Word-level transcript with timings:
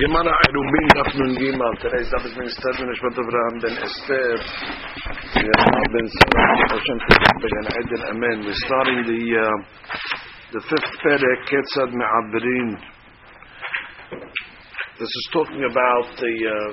Gemara 0.00 0.32
Erubin 0.48 0.86
Daf 0.96 1.12
Nun 1.12 1.36
Gimel. 1.36 1.74
Today's 1.76 2.08
Daf 2.08 2.24
is 2.24 2.32
being 2.32 2.48
studied 2.48 2.80
in 2.80 2.88
Nishmat 2.88 3.20
Avraham 3.20 3.54
ben 3.60 3.76
Esther. 3.84 4.32
Yahya 5.44 5.82
ben 5.92 6.06
Sarah. 6.08 6.56
Hashem 6.72 6.98
ben 7.04 7.66
Eden 7.68 8.02
Amen. 8.08 8.38
We're 8.48 8.62
starting 8.64 9.04
the 9.04 9.22
uh, 9.36 9.56
the 10.56 10.60
fifth 10.72 10.92
Perek 11.04 11.40
Ketzad 11.52 11.92
Me'abirin. 11.92 12.80
This 14.96 15.12
is 15.20 15.28
talking 15.34 15.68
about 15.68 16.16
the 16.16 16.34
uh, 16.48 16.72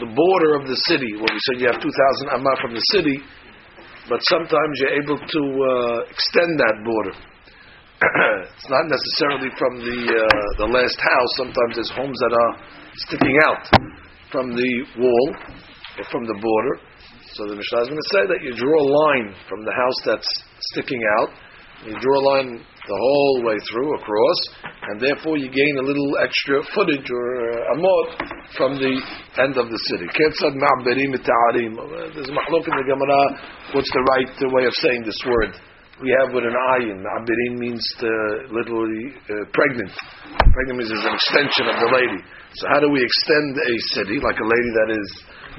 the 0.00 0.08
border 0.16 0.56
of 0.56 0.64
the 0.64 0.78
city. 0.88 1.12
Where 1.20 1.28
we 1.28 1.40
said 1.52 1.60
you 1.60 1.68
have 1.68 1.82
2,000 1.84 2.32
amma 2.32 2.56
from 2.62 2.72
the 2.72 2.84
city, 2.96 3.20
but 4.08 4.24
sometimes 4.32 4.72
you're 4.80 4.96
able 5.04 5.20
to 5.20 5.42
uh, 5.68 6.08
extend 6.08 6.56
that 6.64 6.80
border. 6.80 7.31
it's 8.50 8.70
not 8.70 8.84
necessarily 8.90 9.50
from 9.58 9.78
the 9.78 9.98
uh, 10.10 10.48
the 10.58 10.68
last 10.70 10.98
house. 10.98 11.30
Sometimes 11.38 11.72
there's 11.78 11.94
homes 11.94 12.18
that 12.18 12.34
are 12.34 12.52
sticking 13.06 13.36
out 13.46 13.64
from 14.30 14.56
the 14.56 14.72
wall 14.98 15.28
or 15.98 16.04
from 16.10 16.24
the 16.26 16.34
border. 16.34 16.74
So 17.38 17.48
the 17.48 17.56
Mishnah 17.56 17.82
is 17.86 17.88
going 17.88 18.02
to 18.02 18.12
say 18.12 18.24
that 18.28 18.40
you 18.44 18.52
draw 18.58 18.76
a 18.76 18.88
line 18.90 19.28
from 19.48 19.64
the 19.64 19.72
house 19.72 19.98
that's 20.04 20.30
sticking 20.74 21.00
out. 21.20 21.30
You 21.86 21.96
draw 21.98 22.16
a 22.18 22.24
line 22.36 22.50
the 22.60 22.98
whole 22.98 23.46
way 23.46 23.56
through 23.70 23.90
across, 23.98 24.40
and 24.90 25.00
therefore 25.00 25.38
you 25.38 25.50
gain 25.50 25.74
a 25.78 25.86
little 25.86 26.18
extra 26.18 26.62
footage 26.74 27.06
or 27.06 27.26
uh, 27.54 27.74
amot 27.74 28.06
from 28.58 28.78
the 28.78 28.94
end 29.38 29.54
of 29.58 29.70
the 29.70 29.80
city. 29.90 30.06
Ma'berim 30.06 31.14
There's 32.14 32.28
a 32.28 32.34
mahlok 32.34 32.66
in 32.66 32.74
the 32.74 32.86
Gemara. 32.86 33.22
What's 33.74 33.90
the 33.90 34.04
right 34.14 34.30
way 34.52 34.64
of 34.66 34.74
saying 34.82 35.02
this 35.06 35.18
word? 35.26 35.54
We 36.02 36.10
have 36.18 36.34
with 36.34 36.42
an 36.42 36.58
ayin. 36.74 36.98
Abirin 36.98 37.54
means 37.62 37.82
to 38.02 38.10
literally 38.50 39.14
uh, 39.30 39.46
pregnant. 39.54 39.94
Pregnant 40.34 40.76
means 40.82 40.90
is 40.90 41.06
an 41.06 41.14
extension 41.14 41.70
of 41.70 41.78
the 41.78 41.90
lady. 41.94 42.20
So 42.58 42.66
how 42.74 42.82
do 42.82 42.90
we 42.90 42.98
extend 42.98 43.54
a 43.54 43.74
city 43.94 44.18
like 44.18 44.36
a 44.42 44.48
lady 44.50 44.70
that 44.82 44.88
is 44.98 45.08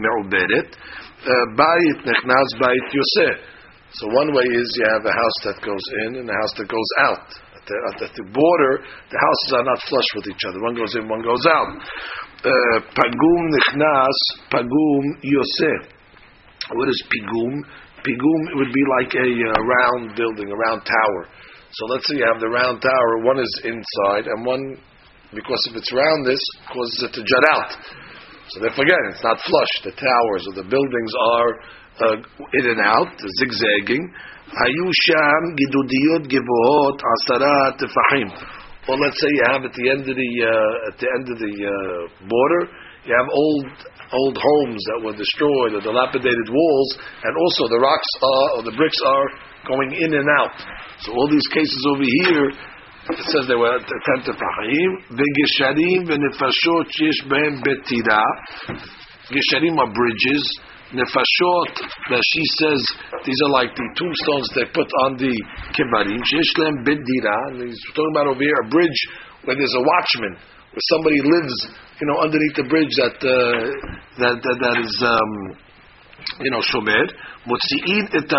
me'ubedet? 0.03 0.67
Uh, 0.67 1.31
bayit 1.55 1.99
nechnas 2.03 2.49
bayit 2.59 2.87
yoseh. 2.91 3.39
So 3.95 4.03
one 4.11 4.35
way 4.35 4.43
is 4.51 4.67
you 4.75 4.85
have 4.91 5.05
a 5.07 5.15
house 5.15 5.39
that 5.47 5.57
goes 5.63 5.85
in 6.05 6.19
and 6.19 6.27
a 6.27 6.35
house 6.35 6.53
that 6.59 6.67
goes 6.67 6.91
out. 7.07 7.27
At 7.55 7.63
the, 7.63 7.77
at 8.03 8.11
the 8.11 8.27
border, 8.27 8.83
the 8.83 9.19
houses 9.23 9.49
are 9.55 9.63
not 9.63 9.79
flush 9.87 10.09
with 10.19 10.27
each 10.27 10.43
other. 10.49 10.59
One 10.59 10.75
goes 10.75 10.93
in, 10.99 11.07
one 11.07 11.23
goes 11.23 11.45
out. 11.47 11.71
Uh, 12.43 12.79
pagum 12.91 13.43
nechnas, 13.47 14.19
pagum. 14.51 15.03
What 16.75 16.89
is 16.89 17.03
pigum? 17.07 17.63
Pigum 18.03 18.41
it 18.51 18.57
would 18.59 18.73
be 18.73 18.85
like 18.99 19.11
a 19.15 19.27
uh, 19.27 19.59
round 19.63 20.15
building, 20.15 20.51
a 20.51 20.57
round 20.69 20.83
tower. 20.83 21.21
So 21.71 21.85
let's 21.89 22.05
say 22.07 22.21
you 22.21 22.27
have 22.29 22.39
the 22.39 22.51
round 22.51 22.83
tower, 22.83 23.25
one 23.25 23.39
is 23.39 23.53
inside, 23.65 24.29
and 24.29 24.45
one, 24.45 24.77
because 25.33 25.57
if 25.71 25.75
it's 25.79 25.91
round, 25.91 26.21
this 26.27 26.43
causes 26.69 27.09
it 27.09 27.13
to 27.17 27.21
jut 27.25 27.45
out. 27.49 27.71
So 28.53 28.59
therefore, 28.61 28.85
again, 28.85 29.01
it's 29.09 29.23
not 29.23 29.41
flush. 29.41 29.73
The 29.81 29.95
towers 29.97 30.43
or 30.51 30.53
the 30.61 30.69
buildings 30.69 31.13
are 31.17 31.51
uh, 32.05 32.17
in 32.59 32.65
and 32.77 32.81
out, 32.85 33.09
zigzagging. 33.41 34.03
Or 38.85 38.97
let's 38.99 39.17
say 39.17 39.29
you 39.31 39.43
have 39.47 39.63
at 39.63 39.73
the 39.73 39.89
end 39.89 40.03
of 40.05 40.15
the 40.15 40.31
uh, 40.43 40.89
at 40.91 40.95
the 40.99 41.07
end 41.09 41.25
of 41.31 41.37
the 41.39 41.55
uh, 41.65 41.73
border, 42.27 42.69
you 43.07 43.15
have 43.15 43.29
old 43.31 43.65
old 44.11 44.35
homes 44.35 44.81
that 44.91 44.99
were 45.05 45.15
destroyed 45.15 45.77
or 45.77 45.81
dilapidated 45.81 46.47
walls, 46.51 46.89
and 47.23 47.33
also 47.37 47.71
the 47.71 47.79
rocks 47.79 48.11
are, 48.19 48.49
or 48.57 48.61
the 48.67 48.75
bricks 48.75 48.99
are 49.05 49.27
going 49.71 49.95
in 49.95 50.11
and 50.13 50.27
out. 50.43 50.51
So 50.99 51.15
all 51.15 51.29
these 51.31 51.47
cases 51.53 51.81
over 51.95 52.03
here, 52.03 52.51
it 53.15 53.23
says 53.31 53.47
they 53.47 53.55
were 53.55 53.79
ten 53.79 54.19
tefahim, 54.27 54.91
v'gesharim 55.15 56.07
v'nefashot 56.07 56.87
shesh 56.91 57.19
behem 57.27 57.63
betira. 57.63 58.23
Gesharim 59.31 59.77
are 59.79 59.91
bridges. 59.91 60.43
Nefashot, 60.93 61.73
that 62.13 62.21
she 62.21 62.43
says, 62.61 62.77
these 63.25 63.39
are 63.49 63.49
like 63.49 63.73
the 63.73 63.87
tombstones 63.97 64.45
they 64.53 64.65
put 64.77 64.85
on 65.09 65.17
the 65.17 65.33
kibarim. 65.73 66.21
Shesh 66.21 66.53
lehem 66.61 66.85
betira. 66.85 67.37
And 67.49 67.65
he's 67.65 67.81
talking 67.95 68.13
about 68.13 68.27
over 68.27 68.43
here 68.43 68.53
a 68.61 68.69
bridge 68.69 68.99
where 69.43 69.55
there's 69.57 69.73
a 69.73 69.81
watchman 69.81 70.37
somebody 70.79 71.21
lives, 71.21 71.55
you 72.01 72.07
know, 72.07 72.17
underneath 72.21 72.55
the 72.55 72.67
bridge 72.69 72.93
that 72.97 73.17
uh, 73.21 73.61
that, 74.17 74.35
that 74.41 74.57
that 74.61 74.77
is, 74.81 74.93
um, 75.05 75.31
you 76.41 76.51
know, 76.51 76.61
shomer. 76.61 77.05
Motzi'in 77.45 78.09
et 78.13 78.29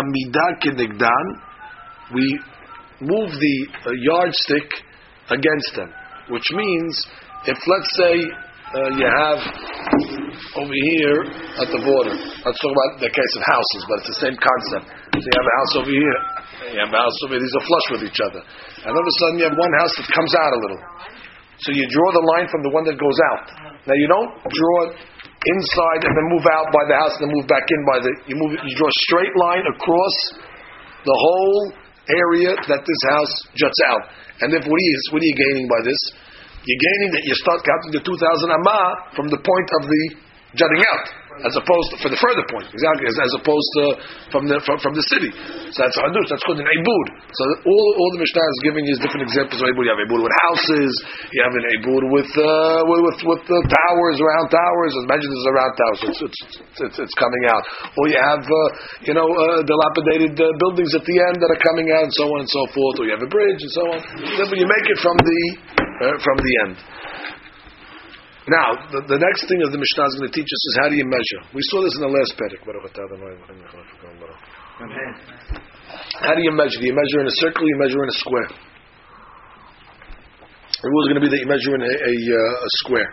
kenegdan. 0.61 1.27
We 2.13 2.39
move 3.01 3.31
the 3.31 3.57
uh, 3.85 3.91
yardstick 4.01 4.69
against 5.29 5.71
them, 5.75 5.89
which 6.29 6.45
means 6.51 7.07
if 7.47 7.57
let's 7.67 7.91
say 7.97 8.13
uh, 8.75 8.89
you 8.97 9.07
have 9.07 9.39
over 10.59 10.75
here 10.75 11.19
at 11.63 11.69
the 11.71 11.81
border. 11.85 12.11
Let's 12.11 12.59
talk 12.59 12.73
about 12.73 12.91
the 12.99 13.11
case 13.13 13.33
of 13.39 13.43
houses, 13.47 13.81
but 13.87 13.95
it's 14.03 14.11
the 14.17 14.21
same 14.25 14.35
concept. 14.35 14.85
So 15.15 15.23
you 15.23 15.31
have 15.31 15.47
a 15.47 15.55
house 15.63 15.73
over 15.79 15.93
here, 15.93 16.19
you 16.75 16.79
have 16.83 16.91
a 16.91 16.99
house 16.99 17.17
over 17.23 17.39
here. 17.39 17.43
These 17.45 17.55
are 17.55 17.65
flush 17.65 17.87
with 17.95 18.03
each 18.09 18.19
other, 18.19 18.41
and 18.43 18.91
all 18.91 18.99
of 18.99 19.07
a 19.07 19.15
sudden 19.21 19.35
you 19.39 19.45
have 19.47 19.57
one 19.57 19.73
house 19.79 19.93
that 19.95 20.07
comes 20.11 20.33
out 20.35 20.51
a 20.51 20.59
little. 20.59 20.81
So 21.63 21.71
you 21.71 21.87
draw 21.87 22.09
the 22.11 22.25
line 22.35 22.47
from 22.51 22.61
the 22.67 22.71
one 22.75 22.83
that 22.83 22.99
goes 22.99 23.19
out. 23.31 23.45
Now 23.87 23.95
you 23.95 24.07
don't 24.11 24.31
draw 24.43 24.75
it 24.89 24.99
inside 24.99 26.01
and 26.03 26.13
then 26.13 26.27
move 26.33 26.45
out 26.49 26.67
by 26.73 26.83
the 26.89 26.95
house 26.97 27.13
and 27.15 27.29
then 27.29 27.33
move 27.37 27.47
back 27.47 27.63
in 27.69 27.81
by 27.85 27.97
the 28.01 28.11
you 28.25 28.35
move 28.35 28.57
you 28.59 28.73
draw 28.75 28.89
a 28.89 28.97
straight 29.07 29.35
line 29.37 29.63
across 29.69 30.15
the 31.05 31.15
whole 31.15 31.61
area 32.09 32.51
that 32.65 32.81
this 32.81 33.01
house 33.13 33.33
juts 33.55 33.79
out. 33.93 34.03
And 34.41 34.51
if 34.51 34.65
what 34.67 34.79
is 34.81 35.01
what 35.13 35.21
are 35.21 35.29
you 35.29 35.37
gaining 35.37 35.67
by 35.69 35.81
this? 35.85 35.99
You're 36.65 36.81
gaining 36.81 37.09
that 37.13 37.23
you 37.23 37.33
start 37.37 37.61
counting 37.61 37.91
the 37.93 38.03
two 38.03 38.17
thousand 38.17 38.49
amma 38.51 38.79
from 39.13 39.29
the 39.29 39.39
point 39.39 39.69
of 39.79 39.87
the 39.87 40.01
jutting 40.57 40.83
out 40.91 41.24
as 41.43 41.53
opposed 41.59 41.87
to, 41.91 41.95
for 41.99 42.07
the 42.07 42.19
further 42.21 42.45
point, 42.47 42.71
exactly 42.71 43.05
as, 43.11 43.15
as 43.19 43.33
opposed 43.43 43.69
to 43.81 43.83
from 44.31 44.47
the 44.47 44.55
from, 44.63 44.79
from 44.79 44.93
the 44.95 45.03
city. 45.11 45.27
So 45.75 45.77
that's 45.83 45.97
hadush. 45.99 46.27
That's 46.31 46.43
called 46.47 46.63
an 46.63 46.69
ibud. 46.69 47.07
So 47.35 47.43
all 47.67 47.87
all 47.99 48.09
the 48.15 48.21
Mishnah 48.23 48.45
is 48.45 48.59
giving 48.63 48.83
is 48.87 48.97
different 49.03 49.27
examples 49.27 49.59
of 49.59 49.67
ibud. 49.67 49.83
You 49.83 49.91
have 49.91 50.03
ibud 50.07 50.21
with 50.23 50.35
houses. 50.47 50.91
You 51.35 51.41
have 51.43 51.55
an 51.55 51.65
ibud 51.81 52.03
with 52.07 52.31
uh, 52.39 52.81
with 52.87 53.19
with 53.27 53.41
the 53.43 53.59
towers, 53.67 54.15
round 54.23 54.47
towers. 54.47 54.91
Imagine 55.03 55.27
there's 55.27 55.49
a 55.51 55.55
round 55.55 55.73
tower, 55.75 55.95
so 55.99 56.05
it's 56.07 56.21
it's, 56.23 56.39
it's, 56.87 56.97
it's 57.03 57.15
coming 57.19 57.43
out. 57.51 57.63
Or 57.99 58.07
you 58.07 58.19
have 58.19 58.43
uh, 58.47 58.59
you 59.03 59.13
know 59.17 59.27
uh, 59.27 59.59
dilapidated 59.67 60.39
uh, 60.39 60.47
buildings 60.63 60.95
at 60.95 61.03
the 61.03 61.17
end 61.19 61.43
that 61.43 61.51
are 61.51 61.63
coming 61.67 61.91
out, 61.91 62.07
and 62.07 62.13
so 62.15 62.31
on 62.31 62.39
and 62.45 62.51
so 62.51 62.63
forth. 62.71 62.95
Or 63.01 63.03
you 63.09 63.13
have 63.15 63.25
a 63.25 63.31
bridge 63.31 63.59
and 63.59 63.73
so 63.75 63.83
on. 63.91 63.99
But 64.45 64.55
you 64.55 64.67
make 64.67 64.87
it 64.87 64.99
from 65.03 65.17
the 65.19 65.41
uh, 65.83 66.15
from 66.23 66.37
the 66.39 66.53
end. 66.63 66.75
Now, 68.45 68.77
the, 68.93 69.01
the, 69.09 69.17
next 69.17 69.49
thing 69.49 69.57
that 69.65 69.73
the 69.73 69.81
Mishnah 69.81 70.05
is 70.05 70.15
going 70.21 70.29
to 70.29 70.35
teach 70.37 70.45
us 70.45 70.63
is 70.69 70.73
how 70.77 70.85
do 70.85 70.93
you 70.93 71.07
measure. 71.09 71.41
We 71.49 71.65
saw 71.73 71.81
this 71.81 71.97
in 71.97 72.05
the 72.05 72.13
last 72.13 72.37
Perek. 72.37 72.61
How 76.21 76.33
do 76.37 76.41
you 76.45 76.53
measure? 76.53 76.77
Do 76.77 76.85
you 76.85 76.93
measure 76.93 77.25
in 77.25 77.27
a 77.27 77.37
circle? 77.41 77.65
you 77.65 77.79
measure 77.81 77.97
in 78.05 78.09
a 78.13 78.19
square? 78.21 78.49
The 80.77 80.89
rule 80.93 81.01
is 81.01 81.09
going 81.09 81.21
to 81.21 81.25
be 81.25 81.31
that 81.33 81.41
you 81.41 81.49
measure 81.49 81.73
in 81.73 81.81
a, 81.81 81.89
a, 81.89 82.13
uh, 82.37 82.67
a 82.69 82.69
square. 82.85 83.09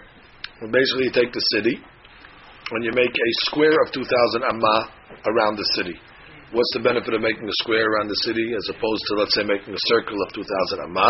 Well, 0.61 0.69
basically, 0.69 1.09
you 1.09 1.15
take 1.17 1.33
the 1.33 1.45
city 1.57 1.81
and 1.81 2.85
you 2.85 2.93
make 2.93 3.17
a 3.17 3.31
square 3.49 3.73
of 3.73 3.89
2,000 3.89 4.05
amma 4.45 4.77
around 5.33 5.57
the 5.57 5.65
city. 5.81 5.97
What's 6.53 6.73
the 6.77 6.85
benefit 6.85 7.17
of 7.17 7.25
making 7.25 7.49
a 7.49 7.57
square 7.65 7.89
around 7.89 8.13
the 8.13 8.21
city 8.29 8.53
as 8.53 8.69
opposed 8.69 9.01
to, 9.09 9.13
let's 9.17 9.33
say, 9.33 9.49
making 9.49 9.73
a 9.73 9.85
circle 9.97 10.21
of 10.29 10.37
2,000 10.37 10.45
amma? 10.93 11.09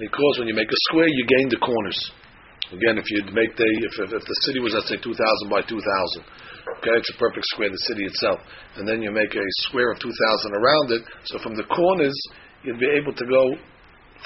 Because 0.00 0.40
when 0.40 0.48
you 0.48 0.56
make 0.56 0.72
a 0.72 0.80
square, 0.88 1.12
you 1.12 1.28
gain 1.28 1.52
the 1.52 1.60
corners. 1.60 2.00
Again, 2.74 2.98
if 2.98 3.06
you'd 3.06 3.30
make 3.30 3.54
the 3.54 3.68
if, 3.86 3.94
if, 4.02 4.10
if 4.18 4.24
the 4.26 4.38
city 4.50 4.58
was 4.58 4.74
let's 4.74 4.90
say 4.90 4.98
two 4.98 5.14
thousand 5.14 5.46
by 5.46 5.62
two 5.62 5.78
thousand, 5.78 6.22
okay, 6.82 6.98
it's 6.98 7.10
a 7.14 7.18
perfect 7.22 7.46
square, 7.54 7.70
the 7.70 7.86
city 7.86 8.02
itself, 8.02 8.42
and 8.76 8.82
then 8.82 8.98
you 8.98 9.14
make 9.14 9.30
a 9.30 9.46
square 9.70 9.94
of 9.94 10.02
two 10.02 10.10
thousand 10.10 10.50
around 10.58 10.86
it. 10.90 11.02
So 11.30 11.38
from 11.38 11.54
the 11.54 11.62
corners, 11.70 12.18
you'd 12.66 12.82
be 12.82 12.90
able 12.98 13.14
to 13.14 13.26
go 13.30 13.44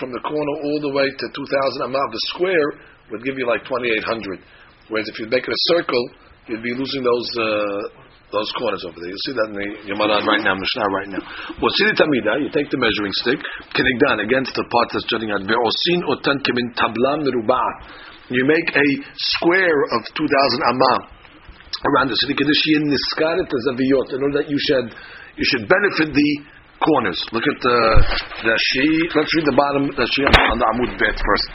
from 0.00 0.16
the 0.16 0.22
corner 0.24 0.54
all 0.64 0.80
the 0.80 0.92
way 0.96 1.12
to 1.12 1.26
two 1.36 1.44
thousand. 1.44 1.92
Amount 1.92 2.08
the 2.08 2.22
square 2.32 2.68
would 3.12 3.20
give 3.20 3.36
you 3.36 3.44
like 3.44 3.68
twenty 3.68 3.92
eight 3.92 4.06
hundred. 4.08 4.40
Whereas 4.88 5.08
if 5.12 5.20
you 5.20 5.28
make 5.28 5.44
it 5.44 5.52
a 5.52 5.62
circle, 5.76 6.04
you'd 6.48 6.64
be 6.64 6.72
losing 6.72 7.04
those 7.04 7.28
uh, 7.36 8.08
those 8.32 8.48
corners 8.56 8.84
over 8.88 8.96
there. 8.96 9.12
You 9.12 9.20
see 9.24 9.34
that 9.36 9.48
in 9.52 9.56
the 9.56 9.68
Yamanan 9.92 10.24
right 10.24 10.44
now, 10.44 10.56
Mishnah 10.56 10.88
right 10.88 11.10
now. 11.12 11.22
Wasili 11.60 11.92
tamida, 11.96 12.40
you 12.40 12.48
take 12.52 12.68
the 12.72 12.80
measuring 12.80 13.12
stick, 13.24 13.40
kenigdan 13.76 14.24
against 14.24 14.52
the 14.56 14.64
part 14.68 14.88
that's 14.92 15.04
jutting 15.08 15.32
out. 15.32 15.44
Ve'osin 15.44 16.00
otan 16.08 16.40
you 18.30 18.44
make 18.44 18.68
a 18.76 18.88
square 19.36 19.78
of 19.96 20.00
2,000 20.12 20.26
amam 20.68 21.00
around 21.84 22.08
the 22.10 22.18
city, 22.20 22.34
in 24.12 24.18
order 24.22 24.42
that 24.42 24.48
you 24.50 24.58
should 24.58 24.92
you 25.38 25.46
should 25.46 25.70
benefit 25.70 26.10
the 26.10 26.30
corners. 26.82 27.18
Look 27.30 27.46
at 27.46 27.60
uh, 27.62 27.70
the 28.42 28.54
the 28.54 28.54
sheet. 28.74 29.10
Let's 29.14 29.30
read 29.34 29.46
the 29.46 29.56
bottom 29.58 29.82
the 29.94 30.06
sheet 30.06 30.26
on 30.26 30.58
the 30.58 30.66
Amud 30.74 30.92
Bet 30.98 31.14
first. 31.14 31.46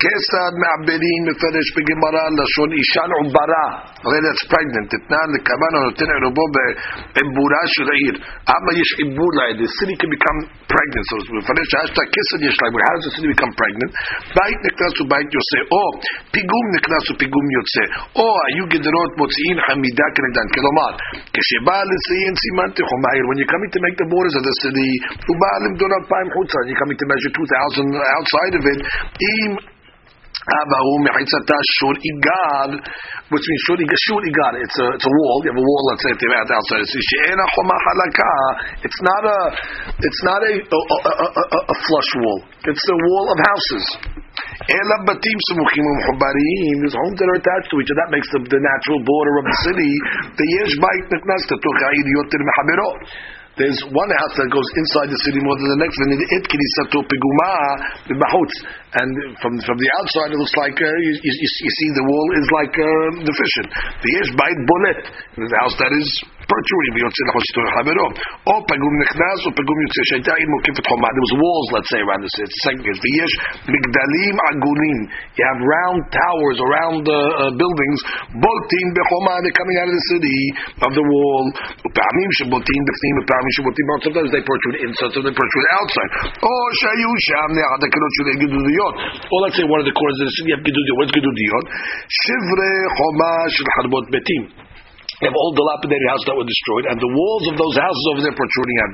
כיצד 0.00 0.52
מעבדים 0.62 1.20
מפרש 1.28 1.66
בגמרא 1.76 2.24
לשון 2.38 2.70
אישה 2.78 3.04
עוברה, 3.20 3.66
הרי 4.04 4.20
that's 4.24 4.44
pregnant, 4.52 4.86
תתנן 4.92 5.28
לכוון 5.34 5.72
הנותן 5.76 6.08
עירובו 6.14 6.46
בעיבורה 6.54 7.62
של 7.74 7.86
העיר. 7.92 8.14
אמה 8.54 8.70
יש 8.80 8.88
עיבור 9.00 9.30
לעיר, 9.38 9.54
the 9.62 9.68
city 9.78 9.94
can 10.00 10.10
become 10.16 10.38
pregnant, 10.72 11.04
so 11.10 11.16
מפרש 11.38 11.66
שהשתא 11.72 12.02
כסד 12.14 12.40
יש 12.48 12.56
להם, 12.60 12.72
how 12.86 12.94
does 12.96 13.04
the 13.08 13.12
city 13.16 13.28
become 13.34 13.52
pregnant? 13.60 13.90
בית 14.36 14.58
נכנס 14.68 14.92
ובית 15.00 15.28
יוצא, 15.36 15.60
או 15.74 15.84
פיגום 16.34 16.64
נכנס 16.76 17.04
ופיגום 17.10 17.46
יוצא, 17.58 17.84
או 18.18 18.28
היו 18.46 18.64
גדרות 18.74 19.10
מוציאים 19.20 19.56
חמידה 19.66 20.06
כנגדן, 20.16 20.46
כלומר, 20.56 20.90
כשבא 21.34 21.78
לציין 21.90 22.34
סימן 22.42 22.68
תיחום 22.76 23.00
העיר, 23.06 23.24
when 23.28 23.36
you're 23.40 23.52
coming 23.54 23.72
to 23.76 23.80
make 23.86 23.96
the 24.02 24.08
borders 24.12 24.34
of 24.38 24.42
the 24.48 24.54
city, 24.62 24.90
הוא 25.28 25.36
בא 25.42 25.52
למדון 25.64 25.90
אלפיים 25.98 26.28
חוצה, 26.34 26.58
you're 26.68 26.80
coming 26.82 26.98
to 27.02 27.06
measure 27.12 27.32
2,000 27.38 27.86
outside 28.18 28.54
of 28.58 28.64
it, 28.72 28.78
אם 29.30 29.50
Abahu 30.45 30.93
which 33.33 33.43
means. 33.49 34.61
It's 34.61 34.77
a 34.79 34.87
it's 34.95 35.07
a 35.07 35.11
wall. 35.11 35.37
You 35.43 35.49
have 35.51 35.59
a 35.59 35.65
wall. 35.65 35.81
Let's 35.91 36.03
say 36.05 36.13
outside. 36.13 36.81
It's 36.85 36.93
she'ena. 36.93 37.45
It's 38.85 39.01
not 39.03 39.23
a 39.27 39.39
it's 39.97 40.21
not 40.23 40.41
a 40.47 40.53
a, 40.61 40.79
a, 41.03 41.13
a 41.27 41.59
a, 41.67 41.75
flush 41.75 42.11
wall. 42.23 42.39
It's 42.63 42.85
a 42.87 42.97
wall 43.11 43.25
of 43.33 43.37
houses. 43.43 43.85
Ela 44.71 44.97
batim. 45.09 45.37
There's 46.79 46.95
homes 46.95 47.17
that 47.19 47.27
are 47.27 47.39
attached 47.41 47.69
to 47.73 47.77
each 47.81 47.91
other. 47.91 48.01
That 48.07 48.11
makes 48.13 48.29
the, 48.31 48.39
the 48.47 48.61
natural 48.61 49.03
border 49.03 49.33
of 49.41 49.45
the 49.51 49.57
city. 49.67 49.91
The 50.37 50.47
yesh 50.47 50.75
bait. 50.79 51.03
There's 53.57 53.81
one 53.89 54.11
house 54.13 54.35
that 54.37 54.49
goes 54.53 54.69
inside 54.77 55.09
the 55.09 55.17
city 55.25 55.41
more 55.41 55.57
than 55.57 55.69
the 55.73 55.81
next. 55.81 55.97
And 59.01 59.09
from 59.41 59.53
from 59.65 59.77
the 59.81 59.89
outside, 59.97 60.29
it 60.33 60.37
looks 60.37 60.55
like 60.61 60.77
uh, 60.77 60.85
you, 60.85 61.11
you, 61.25 61.33
you, 61.33 61.71
see 61.73 61.89
the 61.97 62.05
wall 62.05 62.27
is 62.37 62.47
like 62.53 62.73
uh, 62.77 63.25
deficient. 63.25 63.67
The 63.73 64.09
yesh 64.13 64.31
bait 64.37 64.57
bolet. 64.61 64.99
The 65.41 65.59
house 65.65 65.75
that 65.81 65.89
is 65.89 66.07
perjury, 66.47 66.89
or 68.47 68.59
pagum 68.65 68.93
nechnas, 69.05 69.39
or 69.45 69.53
pagum 69.53 69.77
yutzeh 69.85 70.05
shaytayim 70.17 70.47
ilmu 70.47 70.57
kifet 70.63 70.85
chomah. 70.87 71.11
There 71.11 71.25
was 71.27 71.35
walls, 71.37 71.67
let's 71.75 71.89
say, 71.91 71.99
around 71.99 72.21
the 72.23 72.31
city. 72.31 72.47
the 72.47 72.61
second 72.63 72.81
case. 72.87 72.99
V'yesh 73.03 73.35
migdalim 73.67 74.35
agulim. 74.55 74.99
You 75.35 75.43
have 75.43 75.59
round 75.59 75.99
towers 76.09 76.57
around 76.63 76.97
the 77.03 77.19
uh, 77.19 77.51
buildings. 77.59 77.99
Botin 78.39 78.87
bechoma. 78.95 79.33
They're 79.43 79.57
coming 79.57 79.77
out 79.83 79.87
of 79.91 79.95
the 79.95 80.05
city 80.15 80.39
of 80.87 80.91
the 80.95 81.03
wall. 81.03 81.45
Upamim 81.83 82.29
shebotin 82.39 82.81
b'fnim. 82.87 83.15
Upamim 83.27 83.51
shebotin. 83.59 83.85
Sometimes 84.07 84.29
they 84.31 84.43
protrude 84.43 84.77
inside. 84.87 85.11
Sometimes 85.11 85.35
they 85.35 85.37
protrude 85.37 85.67
outside. 85.75 86.11
Or 86.39 86.63
shayu 86.81 87.11
sham 87.27 87.49
ne'adakinot 87.55 88.11
shulei 88.23 88.35
gedudiyot. 88.39 88.93
Or 89.27 89.37
let's 89.43 89.55
say 89.59 89.65
one 89.67 89.83
of 89.83 89.87
the 89.87 89.95
corners 89.95 90.17
of 90.23 90.25
the 90.31 90.35
city 90.39 90.49
have 90.55 90.63
gedudiyot. 90.63 90.95
What's 90.95 91.13
gedudiyot? 91.13 91.65
Shivre 92.07 92.71
choma 92.95 93.31
shel 93.51 93.69
harbot 93.77 94.05
betim. 94.15 94.66
They 95.17 95.25
have 95.25 95.33
all 95.33 95.49
dilapidated 95.49 96.05
houses 96.13 96.29
that 96.29 96.37
were 96.37 96.45
destroyed, 96.45 96.85
and 96.93 96.97
the 97.01 97.09
walls 97.09 97.45
of 97.49 97.57
those 97.57 97.73
houses 97.73 98.03
over 98.13 98.21
there 98.21 98.37
protruding 98.37 98.77
out. 98.85 98.93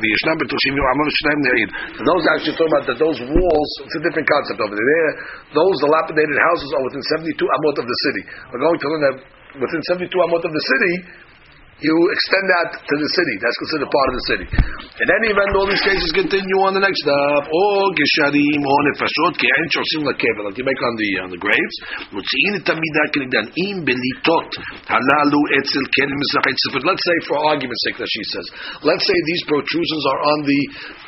Those 1.99 2.23
actually 2.31 2.55
talking 2.55 2.71
about 2.71 2.87
that 2.87 2.95
those 2.95 3.19
walls, 3.27 3.69
it's 3.83 3.97
a 3.99 4.03
different 4.07 4.23
concept 4.31 4.59
over 4.63 4.71
there. 4.71 5.09
Those 5.51 5.75
dilapidated 5.83 6.39
houses 6.39 6.69
are 6.79 6.83
within 6.87 7.03
72 7.19 7.35
amot 7.35 7.75
of 7.75 7.87
the 7.91 7.97
city. 8.07 8.23
We're 8.55 8.63
going 8.63 8.79
to 8.79 8.87
learn 8.87 9.03
that 9.03 9.17
within 9.67 9.81
72 9.83 10.07
amot 10.07 10.43
of 10.47 10.53
the 10.55 10.63
city, 10.63 10.93
you 11.83 11.95
extend 12.15 12.45
that 12.57 12.69
to 12.79 12.95
the 12.95 13.09
city. 13.13 13.35
That's 13.43 13.59
considered 13.59 13.91
part 13.91 14.07
of 14.07 14.15
the 14.15 14.25
city. 14.31 14.45
In 15.03 15.07
any 15.11 15.27
event, 15.35 15.51
all 15.59 15.67
these 15.67 15.83
cases 15.83 16.09
continue 16.15 16.59
on 16.63 16.73
the 16.73 16.83
next 16.83 17.03
step. 17.03 17.43
Or 17.51 17.77
gesharim 17.91 18.61
or 18.63 18.79
nefashot 18.87 19.35
ki 19.35 19.45
ke'en 19.45 19.67
shosim 19.69 20.01
lakevel, 20.07 20.47
like 20.47 20.57
you 20.57 20.65
make 20.65 20.79
on 20.79 20.95
the 20.95 21.09
on 21.27 21.29
the 21.29 21.41
graves. 21.41 21.75
Mutziin 22.15 22.63
tamida 22.63 23.03
kinigdan 23.11 23.47
im 23.51 23.83
belitot 23.83 24.49
halalu 24.87 25.41
etzel 25.59 25.85
ken 25.91 26.09
mizrachit 26.09 26.57
sefer. 26.63 26.81
Let's 26.87 27.03
say, 27.03 27.17
for 27.27 27.37
argument's 27.51 27.83
sake, 27.87 27.97
that 27.99 28.09
she 28.09 28.23
says, 28.31 28.45
let's 28.87 29.05
say 29.05 29.17
these 29.27 29.43
protrusions 29.45 30.03
are 30.07 30.21
on 30.31 30.39
the 30.47 30.61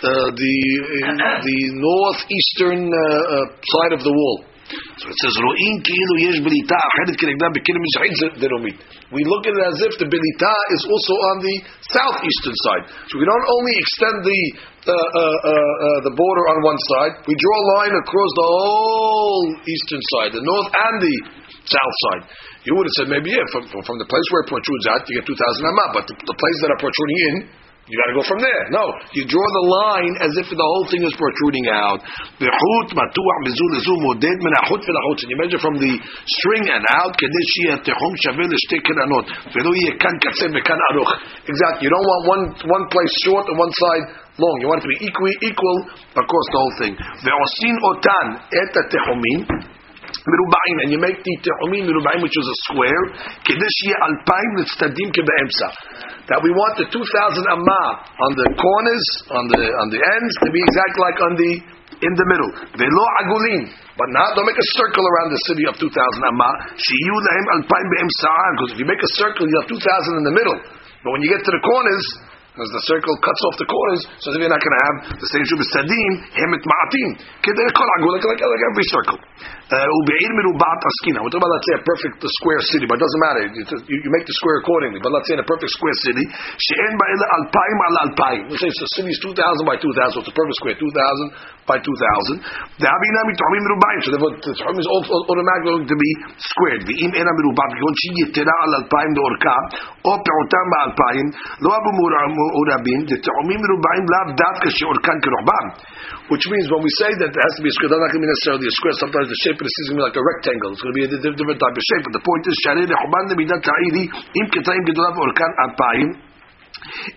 uh, 0.03 0.29
the 0.35 0.55
uh, 1.07 1.39
the 1.39 1.59
northeastern 1.79 2.91
uh, 2.91 2.99
uh, 2.99 3.45
side 3.63 3.93
of 3.95 4.03
the 4.03 4.11
wall. 4.11 4.54
So 5.01 5.05
it 5.11 5.17
says, 5.21 5.33
Ro'in 5.39 5.75
ki'ilu 5.83 6.15
yesh 6.25 6.39
belita 6.43 6.77
achedet 6.77 7.15
kenegda 7.19 7.51
bekilim 7.51 7.81
mizrahit 7.83 8.15
deromit. 8.39 8.77
We 9.11 9.21
look 9.27 9.43
at 9.47 9.53
it 9.53 9.65
as 9.69 9.77
if 9.85 9.93
the 10.01 10.07
belita 10.07 10.53
is 10.75 10.81
also 10.87 11.13
on 11.33 11.37
the 11.43 11.55
southeastern 11.91 12.57
side. 12.65 12.83
So 13.11 13.19
we 13.19 13.25
don't 13.25 13.47
only 13.47 13.73
extend 13.79 14.17
the 14.25 14.41
uh, 14.85 14.93
uh, 14.93 14.93
uh, 14.93 15.49
uh, 15.49 15.99
the 16.05 16.13
border 16.13 16.45
on 16.53 16.61
one 16.61 16.77
side, 16.93 17.25
we 17.25 17.33
draw 17.33 17.57
a 17.57 17.67
line 17.73 17.95
across 18.05 18.31
the 18.37 18.47
whole 18.53 19.49
eastern 19.65 20.03
side, 20.13 20.29
the 20.37 20.45
north 20.45 20.69
and 20.69 20.95
the 21.01 21.15
south 21.65 21.95
side. 22.05 22.29
You 22.69 22.77
would 22.77 22.85
have 22.85 22.97
said 23.01 23.09
maybe 23.09 23.33
yeah, 23.33 23.41
from, 23.49 23.65
from 23.65 23.97
the 23.97 24.05
place 24.05 24.27
where 24.29 24.45
protrudes 24.45 24.85
out, 24.93 25.01
you 25.09 25.17
get 25.17 25.25
2,000 25.25 25.41
amma, 25.41 25.85
but 25.89 26.05
the, 26.05 26.13
the 26.13 26.37
places 26.37 26.59
that 26.61 26.71
are 26.77 26.81
protruding 26.85 27.17
in, 27.17 27.35
you 27.85 27.93
got 28.01 28.09
to 28.09 28.17
go 28.17 28.25
from 28.25 28.41
there. 28.41 28.63
No, 28.73 28.81
you 29.13 29.29
draw 29.29 29.45
the 29.45 29.65
line 29.69 30.13
as 30.25 30.33
if 30.41 30.49
the 30.49 30.57
whole 30.57 30.89
thing 30.89 31.05
is 31.05 31.13
protruding 31.13 31.69
out. 31.69 32.01
You 32.41 32.49
measure 35.37 35.61
from 35.61 35.77
the 35.77 35.93
string 36.41 36.65
and 36.65 36.81
out. 36.97 37.13
Exactly. 41.45 41.85
You 41.85 41.91
don't 41.93 42.07
want 42.09 42.21
one 42.25 42.43
one 42.73 42.85
place 42.89 43.13
short 43.21 43.45
and 43.53 43.57
one 43.57 43.69
side 43.69 44.17
long. 44.41 44.55
You 44.65 44.67
want 44.67 44.81
it 44.81 44.89
to 44.89 44.93
be 44.97 45.05
equal 45.05 45.29
equal 45.45 45.77
across 46.17 46.47
the 46.49 46.57
whole 46.57 46.75
thing 46.81 46.93
מרובעים, 50.32 50.76
and 50.82 50.88
you 50.92 51.00
make 51.06 51.18
the 51.26 51.34
תחומים 51.46 51.82
מרובעים, 51.88 52.20
which 52.24 52.36
is 52.40 52.46
a 52.54 52.56
square, 52.66 53.04
כדי 53.46 53.70
שיהיה 53.76 53.96
אלפיים 54.06 54.50
לצדדים 54.58 55.08
כבאמצע. 55.16 55.68
That 56.30 56.40
we 56.46 56.50
want 56.60 56.74
the 56.80 56.86
2,000 56.86 57.54
amma 57.56 57.84
on 58.26 58.32
the 58.40 58.48
corners, 58.64 59.06
on 59.38 59.44
the 59.52 59.62
on 59.82 59.88
the 59.94 60.00
ends, 60.14 60.34
to 60.44 60.48
be 60.54 60.60
exactly 60.68 61.00
like 61.06 61.18
on 61.26 61.32
the 61.42 61.52
in 62.06 62.12
the 62.20 62.26
middle. 62.32 62.50
ולא 62.78 63.04
עגולים. 63.20 63.62
But 64.00 64.08
now 64.16 64.26
don't 64.34 64.48
make 64.48 64.62
a 64.66 64.70
circle 64.80 65.04
around 65.12 65.28
the 65.36 65.42
city 65.48 65.64
of 65.70 65.74
2,000 65.76 65.90
amma. 66.30 66.50
שיהיו 66.84 67.16
להם 67.26 67.46
אלפיים 67.56 67.86
באמצען, 67.92 68.50
because 68.56 68.70
if 68.74 68.78
you 68.82 68.88
make 68.92 69.02
a 69.02 69.12
circle, 69.20 69.44
you 69.50 69.56
have 69.60 69.68
2,000 69.68 70.20
in 70.20 70.24
the 70.28 70.34
middle. 70.38 70.58
But 71.02 71.10
when 71.12 71.20
you 71.24 71.30
get 71.34 71.42
to 71.48 71.52
the 71.56 71.62
corners, 71.64 72.04
because 72.55 72.71
the 72.71 72.83
circle 72.87 73.11
cuts 73.19 73.41
off 73.51 73.59
the 73.59 73.67
corners, 73.67 74.01
so 74.23 74.31
then 74.31 74.39
you're 74.39 74.55
not 74.55 74.63
going 74.63 74.75
to 74.79 74.83
have 74.87 74.95
the 75.19 75.27
same 75.27 75.43
shubis 75.43 75.67
sadim, 75.75 76.11
hemet 76.39 76.63
ma'atim. 76.63 77.09
Like, 77.19 78.39
like 78.39 78.63
every 78.71 78.87
circle. 78.95 79.19
Uh. 79.19 79.75
We're 79.75 81.33
talking 81.35 81.35
about, 81.35 81.51
let's 81.51 81.67
say, 81.67 81.75
a 81.75 81.83
perfect 81.83 82.23
square 82.23 82.61
city, 82.71 82.87
but 82.87 82.95
it 82.95 83.03
doesn't 83.03 83.23
matter. 83.27 83.43
You, 83.51 83.63
you, 83.91 84.09
make 84.13 84.23
the 84.23 84.35
square 84.39 84.63
accordingly. 84.63 85.03
But 85.03 85.11
let's 85.11 85.27
say 85.27 85.35
in 85.35 85.43
a 85.43 85.49
perfect 85.49 85.75
square 85.75 85.97
city, 86.05 86.23
she'en 86.31 86.95
ba'ila 86.95 87.25
alpaim 87.43 87.77
al 87.91 87.95
alpaim. 88.07 88.41
Let's 88.47 88.63
say 88.63 88.71
the 88.71 88.87
city 89.03 89.11
is 89.11 89.19
2,000 89.19 89.35
by 89.67 89.75
2,000, 89.75 90.15
so 90.15 90.23
it's 90.23 90.31
a 90.31 90.37
perfect 90.37 90.57
square, 90.63 90.79
2,000 90.79 91.67
by 91.67 91.77
2,000. 91.81 92.39
The 92.79 92.87
habina 92.87 93.19
mit'omim 93.27 93.63
mirubaim. 93.67 93.99
So 94.05 94.09
the 94.15 94.21
t'omim 94.21 94.79
is 94.79 94.87
automatically 94.87 95.75
going 95.75 95.89
to 95.91 95.97
be 95.99 96.11
squared. 96.39 96.81
V'im 96.87 97.11
ena 97.11 97.31
mirubat, 97.35 97.69
k'on 97.75 97.95
shi 97.99 98.09
yitera 98.21 98.53
al 98.53 98.85
alpaim 98.85 99.11
de'orka, 99.17 99.55
o 100.07 100.11
pe'otam 100.23 100.65
ba'alpaim, 100.77 101.25
lo 101.65 101.69
abu 101.73 101.89
urabim, 102.53 102.99
the 103.09 103.17
ta'omim 103.17 103.61
rubaim 103.61 104.05
lav 104.05 104.27
davka 104.37 104.69
she'urkan. 104.69 105.17
Which 106.29 106.45
means 106.49 106.65
when 106.69 106.81
we 106.81 106.91
say 107.01 107.11
that 107.21 107.29
there 107.29 107.43
has 107.45 107.53
to 107.57 107.63
be 107.65 107.69
a 107.69 107.75
square, 107.77 107.89
that's 107.93 108.01
not 108.01 108.09
going 108.09 108.21
to 108.21 108.25
be 108.25 108.31
necessarily 108.33 108.67
a 108.69 108.75
square. 108.75 108.95
Sometimes 108.97 109.27
the 109.29 109.39
shape 109.45 109.57
of 109.61 109.65
the 109.65 109.73
sea 109.73 109.81
is 109.81 109.87
going 109.93 109.97
to 109.97 110.01
be 110.01 110.07
like 110.09 110.17
a 110.17 110.25
rectangle. 110.25 110.69
It's 110.73 110.81
going 110.81 110.93
to 110.93 110.99
be 110.99 111.05
a 111.05 111.11
different 111.13 111.59
type 111.61 111.75
of 111.77 111.83
shape. 111.85 112.03
But 112.05 112.13
the 112.17 112.25
point 112.25 112.43
is, 112.49 112.55
shari 112.65 112.83
le'choban 112.85 113.23
le'midat 113.29 113.61
ta'iri 113.61 114.03
im 114.09 114.45
ketayim 114.49 114.83
gedolav 114.89 115.17
urkan 115.17 115.51
apayim. 115.69 116.09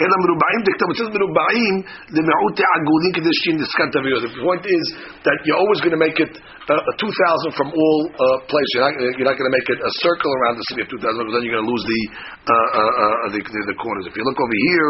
אלא 0.01 0.15
מרובעים 0.23 0.59
דכתב, 0.67 0.87
it 0.91 0.97
says 0.99 1.09
מרובעים 1.17 1.75
למיעוט 2.15 2.57
עגולים 2.75 3.11
כדי 3.15 3.33
שנסכן 3.43 3.89
תביעות. 3.95 4.21
The 4.23 4.33
point 4.47 4.65
is 4.77 4.85
that 5.27 5.37
you're 5.45 5.61
always 5.63 5.79
going 5.83 5.95
to 5.97 6.03
make 6.07 6.19
it 6.25 6.33
uh, 6.69 6.81
2,000 6.99 7.57
from 7.59 7.69
all 7.79 7.99
uh, 8.11 8.37
places. 8.51 8.71
You're 8.75 8.85
not, 8.87 8.93
you're 9.17 9.29
not 9.31 9.37
going 9.39 9.49
to 9.51 9.55
make 9.59 9.69
it 9.73 9.79
a 9.79 9.93
circle 10.05 10.31
around 10.37 10.55
the 10.59 10.65
city 10.69 10.81
of 10.85 10.89
2,000 10.89 10.99
because 10.99 11.35
then 11.35 11.43
you're 11.45 11.55
going 11.57 11.67
to 11.67 11.71
lose 11.73 11.85
the, 11.93 12.01
uh, 12.11 12.51
uh, 12.51 13.03
uh, 13.03 13.27
the, 13.33 13.39
the, 13.39 13.61
the, 13.71 13.77
corners. 13.83 14.05
If 14.11 14.15
you 14.17 14.23
look 14.27 14.39
over 14.45 14.57
here, 14.67 14.89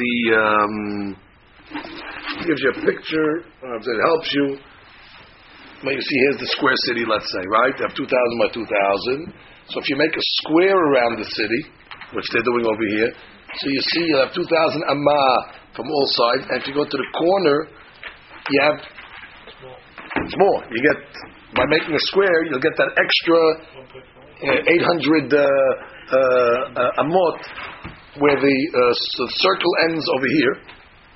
the... 0.00 0.12
Um, 0.42 0.74
gives 2.46 2.60
you 2.62 2.70
a 2.70 2.78
picture, 2.84 3.30
uh, 3.64 3.78
it 3.80 4.00
helps 4.06 4.30
you. 4.34 4.46
Well, 5.84 5.94
you 5.94 6.00
see, 6.00 6.18
here's 6.24 6.40
the 6.40 6.50
square 6.56 6.78
city, 6.88 7.04
let's 7.04 7.26
say, 7.26 7.42
right? 7.42 7.74
They 7.76 7.84
have 7.84 7.96
2,000 7.96 8.06
by 8.40 8.48
2,000. 8.54 9.34
So 9.68 9.80
if 9.82 9.86
you 9.90 9.96
make 9.98 10.14
a 10.14 10.24
square 10.40 10.78
around 10.78 11.18
the 11.18 11.28
city, 11.28 11.60
which 12.14 12.26
they're 12.32 12.46
doing 12.46 12.64
over 12.64 12.86
here, 12.86 13.10
so 13.59 13.67
you 13.67 13.81
see 13.81 14.03
you 14.07 14.17
have 14.17 14.33
2,000 14.33 14.83
amma 14.87 15.23
from 15.75 15.87
all 15.91 16.07
sides, 16.07 16.47
and 16.49 16.61
if 16.61 16.67
you 16.67 16.73
go 16.73 16.85
to 16.85 16.97
the 16.97 17.09
corner, 17.17 17.67
you 18.49 18.59
have, 18.63 18.77
it's 20.23 20.35
more. 20.37 20.63
You 20.71 20.79
get, 20.79 20.99
by 21.55 21.65
making 21.67 21.95
a 21.95 22.03
square, 22.11 22.45
you'll 22.47 22.63
get 22.63 22.75
that 22.77 22.91
extra 22.95 23.39
uh, 24.47 24.71
800 24.71 25.33
uh, 25.33 25.37
uh, 25.37 26.17
uh, 26.17 27.03
amot, 27.03 27.39
where 28.19 28.39
the, 28.39 28.57
uh, 28.73 28.93
so 28.93 29.25
the 29.25 29.35
circle 29.39 29.73
ends 29.89 30.05
over 30.15 30.27
here, 30.27 30.55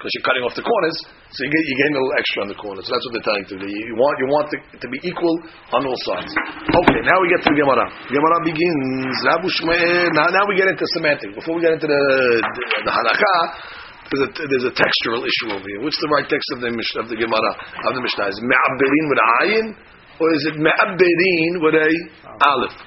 because 0.06 0.22
you're 0.22 0.30
cutting 0.30 0.46
off 0.46 0.54
the 0.54 0.62
corners, 0.62 0.98
so 1.34 1.38
you 1.42 1.50
get 1.50 1.66
you 1.66 1.76
gain 1.82 1.92
a 1.92 1.98
little 1.98 2.14
extra 2.22 2.40
on 2.46 2.50
the 2.54 2.60
corners. 2.62 2.86
So 2.86 2.94
that's 2.94 3.06
what 3.10 3.14
they're 3.18 3.26
telling 3.26 3.46
you. 3.50 3.90
You 3.90 3.98
want 3.98 4.14
you 4.22 4.28
want 4.30 4.54
it 4.54 4.62
to 4.78 4.88
be 4.94 5.02
equal 5.02 5.34
on 5.74 5.82
all 5.82 6.00
sides. 6.06 6.30
Okay, 6.30 7.02
now 7.02 7.18
we 7.26 7.34
get 7.34 7.42
to 7.42 7.50
the 7.50 7.58
Gemara. 7.58 7.90
Gemara 8.14 8.38
begins. 8.46 9.18
Now, 9.26 10.30
now 10.30 10.46
we 10.46 10.54
get 10.54 10.70
into 10.70 10.86
semantics. 10.94 11.34
Before 11.34 11.58
we 11.58 11.66
get 11.66 11.74
into 11.74 11.90
the 11.90 11.98
the, 11.98 12.64
the 12.86 12.94
halakha, 12.94 13.36
there's 14.14 14.24
a, 14.30 14.30
there's 14.46 14.68
a 14.70 14.76
textural 14.78 15.26
issue 15.26 15.58
over 15.58 15.66
here. 15.66 15.82
What's 15.82 15.98
the 15.98 16.12
right 16.14 16.30
text 16.30 16.46
of 16.54 16.62
the 16.62 16.70
of 16.70 17.10
the 17.10 17.18
Gemara 17.18 17.52
of 17.58 17.92
the 17.98 18.02
Mishnah? 18.06 18.30
Is 18.30 18.38
me'aberin 18.46 19.06
with 19.10 19.22
ayin, 19.42 19.66
or 20.22 20.28
is 20.38 20.46
it 20.54 20.56
me'aberin 20.62 21.66
with 21.66 21.74
a 21.82 21.90
aleph? 22.46 22.78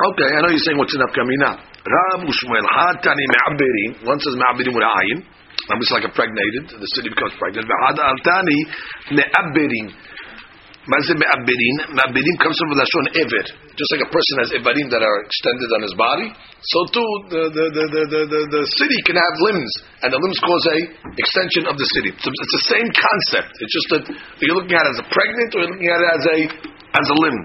Okay, 0.00 0.28
I 0.32 0.40
know 0.40 0.48
you're 0.48 0.64
saying 0.64 0.80
what's 0.80 0.96
in 0.96 1.04
Afkamina. 1.04 1.69
Rab 1.86 2.20
Ushmuel 2.28 2.66
Hatani 2.76 3.24
Me'abirin. 3.24 3.90
One 4.04 4.20
says 4.20 4.36
Me'abirin 4.36 4.74
with 4.76 4.84
ayin. 4.84 5.18
That 5.68 5.76
was 5.76 5.90
like 5.92 6.04
impregnated. 6.04 6.76
The 6.76 6.90
city 6.96 7.08
becomes 7.08 7.32
pregnant. 7.40 7.64
V'had 7.64 7.96
Altani 7.96 8.58
Me'abirin. 9.16 9.86
Mazim 10.88 11.16
Me'abirin. 11.16 11.76
Me'abirin 11.96 12.36
comes 12.40 12.56
from 12.60 12.68
the 12.72 12.78
Lashon 12.84 13.06
Ever. 13.16 13.44
Just 13.80 13.96
like 13.96 14.04
a 14.04 14.10
person 14.12 14.34
has 14.44 14.50
Evarim 14.60 14.92
that 14.92 15.00
are 15.00 15.18
extended 15.24 15.70
on 15.72 15.80
his 15.80 15.94
body, 15.96 16.28
so 16.60 16.78
too 16.92 17.10
the, 17.32 17.42
the, 17.48 17.64
the, 17.72 17.84
the, 17.96 18.02
the, 18.28 18.40
the, 18.52 18.62
city 18.76 18.98
can 19.08 19.16
have 19.16 19.34
limbs, 19.40 19.72
and 20.04 20.12
the 20.12 20.20
limbs 20.20 20.36
cause 20.44 20.64
a 20.68 20.78
extension 21.16 21.64
of 21.64 21.80
the 21.80 21.88
city. 21.96 22.12
So 22.20 22.28
it's 22.28 22.54
the 22.60 22.66
same 22.76 22.88
concept. 22.92 23.56
It's 23.56 23.72
just 23.72 23.88
that 23.96 24.04
you're 24.44 24.52
looking 24.52 24.76
at 24.76 24.84
it 24.84 24.92
as 24.96 25.00
a 25.00 25.08
pregnant 25.08 25.48
or 25.56 25.58
you're 25.64 25.72
looking 25.72 25.88
at 25.88 26.00
it 26.04 26.10
as 26.12 26.24
a 26.28 26.38
as 26.92 27.06
a 27.08 27.16
limb. 27.24 27.40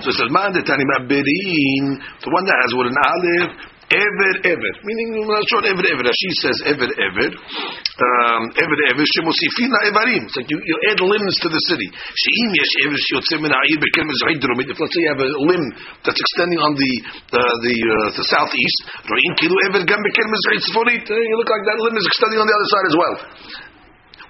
So 0.00 0.08
it 0.10 0.16
says, 0.16 0.30
Man 0.30 0.52
detani 0.52 0.84
ma'berin, 0.96 1.84
the 2.22 2.30
one 2.30 2.44
that 2.44 2.58
has 2.62 2.70
what 2.74 2.86
an 2.88 2.98
aleph, 2.98 3.78
ever, 3.88 4.30
ever. 4.44 4.70
Meaning, 4.84 5.24
short 5.48 5.64
ever, 5.64 5.80
ever. 5.80 6.04
She 6.12 6.30
says 6.44 6.56
ever, 6.68 6.88
ever. 6.88 7.26
Um, 7.32 8.42
ever, 8.52 8.76
ever. 8.92 9.02
Shemosifina 9.16 9.78
evarim. 9.88 10.28
It's 10.28 10.36
like 10.36 10.50
you, 10.52 10.60
you 10.60 10.76
add 10.92 11.00
limbs 11.00 11.36
to 11.40 11.48
the 11.48 11.62
city. 11.72 11.88
She'im 11.88 12.50
yesh 12.52 12.74
ever 12.84 12.98
shiyotzim 13.00 13.40
min 13.40 13.52
ha'ir 13.52 13.78
bekem 13.80 14.06
If 14.12 14.76
let's 14.76 14.92
say 14.92 15.00
you 15.00 15.10
have 15.12 15.22
a 15.24 15.30
limb 15.40 15.66
that's 16.04 16.20
extending 16.20 16.60
on 16.60 16.76
the, 16.76 16.92
the, 17.32 17.44
the, 17.64 17.76
uh, 17.80 18.08
the 18.12 18.24
southeast, 18.28 18.78
ro'in 19.08 19.32
kilu 19.40 19.56
ever 19.72 19.80
gam 19.88 20.00
bekem 20.04 20.28
tzforit. 20.60 21.08
You 21.08 21.36
look 21.40 21.48
like 21.48 21.64
that 21.64 21.78
limb 21.80 21.96
is 21.96 22.06
extending 22.06 22.40
on 22.44 22.46
the 22.46 22.56
other 22.56 22.68
side 22.68 22.86
as 22.92 22.96
well. 22.96 23.14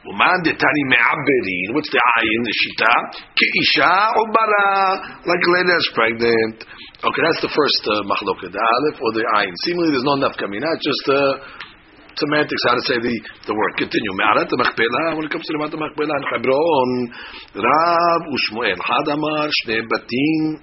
Uman 0.08 0.38
detani 0.40 0.82
me'aberin. 0.88 1.76
What's 1.76 1.92
the 1.92 2.00
ayin, 2.00 2.40
the 2.48 2.54
shita? 2.56 2.92
Ki'isha 3.36 3.92
ubara. 4.16 4.70
Like 5.28 5.42
a 5.44 5.50
lady 5.52 5.68
that's 5.68 5.90
pregnant. 5.92 6.56
Okay, 7.04 7.22
that's 7.28 7.42
the 7.44 7.52
first 7.52 7.82
uh, 7.84 8.02
the 8.08 8.62
aleph 8.62 8.98
or 8.98 9.10
the 9.12 9.24
ayin. 9.36 9.52
Seemingly 9.68 9.92
there's 9.92 10.08
no 10.08 10.16
nafkamina, 10.16 10.68
it's 10.74 10.86
just 10.88 11.06
uh, 11.12 11.32
semantics, 12.16 12.62
how 12.66 12.74
to 12.74 12.84
say 12.88 12.98
the, 12.98 13.14
the 13.46 13.54
word. 13.54 13.72
Continue. 13.76 14.12
Me'arat 14.16 14.48
when 14.48 15.28
it 15.28 15.30
comes 15.30 15.44
to 15.44 15.52
the 15.54 15.60
Me'arat 15.60 15.76
machpelah 15.76 16.16
in 16.16 16.24
Hebron, 16.32 16.90
Rav 17.54 18.22
Ushmuel, 18.32 18.80
Hadamar, 18.80 19.46
Shnei 19.62 19.84
Batim, 19.84 20.58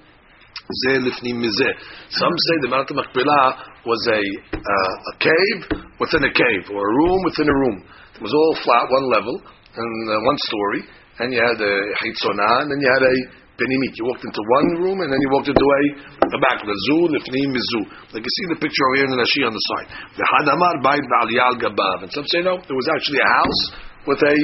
some 0.66 2.34
say 2.34 2.56
the 2.62 2.68
Mount 2.68 2.90
Machpelah 2.90 3.46
was 3.86 4.02
a 4.10 4.18
uh, 4.18 5.12
a 5.14 5.14
cave 5.22 5.62
within 6.00 6.24
a 6.24 6.32
cave, 6.34 6.74
or 6.74 6.82
a 6.82 6.92
room 6.92 7.22
within 7.22 7.46
a 7.46 7.54
room. 7.54 7.84
It 8.16 8.22
was 8.24 8.32
all 8.32 8.52
flat, 8.64 8.88
one 8.88 9.06
level, 9.12 9.36
and 9.44 9.92
uh, 10.08 10.16
one 10.24 10.38
story, 10.48 10.80
and 11.20 11.28
you 11.32 11.40
had 11.40 11.60
a 11.60 11.74
hitzona, 12.00 12.64
and 12.64 12.72
then 12.72 12.80
you 12.80 12.88
had 12.88 13.04
a 13.04 13.16
penimit. 13.60 13.92
You 13.96 14.08
walked 14.08 14.24
into 14.24 14.40
one 14.40 14.68
room, 14.80 14.98
and 15.04 15.08
then 15.12 15.20
you 15.20 15.28
walked 15.32 15.48
into 15.52 15.60
a, 15.60 15.80
a 16.24 16.38
back, 16.40 16.64
the 16.64 16.76
zoo, 16.88 17.12
lifnim 17.12 17.52
mizu. 17.52 17.80
Like 18.16 18.24
you 18.24 18.32
see 18.40 18.46
the 18.52 18.60
picture 18.60 18.84
over 18.88 18.96
here 19.00 19.08
in 19.08 19.12
the 19.16 19.20
Nashi 19.20 19.44
on 19.44 19.52
the 19.52 19.64
side. 19.76 19.88
The 20.16 20.24
hadamar 20.24 20.80
bayit 20.80 21.04
ba'aliyah 21.04 21.60
gabav. 21.60 22.08
And 22.08 22.10
some 22.12 22.24
say 22.32 22.40
no, 22.40 22.56
there 22.56 22.76
was 22.76 22.88
actually 22.96 23.20
a 23.20 23.30
house 23.36 23.62
with 24.08 24.20
a 24.24 24.36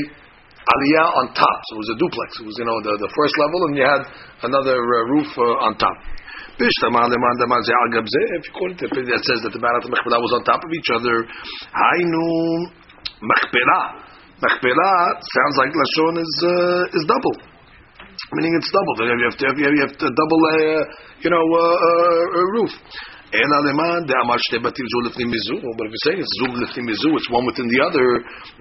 aliyah 0.62 1.08
on 1.16 1.24
top. 1.32 1.58
So 1.72 1.76
it 1.76 1.80
was 1.80 1.90
a 1.96 1.98
duplex. 1.98 2.28
It 2.40 2.46
was, 2.48 2.56
you 2.60 2.66
know, 2.68 2.78
the, 2.84 2.92
the 3.00 3.10
first 3.12 3.34
level, 3.40 3.58
and 3.68 3.76
you 3.76 3.84
had 3.88 4.02
another 4.48 4.76
uh, 4.76 5.12
roof 5.16 5.28
uh, 5.36 5.66
on 5.68 5.76
top. 5.80 5.96
If 6.52 6.68
you 6.68 6.92
call 8.52 8.70
it 8.70 8.78
that 8.78 9.22
says 9.24 9.40
that 9.40 9.52
the 9.56 9.58
Marat 9.58 9.88
Mechpelah 9.88 10.20
was 10.20 10.36
on 10.36 10.44
top 10.44 10.60
of 10.62 10.70
each 10.70 10.90
other, 10.94 11.24
Hainu 11.24 12.68
Machpelah. 13.21 13.83
Machpelah 14.37 14.93
sounds 15.17 15.55
like 15.57 15.73
Lashon 15.73 16.21
is 16.21 16.33
uh, 16.45 16.97
is 16.97 17.03
double, 17.09 17.35
meaning 18.37 18.53
it's 18.53 18.69
double. 18.69 18.93
You 19.01 19.25
have 19.25 19.37
to 19.41 19.45
have, 19.49 19.57
you 19.57 19.81
have 19.81 19.97
to 19.97 20.07
double 20.13 20.41
a 20.45 20.57
uh, 20.77 20.83
you 21.25 21.29
know 21.33 21.41
uh, 21.41 21.77
uh, 21.89 22.41
a 22.41 22.43
roof. 22.57 22.73
אלא 23.27 23.57
למען 23.67 24.01
דאמר 24.07 24.37
שתי 24.37 24.59
בתים 24.59 24.85
זו 24.91 24.99
לפנים 25.09 25.27
מזו, 25.27 25.57
but 25.77 25.85
if 25.87 25.91
you're 25.91 26.05
saying 26.07 26.19
it's 26.23 26.35
זו 26.39 26.47
לפנים 26.63 26.85
מזו, 26.85 27.09
it's 27.19 27.29
one 27.37 27.45
within 27.49 27.67
the 27.67 27.79
other, 27.87 28.07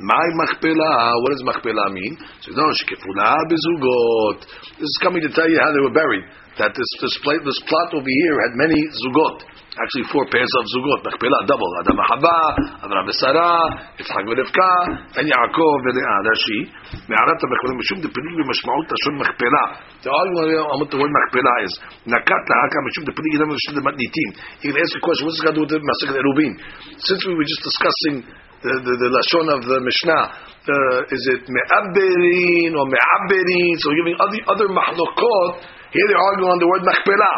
מהי 0.09 0.31
מכפלה? 0.43 0.95
What 1.23 1.31
does 1.33 1.45
מכפלה 1.51 1.87
mean? 1.95 2.15
So 2.43 2.51
no, 2.51 2.67
שכפולה 2.75 3.35
בזוגות. 3.51 4.39
This 4.79 4.91
is 4.93 4.99
coming 5.05 5.23
to 5.23 5.31
tell 5.31 5.49
you 5.53 5.59
how 5.63 5.71
they 5.71 5.83
were 5.87 5.95
buried. 6.03 6.25
That 6.59 6.73
this, 6.75 6.91
this, 7.03 7.15
plate, 7.23 7.43
this 7.47 7.61
plot 7.69 7.95
over 7.95 8.13
here 8.21 8.37
had 8.45 8.53
many 8.65 8.81
zugot 9.03 9.39
actually 9.72 10.06
four 10.12 10.28
pairs 10.28 10.52
of 10.60 10.64
zugot, 10.76 11.00
mechpelah, 11.08 11.40
double. 11.48 11.72
Adam 11.80 11.96
Hava, 11.96 12.40
Avraham 12.84 13.08
Sarah, 13.16 13.56
Yitzchak 13.96 14.24
v'Rivka, 14.28 14.72
and 15.16 15.26
Yaakov 15.32 15.76
v'Leah. 15.88 16.18
Rashi, 16.28 16.60
mishum 17.08 18.04
depinig 18.04 18.36
b'mashmaut 18.36 18.86
lashon 18.92 19.16
mechpelah. 19.16 19.66
The 20.04 20.12
argument 20.12 20.68
on 20.68 20.76
what 20.84 20.90
the 20.92 21.00
word 21.00 21.12
mechpelah 21.12 21.56
is, 21.64 21.74
nakat 22.04 22.44
lahaka 22.52 22.78
mishum 22.84 23.04
depinig 23.08 23.32
idam 23.40 23.50
lashon 23.56 23.80
matnitim. 23.80 24.30
You 24.60 24.76
can 24.76 24.82
ask 24.84 24.92
a 24.92 25.00
question, 25.00 25.24
what's 25.28 25.40
this 25.40 25.46
got 25.48 25.56
to 25.56 25.60
do 25.60 25.64
with 25.64 25.72
the 25.72 25.80
Masachet 25.80 26.20
Erubin? 26.20 26.54
Since 27.00 27.22
we 27.28 27.34
were 27.40 27.48
just 27.48 27.64
discussing 27.64 28.16
the, 28.28 28.74
the, 28.76 28.94
the 29.00 29.10
lashon 29.10 29.46
of 29.56 29.62
the 29.64 29.80
Mishnah, 29.80 30.24
uh, 30.68 31.16
is 31.16 31.24
it 31.32 31.48
me'aberin 31.48 32.76
or 32.76 32.86
me'aberin? 32.92 33.74
So 33.80 33.88
giving 33.96 34.20
other, 34.20 34.42
other 34.52 34.68
mahlokot, 34.68 35.80
here 35.95 36.07
they're 36.11 36.27
arguing 36.35 36.53
on 36.53 36.61
the 36.61 36.69
word 36.69 36.83
machpelah. 36.85 37.37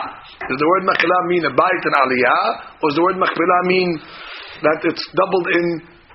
Does 0.49 0.59
the 0.59 0.69
word 0.69 0.85
machpelah 0.89 1.21
mean 1.31 1.43
a 1.47 1.53
bait 1.53 1.83
and 1.85 1.95
aliyah, 1.95 2.45
or 2.83 2.87
does 2.91 2.99
the 2.99 3.05
word 3.07 3.19
machpelah 3.21 3.61
mean 3.69 3.89
that 4.65 4.79
it's 4.89 5.05
doubled 5.15 5.49
in 5.53 5.65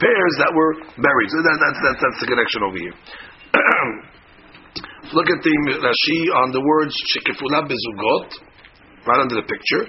pairs 0.01 0.33
that 0.43 0.51
were 0.51 0.73
buried? 0.99 1.29
So 1.31 1.39
that, 1.45 1.57
that, 1.61 1.73
that, 1.77 1.95
that's 2.01 2.19
the 2.19 2.27
connection 2.27 2.61
over 2.67 2.79
here. 2.79 2.95
Look 5.13 5.29
at 5.29 5.39
the 5.45 5.55
Rashi 5.77 6.19
on 6.41 6.51
the 6.51 6.63
words 6.63 6.95
shekifula 7.13 7.69
bezugot, 7.69 8.29
right 9.05 9.21
under 9.21 9.37
the 9.37 9.45
picture. 9.45 9.87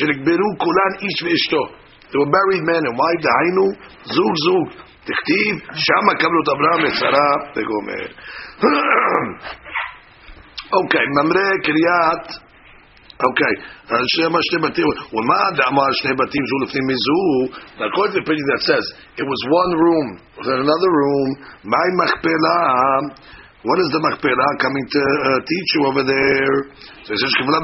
Shekberu 0.00 0.48
kulan 0.58 0.92
ish 1.04 1.20
ve'ishto. 1.22 1.62
They 2.08 2.18
were 2.18 2.32
buried 2.32 2.64
man 2.64 2.82
and 2.88 2.96
wife. 2.96 3.20
Dahainu 3.20 3.66
zug 4.10 4.34
zug. 4.48 4.68
תכתיב, 5.02 5.54
שמה 5.74 6.12
קבלו 6.20 6.40
את 6.42 6.48
אברהם 6.48 6.80
ושרה 6.86 7.30
וגומר. 7.56 8.06
Okay, 10.67 11.05
Mamre 11.15 11.47
kriyat. 11.63 12.27
Okay, 13.17 13.53
Shema 13.87 14.35
Shnei 14.35 14.67
Batim. 14.67 14.83
Wama 15.15 15.39
Damar 15.55 15.89
Shnei 16.03 16.11
Batim 16.11 16.43
Zu 16.43 16.55
Lefnim 16.67 16.85
Mizu. 16.91 17.55
According 17.87 18.19
to 18.19 18.21
the 18.27 18.35
that 18.35 18.61
says 18.67 18.85
it 19.15 19.23
was 19.23 19.41
one 19.47 19.71
room 19.79 20.07
within 20.35 20.59
another 20.59 20.91
room. 20.91 21.29
My 21.63 21.87
Machpelah. 22.03 23.15
What 23.63 23.79
is 23.79 23.89
the 23.95 24.01
Machpelah 24.11 24.49
coming 24.59 24.85
to 24.91 25.01
uh, 25.01 25.39
teach 25.47 25.69
you 25.79 25.81
over 25.87 26.03
there? 26.03 26.55
So 27.07 27.15
it 27.15 27.19
says 27.23 27.31
Kivla 27.39 27.63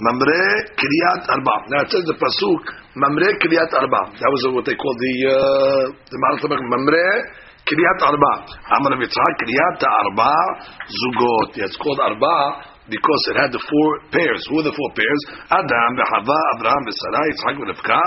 Mamre 0.00 0.44
kriyat 0.72 1.24
Arba. 1.36 1.56
Now 1.68 1.84
it 1.84 1.90
says 1.92 2.04
the 2.08 2.16
pasuk 2.16 2.64
Mamre 2.96 3.28
kriyat 3.44 3.76
Arba. 3.76 4.16
That 4.16 4.30
was 4.32 4.40
what 4.56 4.64
they 4.64 4.74
called 4.74 4.98
the 5.04 5.14
uh, 5.28 5.84
the 6.08 6.16
Mamre 6.16 7.45
Kriyat 7.66 8.00
Arba. 8.06 8.32
Amar 8.78 8.94
Yitzhak, 9.02 9.32
Kriyat 9.42 9.82
Arba 9.82 10.34
Zugot. 10.86 11.58
Yeah, 11.58 11.66
it's 11.66 11.76
called 11.76 11.98
Arba 11.98 12.62
because 12.86 13.22
it 13.34 13.36
had 13.42 13.50
the 13.50 13.58
four 13.58 13.88
pairs. 14.14 14.42
Who 14.46 14.62
are 14.62 14.66
the 14.70 14.70
four 14.70 14.90
pairs? 14.94 15.20
Adam, 15.50 15.92
Hava, 16.14 16.40
Abraham, 16.54 16.82
Sarah, 16.86 17.26
Yitzhak, 17.26 17.58
Rivka, 17.58 18.02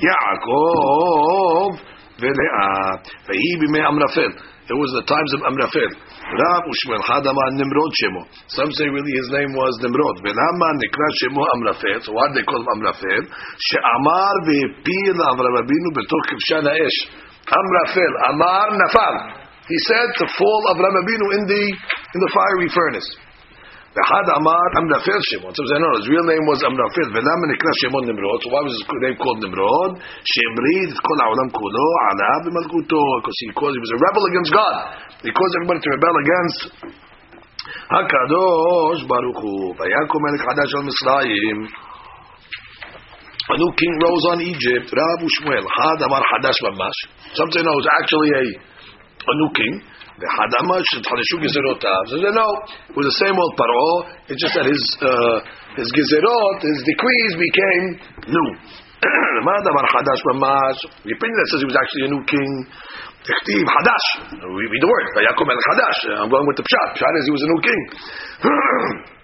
Yaakov, 0.00 1.72
Veleah. 2.24 3.04
Vehi 3.28 3.52
b'mei 3.60 3.84
Amrafel. 3.84 4.32
It 4.62 4.78
was 4.78 4.88
the 4.96 5.04
times 5.04 5.30
of 5.36 5.40
Amrafel. 5.44 5.90
Rav 6.32 6.64
Ushmel 6.64 7.02
Hadama 7.04 7.44
Nimrod 7.60 7.92
Shemo. 7.92 8.24
Some 8.48 8.72
say 8.72 8.88
really 8.88 9.12
his 9.20 9.28
name 9.36 9.52
was 9.52 9.76
Nimrod. 9.84 10.16
Velama 10.24 10.68
Nikra 10.80 11.08
Shemo 11.20 11.44
Amrafel. 11.60 12.00
So 12.00 12.16
why 12.16 12.32
they 12.32 12.40
call 12.48 12.64
him 12.64 12.80
Amrafel? 12.80 13.28
She'amar 13.28 14.34
ve'pil 14.48 15.18
Avram 15.28 15.54
Abinu 15.60 15.88
b'tor 15.92 16.22
kivshan 16.32 16.64
ha'esh. 16.64 17.28
Amrafil, 17.48 18.12
Amar 18.30 18.68
Nafal. 18.78 19.14
He 19.66 19.78
said 19.88 20.08
the 20.18 20.28
fall 20.38 20.62
of 20.70 20.76
Ramabinu 20.78 21.26
in 21.38 21.42
the 21.46 21.62
in 21.72 22.18
the 22.20 22.30
fiery 22.34 22.68
furnace. 22.70 23.08
Behad 23.92 24.26
Amar 24.40 24.66
Amrafil 24.80 25.20
Shimon. 25.28 25.52
So 25.52 25.62
no, 25.68 25.90
his 26.00 26.08
real 26.08 26.24
name 26.24 26.44
was 26.48 26.64
Amrafil. 26.64 27.12
Velam 27.12 27.40
Nikra 27.44 27.72
Shimon 27.84 28.08
Nimrod. 28.08 28.40
So 28.40 28.48
why 28.48 28.64
was 28.64 28.72
his 28.72 28.84
name 29.04 29.20
called 29.20 29.44
Nimrod? 29.44 30.00
Shemrid 30.00 30.90
Kol 30.96 31.18
Haolam 31.20 31.52
Kulo 31.52 31.86
Alav 32.08 32.48
Malkuto. 32.48 33.02
Because 33.20 33.36
he 33.44 33.52
caused 33.52 33.76
he 33.76 33.82
was 33.84 33.92
a 33.92 34.00
rebel 34.00 34.24
against 34.32 34.50
God. 34.56 34.74
He 35.20 35.30
caused 35.30 35.54
everybody 35.60 35.80
to 35.84 35.90
rebel 35.92 36.16
against 36.24 36.60
Hakadosh 37.92 39.04
Baruch 39.04 39.40
Hu. 39.44 39.76
Vayakom 39.76 40.20
Melech 40.24 40.40
a 43.52 43.56
new 43.60 43.72
king 43.76 43.94
rose 44.00 44.24
on 44.32 44.38
Egypt. 44.40 44.88
Rabu 44.88 45.26
Shmuel, 45.40 45.64
Had 45.64 46.00
Amar 46.00 46.24
Hadash 46.24 46.58
Mamash. 46.64 46.98
Some 47.36 47.52
say 47.52 47.60
no, 47.60 47.72
it's 47.76 47.92
actually 48.00 48.30
a 48.32 48.44
a 49.22 49.34
new 49.38 49.50
king. 49.54 49.72
The 50.18 50.28
Hadamash 50.28 50.90
Hadashu 51.02 51.36
Gezerotav. 51.40 52.02
So 52.10 52.16
know 52.20 52.50
it 52.90 52.96
was 52.96 53.06
the 53.10 53.18
same 53.22 53.34
old 53.34 53.54
Paro. 53.58 54.12
It's 54.28 54.38
just 54.38 54.54
that 54.54 54.66
his 54.68 54.82
uh, 55.02 55.38
his 55.78 55.88
Gezerot, 55.90 56.58
his 56.62 56.78
decrees 56.84 57.32
became 57.38 57.84
new. 58.30 58.48
Mad 59.46 59.64
Amar 59.66 59.86
Hadash 59.88 60.22
Mamash. 60.30 60.78
The 61.06 61.12
opinion 61.16 61.36
that 61.38 61.48
says 61.50 61.60
he 61.64 61.68
was 61.70 61.78
actually 61.78 62.04
a 62.06 62.10
new 62.12 62.22
king. 62.28 62.50
Tichtiv 63.22 63.66
Hadash. 63.66 64.06
We 64.42 64.62
read 64.66 64.82
the 64.82 64.90
word. 64.90 65.06
Vayakom 65.16 65.48
El 65.48 65.62
Hadash. 65.70 66.00
I'm 66.22 66.30
going 66.30 66.46
with 66.46 66.58
the 66.58 66.66
Pshat. 66.66 66.88
Pshat 66.98 67.12
is 67.18 67.24
he 67.26 67.34
was 67.34 67.42
a 67.42 67.50
new 67.50 67.60
king. 67.62 67.80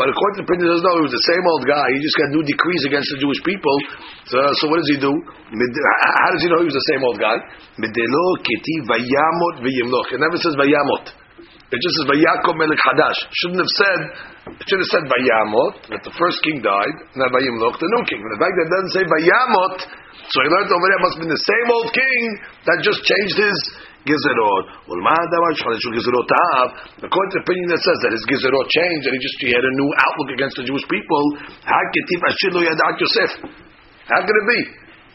But 0.00 0.08
according 0.08 0.36
to 0.40 0.40
the 0.40 0.48
opinion, 0.48 0.64
no, 0.80 0.92
he 0.96 1.04
was 1.04 1.12
the 1.12 1.26
same 1.28 1.44
old 1.44 1.68
guy. 1.68 1.86
He 1.92 2.00
just 2.00 2.16
got 2.16 2.32
new 2.32 2.40
decrees 2.40 2.88
against 2.88 3.12
the 3.12 3.20
Jewish 3.20 3.36
people. 3.44 3.76
So, 4.32 4.40
so 4.40 4.72
what 4.72 4.80
does 4.80 4.88
he 4.88 4.96
do? 4.96 5.12
How 5.12 6.30
does 6.32 6.40
he 6.40 6.48
know 6.48 6.64
he 6.64 6.72
was 6.72 6.78
the 6.78 6.88
same 6.88 7.04
old 7.04 7.20
guy? 7.20 7.36
It 7.76 7.92
never 10.24 10.38
says 10.40 10.56
vayamot. 10.56 11.19
It 11.70 11.78
just 11.78 11.94
says 12.02 12.06
vayakom 12.10 12.58
melech 12.58 12.82
hadash. 12.82 13.18
Shouldn't 13.30 13.62
have 13.62 13.74
said. 13.78 14.00
It 14.58 14.66
should 14.66 14.82
have 14.82 14.90
said 14.90 15.06
vayamot 15.06 15.86
that 15.94 16.02
the 16.02 16.10
first 16.18 16.42
king 16.42 16.58
died, 16.58 16.96
not 17.14 17.30
vayimloch 17.30 17.78
the 17.78 17.88
new 17.94 18.02
king. 18.10 18.18
But 18.18 18.30
the 18.34 18.40
fact 18.42 18.54
that 18.58 18.66
it 18.66 18.72
doesn't 18.74 18.94
say 18.98 19.04
vayamot, 19.06 19.76
so 20.30 20.36
he 20.42 20.48
learned 20.50 20.70
over 20.70 20.86
there 20.90 21.02
must 21.02 21.14
have 21.14 21.22
been 21.26 21.34
the 21.34 21.46
same 21.46 21.68
old 21.70 21.90
king 21.94 22.20
that 22.66 22.82
just 22.82 23.02
changed 23.06 23.38
his 23.38 23.58
Gezerot. 24.00 24.64
According 27.04 27.30
to 27.30 27.36
the 27.36 27.44
opinion 27.44 27.66
that 27.68 27.82
says 27.84 27.98
that 28.02 28.12
his 28.16 28.24
Gezerot 28.26 28.66
changed, 28.72 29.04
that 29.06 29.14
he 29.14 29.20
just 29.20 29.36
he 29.44 29.52
had 29.52 29.62
a 29.62 29.74
new 29.76 29.90
outlook 29.92 30.30
against 30.34 30.56
the 30.56 30.64
Jewish 30.64 30.86
people, 30.88 31.22
how 31.66 31.82
could 31.92 32.06
it 34.34 34.46
be? 34.48 34.60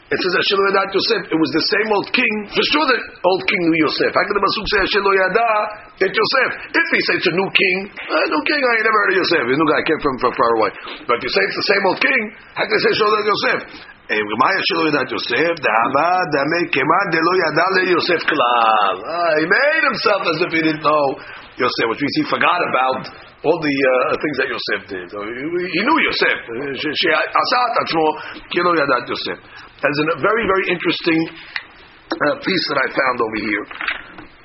It 0.06 0.18
says 0.22 0.38
Asher 0.38 0.54
lo 0.54 0.70
Yosef. 0.70 1.22
It 1.34 1.38
was 1.38 1.50
the 1.50 1.66
same 1.66 1.88
old 1.90 2.06
king. 2.14 2.34
For 2.54 2.62
sure, 2.62 2.86
the 2.86 2.98
old 3.26 3.42
king 3.50 3.58
knew 3.58 3.90
Yosef. 3.90 4.14
How 4.14 4.22
can 4.22 4.38
the 4.38 4.44
Pasuk 4.46 4.66
say 4.70 4.78
Asher 4.86 5.02
lo 5.02 5.10
yada 5.10 5.50
it 5.98 6.14
Yosef? 6.14 6.50
If 6.78 6.86
he 6.94 7.00
says 7.10 7.18
it's 7.18 7.30
a 7.30 7.34
new 7.34 7.50
king, 7.50 7.76
a 7.90 8.28
new 8.30 8.42
king, 8.46 8.62
I 8.62 8.70
ain't 8.78 8.86
never 8.86 9.00
heard 9.02 9.12
of 9.12 9.18
Yosef. 9.26 9.42
A 9.42 9.50
new 9.50 9.66
guy, 9.66 9.82
came 9.82 9.98
from, 10.06 10.14
from 10.22 10.32
far 10.38 10.50
away. 10.62 10.70
But 11.10 11.18
you 11.26 11.26
say 11.26 11.42
it's 11.42 11.58
the 11.58 11.68
same 11.74 11.82
old 11.90 11.98
king. 11.98 12.22
How 12.54 12.70
can 12.70 12.78
they 12.78 12.82
say 12.86 12.92
Asher 12.94 13.08
lo 13.10 13.18
Yosef? 13.18 13.58
Gemaya 14.06 14.58
Asher 14.62 14.78
lo 14.78 14.90
Yosef. 14.94 15.54
Da'ava 15.58 16.10
dame 16.30 16.60
Keman 16.70 17.06
de 17.10 17.18
lo 17.26 17.32
le 17.34 17.82
Yosef 17.90 18.22
klav. 18.30 18.94
He 19.42 19.46
made 19.50 19.84
himself 19.90 20.22
as 20.22 20.38
if 20.38 20.50
he 20.54 20.62
didn't 20.70 20.86
know 20.86 21.18
Yosef, 21.58 21.86
which 21.90 21.98
means 21.98 22.14
he 22.14 22.24
forgot 22.30 22.62
about 22.62 23.10
all 23.42 23.58
the 23.58 23.74
uh, 23.74 24.14
things 24.22 24.36
that 24.38 24.48
Yosef 24.54 24.80
did. 24.86 25.06
He, 25.10 25.62
he 25.66 25.80
knew 25.82 25.98
Yosef. 25.98 26.36
She 26.78 27.10
Asat 27.10 27.74
Ansho 27.82 28.06
Kilo 28.54 28.70
Yadat 28.70 29.10
Yosef 29.10 29.65
as 29.84 29.96
a 30.00 30.04
very, 30.20 30.44
very 30.48 30.66
interesting 30.72 31.20
uh, 31.28 32.34
piece 32.40 32.64
that 32.72 32.78
I 32.80 32.88
found 32.96 33.16
over 33.20 33.38
here. 33.44 33.64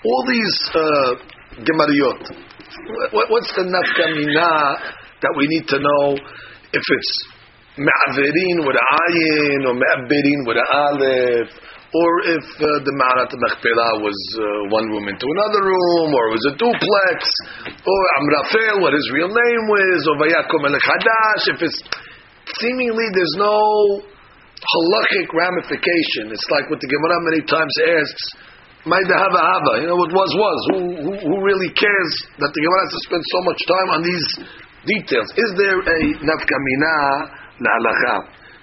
All 0.04 0.24
these 0.28 0.58
uh, 0.76 1.12
Gemariot, 1.64 2.22
what, 3.14 3.30
what's 3.30 3.52
the 3.56 3.64
nafkamina 3.64 4.52
that 5.22 5.34
we 5.38 5.48
need 5.48 5.68
to 5.70 5.78
know 5.80 6.18
if 6.74 6.84
it's 6.84 7.14
ma'avirin 7.78 8.66
with 8.66 8.76
a 8.76 8.86
ayin 9.08 9.62
or 9.68 9.74
ma'abirin 9.78 10.42
with 10.48 10.58
a 10.58 10.68
aleph? 10.74 11.52
or 11.92 12.12
if 12.24 12.46
uh, 12.56 12.68
the 12.88 12.94
Ma'arat 12.96 13.32
Machpelah 13.36 14.00
was 14.00 14.16
uh, 14.40 14.72
one 14.72 14.88
room 14.96 15.12
into 15.12 15.28
another 15.28 15.60
room, 15.60 16.16
or 16.16 16.32
it 16.32 16.34
was 16.40 16.46
a 16.48 16.56
duplex, 16.56 17.20
or 17.68 18.00
Amrafel, 18.16 18.80
what 18.80 18.96
his 18.96 19.04
real 19.12 19.28
name 19.28 19.64
was, 19.68 20.00
or 20.08 20.16
Vayakom 20.24 20.72
El 20.72 20.78
Chadash, 20.80 21.44
if 21.52 21.60
it's 21.68 21.80
seemingly 22.64 23.12
there's 23.12 23.36
no 23.36 24.08
halachic 24.62 25.28
ramification. 25.34 26.30
It's 26.30 26.50
like 26.54 26.70
what 26.70 26.80
the 26.80 26.90
Gemara 26.90 27.18
many 27.34 27.42
times 27.46 27.74
asks, 27.82 28.24
Maida 28.86 29.14
Hava 29.14 29.42
Hava, 29.42 29.74
you 29.82 29.88
know, 29.90 29.98
what 29.98 30.10
was 30.10 30.32
was. 30.34 30.60
Who, 30.74 30.80
who, 31.06 31.14
who 31.18 31.36
really 31.46 31.70
cares 31.74 32.14
that 32.42 32.50
the 32.50 32.62
Gemara 32.62 32.82
has 32.86 32.94
to 32.98 33.02
spend 33.06 33.24
so 33.30 33.40
much 33.46 33.60
time 33.70 33.90
on 33.94 34.02
these 34.02 34.28
details? 34.90 35.30
Is 35.38 35.52
there 35.58 35.78
a 35.78 36.00
nafkamina 36.26 36.98
la'alacha. 37.62 38.16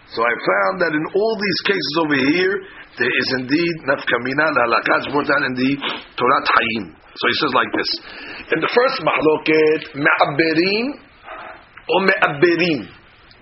So 0.09 0.25
I 0.25 0.35
found 0.35 0.75
that 0.83 0.93
in 0.97 1.05
all 1.14 1.35
these 1.37 1.61
cases 1.69 1.93
over 2.02 2.17
here, 2.17 2.55
there 2.97 3.12
is 3.12 3.28
indeed 3.45 3.75
nafkamina 3.87 4.47
la'alacha. 4.57 4.93
It's 5.05 5.11
brought 5.12 5.28
down 5.28 5.45
in 5.47 5.55
the 5.55 5.73
Torah 6.17 6.43
Hayim. 6.43 6.85
So 6.97 7.25
he 7.28 7.37
says 7.38 7.52
like 7.55 7.73
this. 7.76 7.90
In 8.57 8.59
the 8.62 8.71
first 8.73 8.97
mahloket, 9.05 9.81
ma'aberin 10.00 10.87
or 11.88 12.00
me'aberin. 12.06 12.80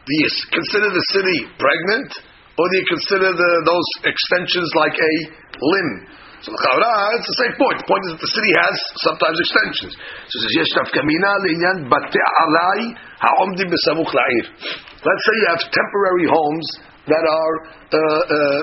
You 0.07 0.29
consider 0.55 0.91
the 0.95 1.05
city 1.11 1.39
pregnant? 1.59 2.11
Or 2.57 2.65
do 2.73 2.81
you 2.81 2.89
consider 2.89 3.37
the, 3.37 3.53
those 3.69 3.89
extensions 4.09 4.73
like 4.75 4.97
a 4.97 5.13
limb? 5.61 6.09
So 6.41 6.53
it's 6.53 7.27
the 7.27 7.39
same 7.43 7.55
point. 7.59 7.79
The 7.81 7.87
point 7.91 8.05
is 8.07 8.13
that 8.17 8.23
the 8.23 8.33
city 8.39 8.53
has 8.55 8.75
sometimes 9.03 9.41
extensions. 9.41 9.97
So 9.97 10.33
it 10.37 10.41
says, 10.47 10.55
Yesh 10.63 10.73
alai 10.79 10.87
la'ir. 13.67 14.45
Let's 15.03 15.23
say 15.27 15.35
you 15.37 15.47
have 15.51 15.59
temporary 15.69 16.29
homes 16.31 16.67
that 17.09 17.25
are 17.25 17.55
uh, 17.67 17.99
uh, 17.99 18.61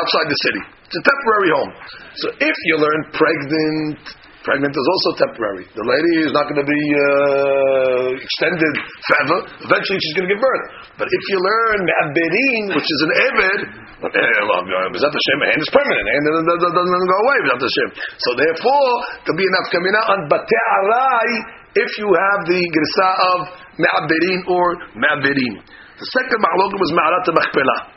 outside 0.00 0.26
the 0.32 0.38
city. 0.48 0.62
It's 0.86 0.96
a 0.96 1.04
temporary 1.04 1.50
home. 1.52 1.72
So 2.14 2.26
if 2.40 2.56
you 2.72 2.78
learn 2.78 3.04
pregnant, 3.12 4.00
pregnant 4.44 4.76
is 4.76 4.86
also 4.86 5.10
temporary. 5.24 5.64
The 5.72 5.82
lady 5.82 6.28
is 6.28 6.32
not 6.36 6.46
going 6.46 6.60
to 6.60 6.68
be 6.68 6.82
uh, 6.94 8.20
extended 8.20 8.74
forever. 9.08 9.36
Eventually, 9.64 9.98
she's 9.98 10.14
going 10.14 10.28
to 10.28 10.32
give 10.36 10.42
birth. 10.44 10.64
But 11.00 11.08
if 11.08 11.22
you 11.32 11.40
learn 11.40 11.78
me'aberin, 11.88 12.64
which 12.76 12.84
is 12.84 13.00
an 13.08 13.12
eved, 13.24 13.60
Bezat 14.04 15.12
Hashem, 15.16 15.38
and 15.48 15.58
is 15.64 15.72
permanent, 15.72 16.06
and 16.12 16.22
doesn't 16.44 17.08
go 17.08 17.18
away. 17.24 17.38
Bezat 17.48 17.64
Hashem. 17.64 17.88
So 18.20 18.28
therefore, 18.36 18.88
to 19.24 19.32
be 19.32 19.44
enough 19.48 19.68
kamina 19.72 20.00
on 20.12 20.18
batei 20.28 21.28
if 21.74 21.90
you 21.98 22.06
have 22.06 22.40
the 22.46 22.60
grisa 22.60 23.08
of 23.32 23.38
me'aberin 23.80 24.40
or 24.46 24.66
me'aberin. 24.94 25.54
The 25.98 26.06
second 26.20 26.38
ma'alokim 26.42 26.78
was 26.78 26.92
ma'arat 26.92 27.26
machpelah. 27.32 27.93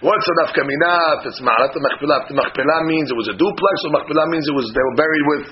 What's 0.00 0.24
a 0.24 0.34
nafkamina? 0.40 1.20
If 1.20 1.28
it's 1.28 1.40
ma'arat 1.44 1.76
machpelah, 1.76 2.24
if 2.24 2.32
the 2.32 2.36
machpelah 2.40 2.88
means 2.88 3.12
it 3.12 3.18
was 3.20 3.28
a 3.28 3.36
duplex, 3.36 3.74
or 3.84 4.00
machpelah 4.00 4.32
means 4.32 4.48
it 4.48 4.56
was 4.56 4.64
they 4.72 4.80
were 4.80 4.96
buried 4.96 5.26
with 5.28 5.44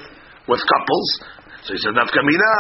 with 0.49 0.63
couples. 0.65 1.09
So 1.69 1.77
he 1.77 1.81
said 1.85 1.93
nafkamina, 1.93 2.53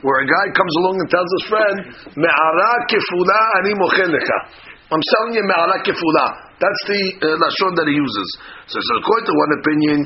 where 0.00 0.24
a 0.24 0.26
guy 0.28 0.46
comes 0.56 0.74
along 0.80 1.04
and 1.04 1.08
tells 1.12 1.28
his 1.36 1.44
friend, 1.52 1.76
me'ara 2.16 2.72
kefula 2.88 3.40
ani 3.60 3.76
mochelecha. 3.76 4.38
I'm 4.88 5.04
selling 5.04 5.36
you 5.36 5.44
me'ara 5.44 5.84
kefula. 5.84 6.26
That's 6.62 6.82
the 6.86 7.02
uh, 7.18 7.34
lashon 7.34 7.72
that 7.74 7.86
he 7.90 7.96
uses. 7.98 8.28
So, 8.70 8.78
so 8.78 8.92
according 9.02 9.26
to 9.26 9.34
one 9.34 9.52
opinion, 9.58 9.96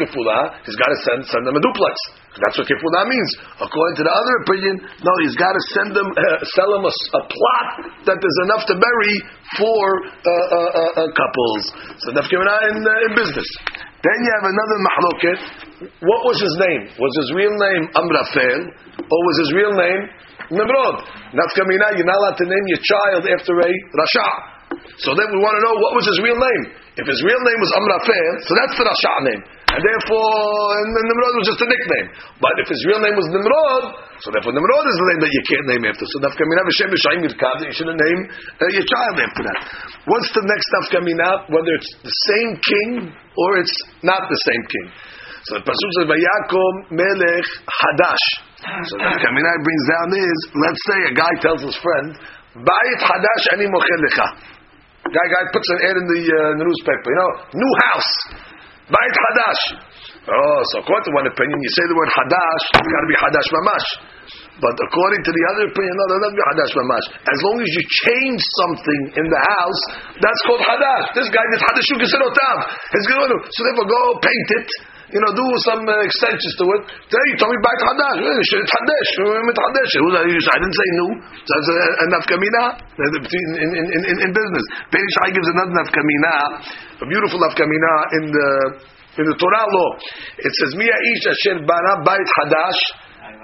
kefula, 0.00 0.64
he's 0.64 0.80
got 0.80 0.88
to 0.88 0.98
send 1.04 1.20
send 1.28 1.44
them 1.44 1.54
a 1.54 1.62
duplex. 1.62 1.94
That's 2.40 2.56
what 2.56 2.66
kefuna 2.66 3.04
means. 3.06 3.30
According 3.60 3.94
to 4.00 4.04
the 4.08 4.14
other 4.14 4.34
opinion, 4.48 4.74
no, 5.04 5.12
he's 5.22 5.36
got 5.36 5.52
to 5.52 5.62
send 5.76 5.94
them, 5.94 6.08
uh, 6.08 6.40
sell 6.56 6.70
them 6.74 6.82
a, 6.88 6.90
a, 6.90 7.22
plot 7.30 7.68
that 8.10 8.16
there's 8.18 8.40
enough 8.50 8.64
to 8.66 8.74
bury 8.74 9.14
for 9.60 9.84
uh, 10.02 10.26
uh, 10.26 10.58
uh, 10.58 11.00
uh 11.04 11.10
couples. 11.14 11.62
So 12.00 12.16
nafkemina 12.16 12.74
in, 12.74 12.76
in 12.80 13.12
business. 13.14 13.48
Then 14.02 14.18
you 14.24 14.30
have 14.40 14.46
another 14.50 14.78
mahloket. 14.88 15.38
What 16.00 16.20
was 16.24 16.36
his 16.40 16.54
name? 16.64 16.82
Was 16.96 17.12
his 17.22 17.28
real 17.36 17.54
name 17.54 17.82
Amrafel, 17.92 18.60
or 19.04 19.18
was 19.30 19.36
his 19.46 19.50
real 19.52 19.74
name 19.76 20.00
Nimrod? 20.48 20.96
Nafkamina, 21.32 21.92
you're 21.96 22.08
not 22.08 22.18
allowed 22.18 22.38
to 22.40 22.46
name 22.48 22.66
your 22.72 22.82
child 22.82 23.22
after 23.30 23.54
a 23.62 23.70
Rasha. 23.94 24.53
So 25.02 25.10
then 25.18 25.28
we 25.32 25.38
want 25.42 25.54
to 25.58 25.62
know 25.64 25.74
what 25.82 25.92
was 25.98 26.06
his 26.06 26.18
real 26.22 26.38
name. 26.38 26.62
If 26.96 27.06
his 27.10 27.20
real 27.26 27.42
name 27.42 27.58
was 27.58 27.70
Amrafel, 27.74 28.32
so 28.46 28.52
that's 28.54 28.74
the 28.78 28.84
Rasha 28.86 29.14
name 29.26 29.42
and 29.74 29.82
therefore 29.82 30.30
and 30.78 30.88
Nimrod 30.94 31.34
was 31.42 31.46
just 31.50 31.62
a 31.66 31.68
nickname. 31.68 32.08
But 32.38 32.54
if 32.62 32.70
his 32.70 32.78
real 32.86 33.02
name 33.02 33.18
was 33.18 33.26
Nimrod, 33.34 33.84
so 34.22 34.30
therefore 34.30 34.54
Nimrod 34.54 34.86
is 34.86 34.96
the 35.02 35.06
name 35.10 35.20
that 35.26 35.32
you 35.34 35.42
can't 35.50 35.66
name 35.66 35.82
after. 35.90 36.06
So 36.06 36.22
Nafkamina 36.22 36.62
B'Shem 36.62 36.90
Yishayim 36.94 37.20
Yirkav, 37.26 37.56
you 37.66 37.74
shouldn't 37.74 37.98
name 37.98 38.20
uh, 38.30 38.70
your 38.70 38.86
child 38.86 39.18
after 39.18 39.42
that. 39.42 39.58
What's 40.06 40.30
the 40.30 40.46
next 40.46 40.66
Nafkamina? 40.78 41.50
Whether 41.50 41.72
it's 41.74 41.90
the 42.06 42.14
same 42.30 42.50
king 42.62 42.90
or 43.10 43.48
it's 43.58 43.76
not 44.06 44.30
the 44.30 44.40
same 44.46 44.62
king. 44.70 44.86
So 45.50 45.58
the 45.58 45.64
Pasuk 45.66 45.90
says, 45.98 46.06
Vayakom 46.06 46.74
Melech 46.94 47.46
Hadash. 47.66 48.26
So 48.88 48.94
the 48.96 49.18
Kamina 49.18 49.50
brings 49.60 49.84
down 49.90 50.08
is, 50.14 50.38
let's 50.54 50.82
say 50.86 50.98
a 51.10 51.14
guy 51.18 51.32
tells 51.42 51.60
his 51.66 51.76
friend, 51.82 52.14
Bayit 52.62 53.00
Hadash 53.02 53.44
Ani 53.58 53.66
Mochel 53.66 54.00
Lecha. 54.06 54.53
Guy, 55.04 55.26
guy 55.28 55.42
puts 55.52 55.68
an 55.76 55.78
ad 55.84 55.96
in 56.00 56.06
the, 56.08 56.20
uh, 56.24 56.52
in 56.54 56.56
the 56.60 56.66
newspaper, 56.66 57.08
you 57.12 57.18
know, 57.20 57.30
new 57.52 57.72
house. 57.90 58.10
Bait 58.88 59.14
Hadash. 59.16 59.62
Oh, 60.24 60.60
so 60.72 60.80
according 60.80 61.04
to 61.08 61.12
one 61.16 61.26
opinion, 61.28 61.56
you 61.60 61.72
say 61.72 61.84
the 61.88 61.96
word 61.96 62.08
Hadash, 62.12 62.64
it's 62.80 62.88
got 62.88 63.02
to 63.04 63.10
be 63.12 63.18
Hadash 63.20 63.48
Mamash. 63.52 63.88
But 64.60 64.76
according 64.76 65.20
to 65.24 65.32
the 65.32 65.44
other 65.52 65.64
opinion, 65.68 65.92
no, 65.92 66.04
that 66.08 66.20
doesn't 66.24 66.38
be 66.40 66.46
Hadash 66.52 66.72
Mamash. 66.72 67.06
As 67.20 67.38
long 67.44 67.56
as 67.60 67.68
you 67.68 67.82
change 67.84 68.40
something 68.64 69.00
in 69.20 69.26
the 69.28 69.40
house, 69.56 69.80
that's 70.20 70.40
called 70.48 70.64
Hadash. 70.64 71.16
This 71.16 71.28
guy 71.28 71.44
did 71.52 71.60
Hadashu 71.60 71.94
Geserotav. 72.00 72.56
So 73.52 73.60
therefore 73.64 73.88
go 73.88 74.00
paint 74.20 74.48
it 74.64 74.68
you 75.12 75.20
know, 75.20 75.30
do 75.36 75.46
some 75.68 75.84
uh, 75.84 76.06
extensions 76.06 76.54
to 76.56 76.64
it. 76.78 76.82
Then 77.12 77.22
you 77.28 77.36
told 77.36 77.52
me 77.52 77.60
back 77.60 77.76
to 77.76 77.86
Hadash. 77.92 78.18
Hadesh. 78.24 79.12
Hadesh. 79.20 80.46
I 80.48 80.56
didn't 80.62 80.76
say 80.76 80.88
new. 80.96 81.10
That's 81.44 81.68
a, 81.68 82.06
nafkamina 82.08 82.64
in, 82.96 83.68
in, 83.68 83.88
in, 84.00 84.16
in 84.24 84.30
business. 84.32 84.64
Bein 84.88 85.08
Shai 85.20 85.28
gives 85.34 85.48
another 85.52 85.74
nafkamina, 85.76 86.34
a 87.02 87.06
beautiful 87.08 87.40
nafkamina 87.42 87.92
in 88.16 88.24
the 88.32 88.48
in 89.14 89.24
the 89.30 89.36
Torah 89.38 89.66
law. 89.70 89.90
It 90.42 90.52
says, 90.58 90.74
Mia 90.74 90.96
ish 91.14 91.26
asher 91.30 91.62
bara 91.62 92.02
bait 92.02 92.28
hadash 92.42 92.80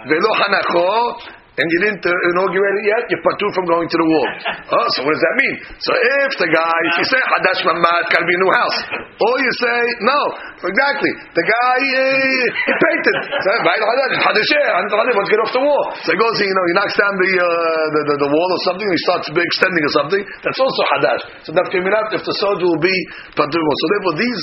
velo 0.09 0.31
hanacho 0.35 1.40
and 1.61 1.67
you 1.69 1.79
didn't 1.85 2.05
uh, 2.09 2.31
inaugurate 2.33 2.77
it 2.81 2.87
yet, 2.89 3.03
you're 3.13 3.21
patu 3.21 3.47
from 3.53 3.69
going 3.69 3.85
to 3.85 3.99
the 4.01 4.09
wall. 4.09 4.29
oh, 4.81 4.87
so 4.97 5.05
what 5.05 5.13
does 5.13 5.25
that 5.29 5.37
mean? 5.37 5.55
So 5.77 5.93
if 5.93 6.31
the 6.41 6.49
guy, 6.49 6.79
if 6.89 6.95
you 7.05 7.07
say 7.13 7.21
Hadash 7.21 7.61
Mamad, 7.69 8.03
got 8.09 8.25
to 8.25 8.29
be 8.29 8.33
a 8.33 8.41
new 8.41 8.53
house, 8.57 8.79
or 8.97 9.35
you 9.45 9.53
say 9.61 9.79
no, 10.09 10.21
exactly. 10.65 11.13
The 11.37 11.45
guy 11.45 11.77
uh, 11.77 12.45
he 12.65 12.73
painted, 12.73 13.17
Hadash, 13.45 15.17
let's 15.21 15.31
get 15.31 15.41
off 15.45 15.53
the 15.53 15.61
wall. 15.61 15.85
So 16.01 16.09
he 16.17 16.19
goes, 16.19 16.35
you 16.41 16.49
know, 16.57 16.65
he 16.65 16.75
knocks 16.81 16.97
down 16.97 17.15
the 17.21 17.33
uh, 17.37 17.45
the, 17.45 18.01
the, 18.09 18.17
the, 18.25 18.31
wall 18.33 18.49
or 18.49 18.61
something, 18.65 18.89
he 18.89 19.01
starts 19.05 19.27
extending 19.29 19.85
or 19.85 19.93
something. 19.93 20.23
That's 20.41 20.61
also 20.61 20.81
Hadash. 20.97 21.23
So 21.45 21.51
that 21.53 21.69
came 21.69 21.85
out 21.93 22.09
if 22.17 22.25
the 22.25 22.37
soldier 22.41 22.65
will 22.65 22.81
be 22.81 22.97
patu. 23.37 23.61
So 23.61 23.85
therefore, 23.93 24.15
these 24.17 24.43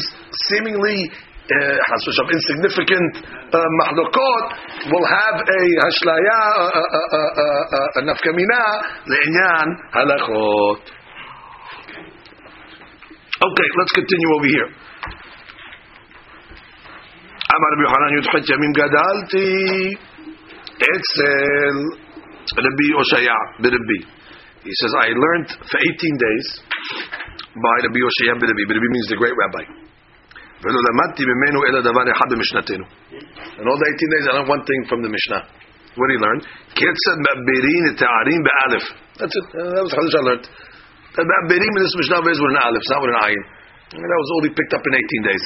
seemingly 0.53 1.10
חס 1.88 2.05
insignificant 2.37 3.12
מחלוקות 3.81 4.44
will 4.90 5.07
have 5.16 5.38
a 5.40 5.62
השליה, 5.87 6.42
נפקא 8.07 8.31
מינה 8.31 8.64
לעניין 9.07 9.68
הלכות. 9.92 10.90
Okay, 13.46 13.68
let's 13.78 13.92
continue 13.98 14.31
over 14.37 14.50
here. 14.57 14.70
אמר 17.55 17.68
רבי 17.74 17.83
יוחנן 17.83 18.12
י"ח 18.18 18.35
ימים 18.55 18.72
גדלתי 18.72 19.52
אצל 20.78 21.74
רבי 22.59 22.88
הושע 22.92 23.35
ברבי. 23.59 24.00
He 24.64 24.74
says, 24.81 24.94
I 24.94 25.09
learned 25.24 25.50
for 25.68 25.78
18 25.78 26.24
days 26.26 26.46
by 27.66 27.76
Rabbi 27.83 27.98
Yoshaya 27.98 28.35
B'Rabbi. 28.38 28.62
B'Rabbi 28.70 28.88
means 28.94 29.09
the 29.11 29.16
great 29.16 29.35
rabbi. 29.42 29.64
ולא 30.62 30.81
למדתי 30.88 31.22
ממנו 31.31 31.59
אלא 31.66 31.78
דבר 31.81 32.05
אחד 32.12 32.28
במשנתנו. 32.33 32.85
In 33.59 33.64
all 33.68 33.78
the 33.83 33.88
18 33.88 34.14
days 34.14 34.24
I 34.28 34.33
learned 34.37 34.50
one 34.57 34.64
thing 34.68 34.81
from 34.90 35.00
the 35.05 35.11
Mishnah. 35.16 35.42
What 35.96 36.07
did 36.09 36.14
he 36.16 36.20
learn? 36.26 36.38
כיצד 36.78 37.16
מעבירים 37.26 37.83
את 37.90 37.98
הערים 38.02 38.40
באלף. 38.48 38.85
That's 39.18 39.37
it. 39.40 39.46
Uh, 39.52 39.70
that 39.74 39.83
was 39.87 39.92
the 39.92 40.18
I 40.20 40.24
learned. 40.28 40.46
That 41.16 41.26
מעבירים 41.33 41.72
in 41.76 41.83
this 41.87 41.96
Mishnah 42.00 42.20
is 42.33 42.40
with 42.42 42.52
an 42.55 42.61
aleph, 42.66 42.83
it's 42.83 42.92
not 42.94 43.00
with 43.05 43.12
an 43.14 43.20
ayin. 43.26 43.44
And 43.92 44.00
that 44.11 44.20
was 44.24 44.28
all 44.33 44.42
he 44.48 44.52
picked 44.59 44.74
up 44.76 44.85
in 44.88 44.92
18 44.96 45.31
days. 45.31 45.44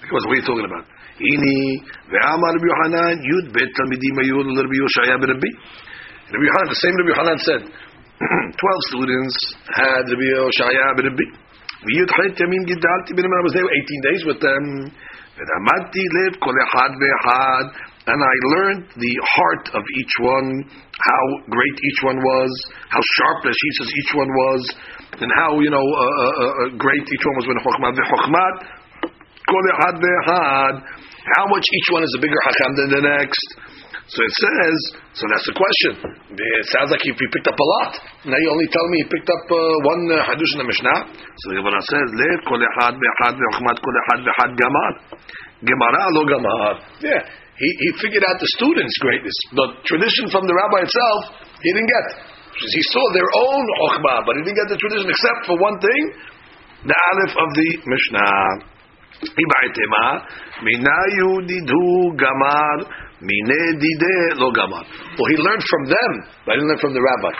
Because 0.00 0.22
what 0.26 0.32
are 0.34 0.40
you 0.40 0.46
talking 0.50 0.68
about? 0.70 0.84
הנה, 1.28 1.56
ואמר 2.10 2.50
רבי 2.56 2.68
יוחנן, 2.72 3.14
י"ב 3.30 3.56
תלמידים 3.76 4.14
היו 4.22 4.36
לרבי 4.56 4.76
יושעיה 4.82 5.16
ברבי. 5.22 5.52
Rabbi 6.32 6.46
Yohanan, 6.48 6.68
the 6.72 6.80
same 6.80 6.94
Rabbi 6.96 7.12
Yohanan 7.12 7.38
said, 7.48 7.62
12 7.68 8.90
students 8.90 9.36
had 9.68 10.02
Rabbi 10.08 10.26
Yoshaya 10.32 10.86
ברבי. 10.96 11.26
וי"ח 11.86 12.16
ימים 12.40 12.62
גידלתי 12.70 13.10
בני 13.16 13.26
I 13.26 13.42
was 13.46 13.54
there 13.56 13.68
18 13.68 14.08
days 14.08 14.22
with 14.28 14.40
them, 14.46 14.64
ולמדתי 15.36 16.04
לב 16.16 16.32
כל 16.44 16.54
אחד 16.64 16.90
ואחד, 17.00 17.64
and 18.10 18.18
I 18.18 18.36
learned 18.54 18.84
the 19.04 19.14
heart 19.34 19.66
of 19.78 19.82
each 19.98 20.14
one, 20.34 20.48
how 21.08 21.24
great 21.56 21.76
each 21.88 22.00
one 22.10 22.18
was, 22.18 22.52
how 22.94 23.02
sharp 23.16 23.38
the 23.46 23.52
says 23.78 23.90
each 24.00 24.12
one 24.22 24.30
was, 24.42 24.62
and 25.22 25.30
how, 25.40 25.50
you 25.64 25.70
know, 25.70 25.86
uh, 25.86 26.02
uh, 26.02 26.34
uh, 26.42 26.52
uh 26.62 26.68
great 26.84 27.04
each 27.14 27.24
one 27.28 27.36
was 27.38 27.46
when 27.46 27.58
Chokhmat 27.62 27.92
v'Chokhmat, 27.98 28.56
kol 29.50 29.64
echad 29.72 29.96
ve'echad, 30.02 30.74
how 31.36 31.46
much 31.46 31.66
each 31.78 31.88
one 31.94 32.02
is 32.02 32.12
a 32.18 32.20
bigger 32.20 32.40
Hakam 32.46 32.72
than 32.78 32.88
the 32.96 33.02
next, 33.06 33.48
so 34.07 34.23
it 34.23 34.33
says, 34.39 34.77
so 35.19 35.23
that's 35.27 35.43
the 35.51 35.55
question. 35.59 35.91
It 36.31 36.67
sounds 36.71 36.95
like 36.95 37.03
he, 37.03 37.11
he 37.11 37.27
picked 37.27 37.43
up 37.43 37.59
a 37.59 37.67
lot. 37.75 37.91
Now 38.23 38.39
you 38.39 38.47
only 38.55 38.71
tell 38.71 38.87
me 38.87 39.03
he 39.03 39.07
picked 39.11 39.27
up 39.27 39.43
uh, 39.51 39.59
one 39.83 40.07
uh, 40.07 40.23
hadush 40.23 40.47
in 40.55 40.63
the 40.63 40.67
Mishnah. 40.71 41.11
So 41.11 41.43
the 41.51 41.59
Gemara 41.59 41.75
says, 41.91 42.07
"Let 42.15 42.39
kol 42.47 42.55
echad 42.55 42.95
be'echad 42.95 43.35
ve'chmat 43.35 43.77
kol 43.83 43.95
echad 43.99 44.51
gamar." 44.55 44.91
Gemara 45.59 46.03
lo 46.15 46.23
gamar. 46.23 46.73
Yeah, 47.03 47.19
he, 47.59 47.67
he 47.67 47.89
figured 47.99 48.23
out 48.23 48.39
the 48.39 48.47
students' 48.55 48.95
greatness, 49.03 49.35
but 49.51 49.83
tradition 49.83 50.31
from 50.31 50.47
the 50.47 50.55
rabbi 50.55 50.87
itself 50.87 51.43
he 51.59 51.75
didn't 51.75 51.91
get. 51.91 52.07
He 52.63 52.81
saw 52.95 53.03
their 53.11 53.27
own 53.43 53.63
chokhmah, 53.75 54.23
but 54.23 54.39
he 54.39 54.47
didn't 54.47 54.55
get 54.55 54.71
the 54.71 54.79
tradition 54.79 55.11
except 55.11 55.51
for 55.51 55.59
one 55.59 55.83
thing: 55.83 56.01
the 56.87 56.95
aleph 56.95 57.35
of 57.35 57.49
the 57.59 57.69
Mishnah. 57.83 58.79
Minayu 60.63 61.43
didu 61.43 62.15
gamar. 62.15 63.06
Mine 63.21 63.79
dide 63.81 64.37
lo. 64.37 64.51
Well, 64.53 65.29
he 65.29 65.37
learned 65.37 65.63
from 65.65 65.85
them, 65.89 66.11
but 66.45 66.53
he 66.53 66.61
didn't 66.61 66.69
learn 66.69 66.77
from 66.79 66.93
the 66.93 67.01
rabbi. 67.01 67.33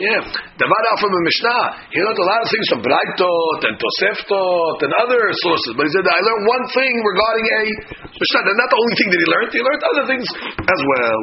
Yeah, 0.00 0.24
from 0.24 1.10
the 1.12 1.22
Mishnah. 1.24 1.62
He 1.92 2.00
learned 2.00 2.20
a 2.20 2.28
lot 2.28 2.40
of 2.40 2.48
things 2.48 2.66
from 2.72 2.80
Braitot 2.80 3.60
and 3.68 3.74
Toseftot 3.76 4.78
and 4.88 4.92
other 4.96 5.20
sources. 5.44 5.76
But 5.76 5.84
he 5.84 5.92
said, 5.92 6.08
I 6.08 6.20
learned 6.20 6.44
one 6.48 6.64
thing 6.72 6.92
regarding 6.96 7.44
a 7.44 7.60
Mishnah. 8.08 8.40
And 8.40 8.56
not 8.56 8.68
the 8.72 8.80
only 8.80 8.96
thing 8.96 9.08
that 9.12 9.20
he 9.20 9.28
learned, 9.28 9.50
he 9.52 9.60
learned 9.60 9.84
other 9.84 10.04
things 10.08 10.26
as 10.64 10.80
well. 10.80 11.20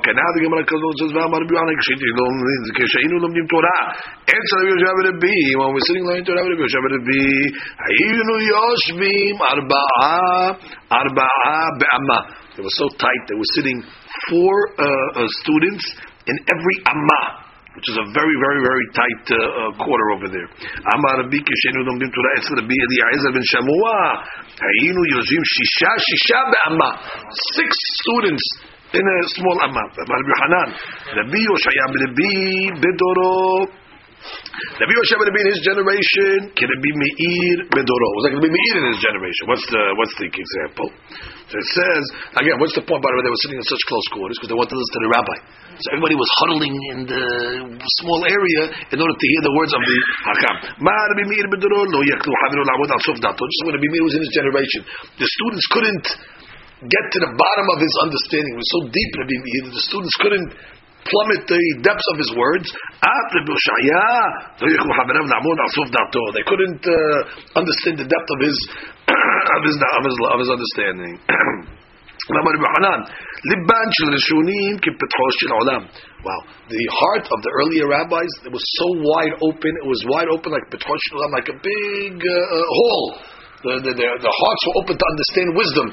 Okay, 0.00 0.12
now 0.16 0.28
the 0.32 0.40
Gemara 0.44 0.64
comes 0.64 0.80
says, 1.00 1.12
V'amar 1.12 1.42
b'yana 1.44 1.72
k'sheinu 1.78 3.16
lomdim 3.20 3.46
Torah. 3.52 3.82
Answer 4.28 4.58
Rabbi 4.64 4.80
Yosef 4.80 4.96
Rabbi, 5.12 5.36
when 5.60 5.68
we're 5.76 5.86
sitting 5.88 6.04
learning 6.08 6.24
Torah, 6.24 6.42
Rabbi 6.44 6.64
Yosef 6.64 6.84
Rabbi, 6.88 7.52
Hayinu 7.84 8.36
yoshvim 8.48 9.36
arba'a, 9.44 10.56
arba'a 10.88 11.56
be'amah. 11.78 12.47
They 12.58 12.66
were 12.66 12.74
so 12.74 12.90
tight, 12.98 13.22
they 13.30 13.38
were 13.38 13.52
sitting 13.54 13.78
four 14.26 14.50
uh, 14.74 14.82
uh, 14.82 15.30
students 15.46 15.86
in 16.26 16.34
every 16.50 16.76
amma 16.90 17.46
which 17.78 17.94
is 17.94 17.98
a 18.02 18.06
very, 18.10 18.36
very, 18.42 18.60
very 18.66 18.86
tight 18.90 19.24
uh, 19.30 19.38
uh, 19.38 19.70
quarter 19.78 20.06
over 20.18 20.26
there. 20.26 20.50
Amar 20.98 21.22
Rabbi 21.22 21.38
Kishenu 21.38 21.86
Lomdim 21.86 22.10
Torah 22.10 22.34
Etzel 22.34 22.58
Rabbi 22.58 22.74
Eliezer 22.74 23.30
ben 23.30 23.46
Shamua 23.46 23.98
Hayinu 24.58 25.02
Yozim 25.14 25.42
Shisha 25.46 25.92
Shisha 26.02 26.38
be'amma 26.50 26.90
six 27.54 27.70
students 28.02 28.42
in 28.98 29.04
a 29.06 29.18
small 29.30 29.62
amma. 29.62 29.84
Rabbi 29.94 30.34
Hanan 30.42 30.68
Rabbi 31.22 31.38
Yoshaya 31.38 31.86
Rabbi 31.86 32.82
Bedoro 32.82 33.70
Rabbi 34.18 34.90
Yoshua 34.90 35.22
Rabbi 35.22 35.40
in 35.46 35.50
his 35.54 35.62
generation, 35.62 36.50
can 36.58 36.66
it 36.66 36.80
be 36.82 36.90
Meir 36.90 37.56
Bedoro? 37.70 38.08
Was 38.18 38.22
that 38.26 38.30
going 38.34 38.42
to 38.42 38.48
be 38.50 38.54
Meir 38.54 38.74
in 38.82 38.86
his 38.90 39.00
generation? 39.02 39.42
What's 39.46 39.66
the 39.70 39.82
what's 39.94 40.14
the 40.18 40.26
example? 40.26 40.88
So 41.48 41.54
it 41.54 41.68
says 41.70 42.02
again. 42.42 42.58
What's 42.58 42.74
the 42.74 42.82
point? 42.82 42.98
By 42.98 43.10
the 43.14 43.16
way, 43.22 43.24
they 43.24 43.34
were 43.34 43.42
sitting 43.46 43.58
in 43.62 43.66
such 43.66 43.82
close 43.86 44.06
quarters 44.10 44.36
because 44.38 44.50
they 44.50 44.58
wanted 44.58 44.74
to 44.74 44.78
listen 44.82 44.94
to 44.98 45.02
the 45.06 45.12
rabbi. 45.14 45.36
So 45.78 45.86
everybody 45.94 46.16
was 46.18 46.30
huddling 46.42 46.74
in 46.90 46.98
the 47.06 47.24
small 48.02 48.20
area 48.26 48.62
in 48.90 48.98
order 48.98 49.14
to 49.14 49.26
hear 49.30 49.42
the 49.46 49.54
words 49.54 49.70
of 49.70 49.82
the 49.82 49.96
Hakam. 50.26 50.56
Rabbi 50.82 51.24
Meir 51.30 51.46
Bedoro 51.54 51.86
lo 51.86 52.00
yaklu 52.02 52.32
haviru 52.42 52.62
la'avod 52.66 52.90
al 52.90 53.02
sof 53.06 53.18
dato. 53.22 53.42
Just 53.46 53.62
when 53.70 53.78
Rabbi 53.78 53.86
Meir 53.86 54.02
was 54.02 54.14
in 54.18 54.22
his 54.26 54.34
generation, 54.34 54.82
the 55.22 55.28
students 55.30 55.64
couldn't 55.70 56.06
get 56.86 57.04
to 57.14 57.18
the 57.26 57.30
bottom 57.34 57.66
of 57.74 57.78
his 57.82 57.94
understanding. 58.02 58.54
It 58.54 58.60
was 58.62 58.72
so 58.74 58.80
deep, 58.90 59.10
Rabbi 59.22 59.36
Meir, 59.38 59.62
that 59.70 59.74
the 59.78 59.86
students 59.86 60.14
couldn't 60.22 60.50
plummet 61.08 61.48
the 61.48 61.62
depths 61.80 62.06
of 62.12 62.16
his 62.20 62.30
words. 62.36 62.68
They 66.36 66.46
couldn't 66.46 66.82
uh, 66.84 67.58
understand 67.58 67.98
the 68.00 68.08
depth 68.08 68.28
of 68.28 68.40
his 68.44 68.56
of 69.56 69.60
his 69.64 69.76
of 69.76 70.02
his, 70.04 70.16
of 70.20 70.38
his 70.38 70.50
understanding. 70.52 71.14
Wow, 76.20 76.40
the 76.68 76.84
heart 76.92 77.24
of 77.24 77.38
the 77.40 77.50
earlier 77.56 77.88
rabbis 77.88 78.28
it 78.44 78.52
was 78.52 78.60
so 78.60 78.86
wide 79.00 79.32
open. 79.40 79.72
It 79.80 79.88
was 79.88 80.04
wide 80.12 80.28
open 80.28 80.52
like 80.52 80.68
like 80.68 81.48
a 81.48 81.56
big 81.56 82.14
uh, 82.20 82.28
uh, 82.28 82.66
hall. 82.68 83.04
The, 83.58 83.74
the, 83.80 83.92
the, 83.96 84.06
the 84.22 84.34
hearts 84.34 84.62
were 84.70 84.76
open 84.84 84.94
to 84.94 85.06
understand 85.08 85.46
wisdom. 85.56 85.86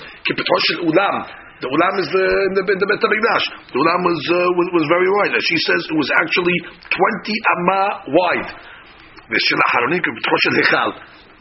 The 1.64 1.72
ulam 1.72 1.96
is 2.04 2.08
the 2.12 2.28
the, 2.52 2.64
the 2.68 2.88
Bet 2.88 3.00
Hamikdash. 3.00 3.46
The 3.72 3.80
ulam 3.80 4.02
was, 4.04 4.20
uh, 4.28 4.36
was, 4.60 4.68
was 4.76 4.86
very 4.92 5.08
wide. 5.08 5.32
She 5.40 5.56
says, 5.64 5.88
it 5.88 5.96
was 5.96 6.12
actually 6.20 6.58
twenty 6.92 7.36
amma 7.56 7.84
wide. 8.12 8.52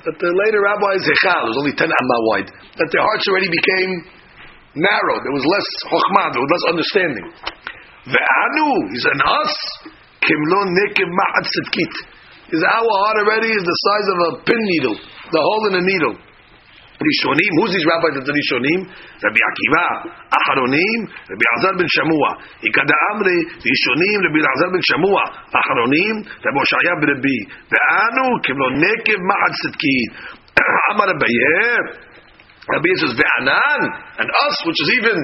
That 0.05 0.16
the 0.20 0.31
later 0.33 0.61
rabbis 0.62 1.03
hechal 1.05 1.42
was 1.50 1.57
only 1.59 1.74
ten 1.74 1.90
amma 1.90 2.18
wide. 2.31 2.48
That 2.79 2.88
their 2.94 3.03
hearts 3.03 3.27
already 3.29 3.50
became 3.50 3.90
narrow. 4.79 5.16
There 5.20 5.35
was 5.35 5.44
less 5.44 5.68
chokhmah. 5.90 6.33
There 6.33 6.42
was 6.46 6.53
less 6.55 6.66
understanding. 6.79 7.27
Ve'anu, 8.09 8.68
he 8.92 8.98
said, 9.00 9.18
us 9.18 9.55
kimlo 10.22 10.61
nekim 10.79 11.09
ma'at 11.11 11.44
sitkit. 11.44 11.94
His 12.53 12.62
our 12.62 12.94
heart 13.03 13.16
already 13.24 13.48
is 13.50 13.64
the 13.64 13.79
size 13.83 14.09
of 14.12 14.18
a 14.20 14.31
pin 14.44 14.61
needle, 14.77 14.96
the 15.33 15.40
hole 15.40 15.64
in 15.72 15.81
a 15.81 15.85
needle. 15.85 16.14
Rishonim, 17.00 17.52
who's 17.63 17.72
these 17.72 17.88
rabbis 17.88 18.19
of 18.19 18.28
the 18.28 18.36
Rishonim? 18.36 18.82
Rabbi 19.24 19.39
Akiva, 19.39 19.86
Aharonim, 20.36 21.00
Rabbi 21.32 21.45
Azar 21.56 21.74
ben 21.80 21.88
Shamua. 21.88 22.32
Ikada 22.60 22.95
Amri, 23.15 23.39
Rishonim, 23.56 24.17
Rabbi 24.28 24.39
Azar 24.43 24.69
ben 24.76 24.84
Shamua, 24.84 25.24
Aharonim, 25.48 26.15
Rabbi 26.28 26.60
Oshaya 26.60 26.93
ben 27.00 27.08
Rabbi. 27.15 27.38
Ve'anu, 27.72 28.26
kiblo 28.43 28.67
nekev 28.84 29.19
ma'ad 29.24 29.54
sitkin. 29.63 30.08
Amar 30.91 31.08
Abaye, 31.15 31.72
Rabbi 32.67 32.91
says, 33.00 33.15
Ve'anan, 33.15 33.82
and 34.19 34.28
us, 34.28 34.56
which 34.67 34.80
is 34.84 34.89
even 35.00 35.17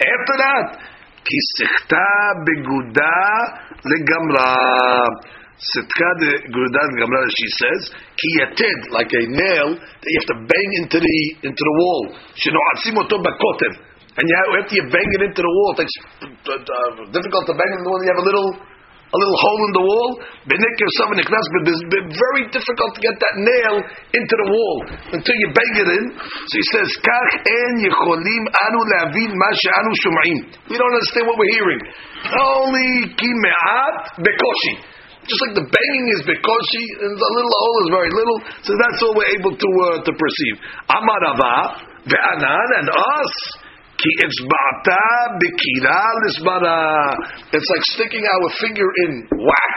after 0.00 0.36
that, 0.40 0.66
כי 1.28 1.38
סחתה 1.54 2.10
בגודה 2.46 3.20
לגמרה. 3.90 4.54
Sitka 5.63 6.09
Gurudan 6.51 6.89
Gamra, 6.99 7.23
she 7.39 7.47
says, 7.55 7.81
ki 8.19 8.29
yated, 8.43 8.79
like 8.91 9.07
a 9.15 9.23
nail 9.31 9.67
that 9.79 10.09
you 10.11 10.17
have 10.19 10.31
to 10.35 10.39
bang 10.43 10.69
into 10.83 10.99
the 10.99 11.17
into 11.47 11.63
the 11.63 11.75
wall. 11.79 12.03
And 14.13 14.23
you 14.27 14.35
have, 14.35 14.49
after 14.59 14.75
you 14.75 14.85
bang 14.91 15.09
it 15.17 15.21
into 15.31 15.41
the 15.41 15.53
wall, 15.55 15.71
It's 15.79 15.97
uh, 16.51 16.59
uh, 16.59 17.07
difficult 17.15 17.47
to 17.47 17.55
bang 17.55 17.71
it 17.71 17.79
in 17.79 17.83
the 17.87 17.89
wall. 17.89 18.01
You 18.03 18.11
have 18.11 18.21
a 18.21 18.27
little 18.27 18.49
a 19.13 19.17
little 19.21 19.37
hole 19.39 19.61
in 19.69 19.73
the 19.77 19.85
wall. 19.85 20.09
But 20.43 20.57
it's 20.59 21.85
very 22.11 22.43
difficult 22.51 22.91
to 22.97 23.01
get 23.01 23.15
that 23.23 23.35
nail 23.39 23.75
into 23.87 24.35
the 24.35 24.47
wall 24.51 24.75
until 25.15 25.35
you 25.37 25.47
bang 25.53 25.73
it 25.79 25.89
in. 25.95 26.03
So 26.19 26.53
he 26.59 26.65
says. 26.75 26.89
We 30.67 30.75
don't 30.75 30.91
understand 30.91 31.25
what 31.29 31.37
we're 31.39 31.55
hearing. 31.55 31.81
Only 32.35 33.15
ki 33.15 33.29
me'at 33.31 34.19
bekoshi. 34.19 34.92
Just 35.23 35.41
like 35.47 35.55
the 35.55 35.67
banging 35.67 36.07
is 36.11 36.21
bekoshi, 36.27 36.83
and 36.99 37.13
the 37.15 37.29
little 37.39 37.55
hole 37.55 37.77
is 37.87 37.89
very 37.95 38.11
little, 38.11 38.39
so 38.59 38.71
that's 38.75 38.99
all 39.07 39.15
we're 39.15 39.33
able 39.39 39.55
to 39.55 39.69
uh, 39.87 40.03
to 40.03 40.11
perceive. 40.11 40.55
Amarava 40.91 41.79
ve'anan 42.07 42.67
and 42.83 42.87
us. 42.91 43.35
It's 47.53 47.69
like 47.71 47.83
sticking 47.95 48.25
our 48.27 48.49
finger 48.59 48.83
in 49.07 49.11
wax. 49.31 49.75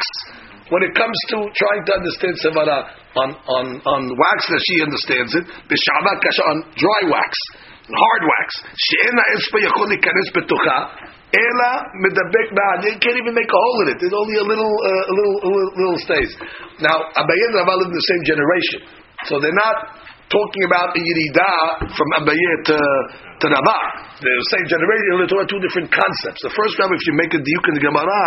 When 0.66 0.82
it 0.82 0.98
comes 0.98 1.14
to 1.30 1.46
trying 1.54 1.86
to 1.86 1.92
understand 1.94 2.34
sevara 2.42 2.90
on, 3.14 3.38
on, 3.38 3.66
on 3.86 4.00
wax 4.18 4.38
that 4.50 4.58
she 4.66 4.82
understands 4.82 5.30
it, 5.30 5.46
b'shabat 5.70 6.18
kasha 6.26 6.42
on 6.42 6.74
dry 6.74 7.06
wax, 7.06 7.38
hard 7.86 8.22
wax. 8.26 8.66
She'ena 8.74 9.22
espa 9.38 9.62
yachol 9.62 9.94
ikanes 9.94 10.26
betucha, 10.34 10.78
ela 11.36 11.72
medabek 12.00 12.48
ba'ad. 12.56 12.88
You 12.88 12.96
can't 12.96 13.18
even 13.20 13.34
make 13.36 13.50
a 13.52 13.60
hole 13.60 13.78
in 13.84 13.86
it. 13.92 13.96
There's 14.00 14.16
only 14.16 14.36
a 14.40 14.46
little, 14.46 14.72
uh, 14.72 15.12
a 15.12 15.14
little, 15.14 15.36
a 15.44 15.48
little, 15.52 15.72
little 15.76 16.00
stays. 16.00 16.30
Now, 16.80 16.96
Abayin 17.14 17.48
and 17.52 17.58
Rabbah 17.60 17.76
live 17.84 17.90
in 17.92 17.98
the 17.98 18.08
same 18.08 18.22
generation, 18.24 18.80
so 19.28 19.38
they're 19.38 19.54
not 19.54 20.06
talking 20.26 20.64
about 20.66 20.90
the 20.90 21.02
Yirida 21.02 21.52
from 21.94 22.08
Abaye 22.18 22.52
to, 22.66 22.78
to 22.78 23.46
Rava. 23.46 23.78
The 24.18 24.32
same 24.50 24.66
generation, 24.66 25.22
they're 25.22 25.30
talking 25.30 25.44
about 25.46 25.52
two 25.52 25.62
different 25.62 25.88
concepts. 25.92 26.40
The 26.42 26.54
first 26.56 26.74
time, 26.80 26.90
if 26.90 27.02
you 27.06 27.14
make 27.14 27.30
a 27.30 27.38
diuk 27.38 27.64
in 27.70 27.74
the 27.78 27.84
Gemara, 27.84 28.22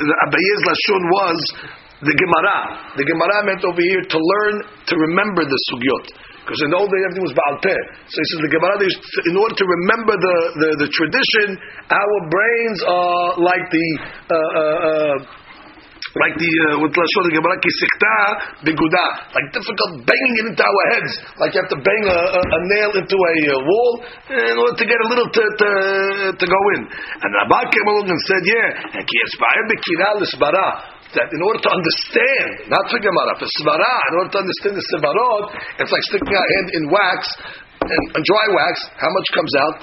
the 0.00 0.16
Abaye's 0.30 0.62
Lashon 0.64 1.02
was 1.12 1.38
the 2.00 2.14
Gemara. 2.16 2.58
The 2.96 3.04
Gemara 3.04 3.36
meant 3.44 3.62
over 3.68 3.82
here 3.84 4.04
to 4.04 4.18
learn, 4.20 4.54
to 4.86 4.94
remember 4.96 5.44
the 5.44 5.58
Sugyot. 5.72 6.06
Because 6.46 6.62
in 6.62 6.70
the 6.70 6.78
old 6.78 6.86
days 6.94 7.02
everything 7.10 7.26
was 7.26 7.34
Baal 7.34 7.58
Peh. 7.58 7.82
So 8.06 8.16
he 8.22 8.26
says 8.30 8.38
the 8.38 8.54
Gemara, 8.54 8.78
in 8.78 9.34
order 9.34 9.56
to 9.58 9.66
remember 9.66 10.14
the, 10.14 10.36
the, 10.62 10.68
the 10.86 10.88
tradition, 10.94 11.58
our 11.90 12.18
brains 12.30 12.78
are 12.86 13.26
like 13.42 13.66
the 13.66 13.86
uh, 14.30 14.38
uh, 14.38 14.78
uh, 14.86 15.16
like 16.22 16.38
the 16.38 16.52
uh, 16.70 16.80
with 16.80 16.94
Lashon 16.94 17.22
the 17.28 17.34
Gemara 17.34 17.58
kisikta 17.58 18.16
beguda, 18.62 19.06
like 19.34 19.46
difficult 19.52 20.06
banging 20.06 20.36
it 20.38 20.46
into 20.54 20.62
our 20.62 20.84
heads, 20.94 21.12
like 21.42 21.50
you 21.50 21.60
have 21.60 21.72
to 21.74 21.80
bang 21.82 22.04
a, 22.06 22.14
a, 22.14 22.40
a 22.40 22.60
nail 22.78 22.90
into 22.94 23.18
a 23.18 23.34
uh, 23.50 23.58
wall 23.66 23.92
in 24.30 24.54
order 24.54 24.76
to 24.78 24.86
get 24.86 24.96
a 25.02 25.06
little 25.10 25.26
to 25.26 25.42
to, 25.42 25.68
to 26.30 26.46
go 26.46 26.60
in. 26.78 26.80
And 26.86 27.30
Rabbi 27.42 27.62
came 27.74 27.86
along 27.90 28.06
and 28.06 28.20
said, 28.22 28.42
yeah, 28.46 29.02
that 31.16 31.28
in 31.32 31.40
order 31.40 31.60
to 31.64 31.70
understand, 31.72 32.70
not 32.70 32.84
for 32.92 33.00
Gemara, 33.00 33.32
for 33.40 33.48
Svara, 33.60 33.94
in 34.12 34.14
order 34.20 34.30
to 34.36 34.40
understand 34.44 34.74
the 34.76 34.84
Sevarot, 34.94 35.44
it's 35.80 35.92
like 35.92 36.04
sticking 36.12 36.32
our 36.36 36.48
hand 36.60 36.68
in 36.76 36.82
wax, 36.92 37.20
and, 37.82 38.02
and 38.16 38.22
dry 38.22 38.46
wax, 38.52 38.74
how 39.00 39.10
much 39.10 39.28
comes 39.32 39.54
out? 39.56 39.76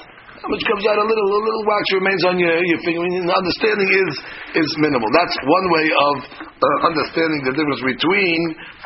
how 0.44 0.52
much 0.52 0.64
comes 0.68 0.84
out? 0.84 1.00
A 1.00 1.06
little, 1.08 1.24
a 1.24 1.40
little 1.40 1.64
wax 1.64 1.82
remains 1.96 2.22
on 2.28 2.36
your, 2.36 2.52
your 2.52 2.80
finger. 2.84 3.00
Mean, 3.00 3.24
understanding 3.24 3.88
is 3.88 4.12
is 4.60 4.68
minimal. 4.76 5.08
That's 5.16 5.32
one 5.40 5.66
way 5.72 5.86
of 5.88 6.14
uh, 6.44 6.66
understanding 6.84 7.48
the 7.48 7.56
difference 7.56 7.80
between 7.80 8.38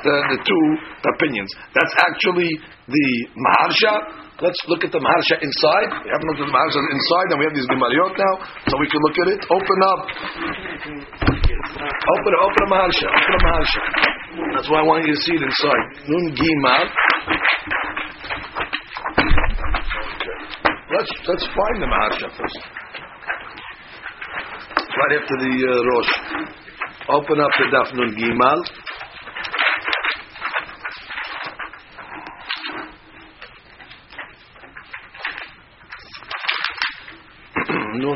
the, 0.06 0.16
the 0.22 0.38
two 0.46 0.64
opinions. 1.18 1.50
That's 1.74 1.94
actually 1.98 2.54
the 2.86 3.08
Maharsha. 3.34 3.94
Let's 4.38 4.62
look 4.70 4.86
at 4.86 4.94
the 4.94 5.02
Maharsha 5.02 5.42
inside. 5.42 5.90
We 5.98 6.14
haven't 6.14 6.28
looked 6.30 6.46
at 6.46 6.46
the 6.46 6.54
Maharsha 6.54 6.78
inside, 6.78 7.26
and 7.34 7.38
we 7.42 7.44
have 7.50 7.56
these 7.58 7.66
Gemariot 7.74 8.14
now, 8.14 8.34
so 8.70 8.78
we 8.78 8.86
can 8.86 9.02
look 9.02 9.16
at 9.18 9.28
it. 9.34 9.40
Open 9.50 9.78
up. 9.82 10.00
Open, 11.74 12.32
open 12.38 12.60
a 12.62 12.70
Maharsha. 12.70 13.08
Open 13.10 13.34
a 13.34 13.42
Maharsha. 13.42 13.82
That's 14.54 14.70
why 14.70 14.78
I 14.78 14.86
want 14.86 15.02
you 15.02 15.10
to 15.10 15.20
see 15.26 15.34
it 15.34 15.42
inside. 15.42 15.84
Nun 16.06 16.38
Gimal. 16.38 16.86
Let's 20.86 21.12
let's 21.26 21.46
find 21.50 21.76
the 21.82 21.90
Maharsha 21.90 22.30
first. 22.38 22.62
Right 24.86 25.12
after 25.18 25.34
the 25.34 25.54
uh, 25.66 25.82
Rosh. 25.82 26.12
Open 27.10 27.42
up 27.42 27.50
the 27.58 27.66
Daf 27.74 27.90
Nun 27.90 28.14
Gimal. 28.14 28.58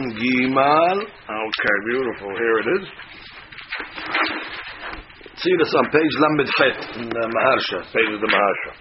Nun 0.02 0.04
Gimal. 0.18 0.98
Okay, 1.02 1.76
beautiful. 1.90 2.30
Here 2.38 2.58
it 2.60 2.68
is. 2.82 2.88
See 5.38 5.54
this 5.58 5.72
on 5.78 5.86
page 5.92 6.14
Lamed 6.18 6.50
Chet 6.58 6.78
in 6.98 7.10
the 7.10 7.24
Maharsha, 7.30 7.86
page 7.94 8.12
of 8.14 8.22
the 8.22 8.28
Maharsha. 8.28 8.72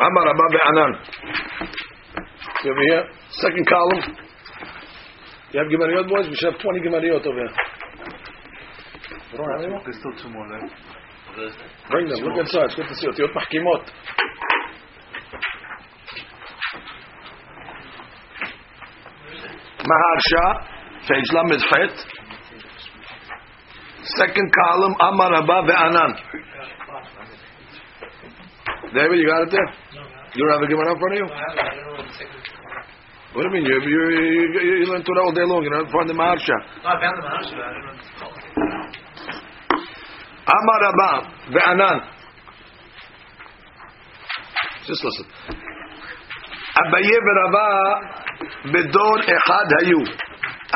Amar 0.00 0.28
Abba 0.30 0.46
Be'anan. 0.50 0.92
You 2.64 2.70
over 2.72 2.84
here? 2.90 3.04
Second 3.30 3.66
column. 3.68 4.16
You 5.52 5.60
have 5.60 5.70
Gemariot, 5.70 6.08
boys? 6.08 6.28
We 6.28 6.34
should 6.34 6.52
have 6.52 6.60
20 6.60 6.80
Gemariot 6.80 7.26
over 7.26 7.38
here. 7.38 7.54
We 9.30 9.38
don't 9.38 9.50
have 9.54 9.60
any 9.62 9.70
more? 9.70 9.82
There's 9.84 9.98
still 9.98 10.16
two 10.22 10.30
more 10.30 10.48
there. 10.48 10.68
Bring 11.90 12.08
them. 12.08 12.18
Look 12.26 12.38
inside. 12.38 12.64
It's 12.64 12.74
good 12.74 12.88
to 12.88 12.94
see. 12.94 13.06
אותיות 13.06 13.36
מחכימות. 13.36 13.82
Maharsha, 19.85 20.43
page 21.07 21.29
Lamed. 21.33 21.61
Second 24.17 24.47
column, 24.53 24.95
Amar 25.01 25.33
Abba 25.35 25.57
Ve'anan. 25.65 26.11
David, 28.93 29.17
you 29.19 29.27
got 29.27 29.43
it 29.43 29.51
there? 29.51 29.69
You 30.35 30.45
don't 30.45 30.53
have 30.53 30.61
a 30.61 30.67
Gemara 30.67 30.93
in 30.93 30.99
front 30.99 31.13
of 31.13 31.19
you? 31.19 31.27
What 33.33 33.41
do 33.43 33.47
you 33.49 33.53
mean? 33.55 33.65
You, 33.65 33.75
you, 33.81 34.01
you, 34.53 34.73
you 34.79 34.85
learn 34.91 35.03
Torah 35.03 35.23
all 35.25 35.33
day 35.33 35.43
long. 35.43 35.63
You 35.63 35.69
don't 35.69 35.91
find 35.91 36.09
the 36.09 36.13
Maharsha. 36.13 36.57
No, 36.83 36.89
I 36.89 36.99
found 37.01 37.17
the 37.17 37.25
Maharsha. 37.27 37.55
Amar 40.47 40.79
Rabba 40.81 41.11
ve'anan. 41.51 41.97
Just 44.87 45.03
listen. 45.03 45.25
Abaye 46.75 47.17
ve'Rava 47.23 47.67
bedor 48.73 49.17
echad 49.23 49.69
hayu. 49.79 50.01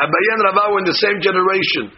Abaye 0.00 0.28
and 0.32 0.42
Rava 0.48 0.72
were 0.72 0.80
in 0.80 0.88
the 0.88 0.96
same 0.96 1.20
generation. 1.20 1.92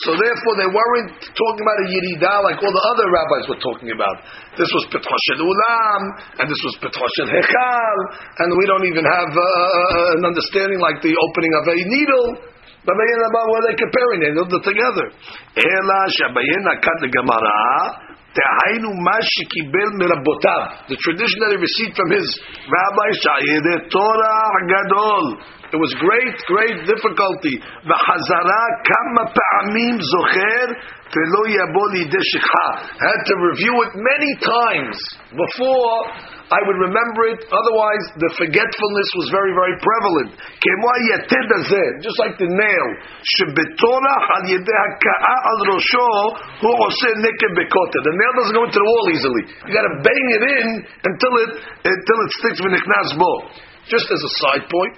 So 0.00 0.16
therefore, 0.16 0.56
they 0.56 0.70
weren't 0.72 1.12
talking 1.20 1.62
about 1.68 1.78
a 1.84 1.86
yirida 1.92 2.34
like 2.48 2.56
all 2.64 2.72
the 2.72 2.86
other 2.96 3.06
rabbis 3.12 3.44
were 3.44 3.60
talking 3.60 3.92
about. 3.92 4.24
This 4.56 4.72
was 4.72 4.88
Petroshel 4.88 5.44
Ulam, 5.44 6.02
and 6.40 6.48
this 6.48 6.62
was 6.64 6.80
Petroshel 6.80 7.28
Hechal, 7.28 7.96
and 8.40 8.56
we 8.56 8.64
don't 8.64 8.88
even 8.88 9.04
have 9.04 9.30
uh, 9.36 9.44
uh, 9.44 10.16
an 10.16 10.24
understanding 10.24 10.80
like 10.80 11.04
the 11.04 11.12
opening 11.12 11.52
of 11.60 11.64
a 11.68 11.76
needle. 11.76 12.28
But 12.82 12.96
about 12.96 13.46
what 13.52 13.62
they 13.68 13.76
comparing 13.78 14.26
are 14.26 14.64
together. 14.64 15.06
Ela 15.60 16.00
shabayin 16.18 16.64
akat 16.66 17.00
Gemara. 17.12 18.11
The 20.87 20.97
tradition 21.01 21.37
that 21.41 21.51
he 21.51 21.59
received 21.59 21.95
from 21.97 22.09
his 22.13 22.27
rabbi, 22.69 23.09
Torah 23.89 24.51
Gadol, 24.69 25.25
it 25.73 25.79
was 25.81 25.91
great, 25.99 26.37
great 26.47 26.85
difficulty. 26.85 27.55
וחזרה 27.83 28.63
כמה 28.89 29.23
פעמים 29.39 29.95
זוכר 30.01 30.65
ולא 31.15 31.41
יבוא 31.57 31.87
לידי 31.93 32.23
שכחה. 32.31 32.69
Had 33.07 33.19
to 33.29 33.35
review 33.49 33.75
it 33.85 33.91
many 33.95 34.31
times 34.55 34.97
before 35.31 35.95
I 36.52 36.60
would 36.68 36.76
remember 36.84 37.32
it. 37.32 37.40
Otherwise, 37.48 38.04
the 38.20 38.28
forgetfulness 38.36 39.08
was 39.16 39.32
very, 39.32 39.56
very 39.56 39.72
prevalent. 39.80 40.36
Just 42.04 42.18
like 42.20 42.36
the 42.36 42.44
nail. 42.52 42.86
The 48.04 48.14
nail 48.20 48.32
doesn't 48.36 48.52
go 48.52 48.64
into 48.68 48.76
the 48.76 48.84
wall 48.84 49.06
easily. 49.16 49.42
You 49.64 49.72
got 49.72 49.88
to 49.88 49.96
bang 50.04 50.26
it 50.36 50.44
in 50.44 50.66
until 51.08 51.32
it 51.40 51.50
until 51.88 52.18
it 52.20 52.30
sticks 52.44 52.60
with. 52.60 52.76
Just 53.88 54.06
as 54.12 54.20
a 54.20 54.32
side 54.44 54.68
point, 54.68 54.94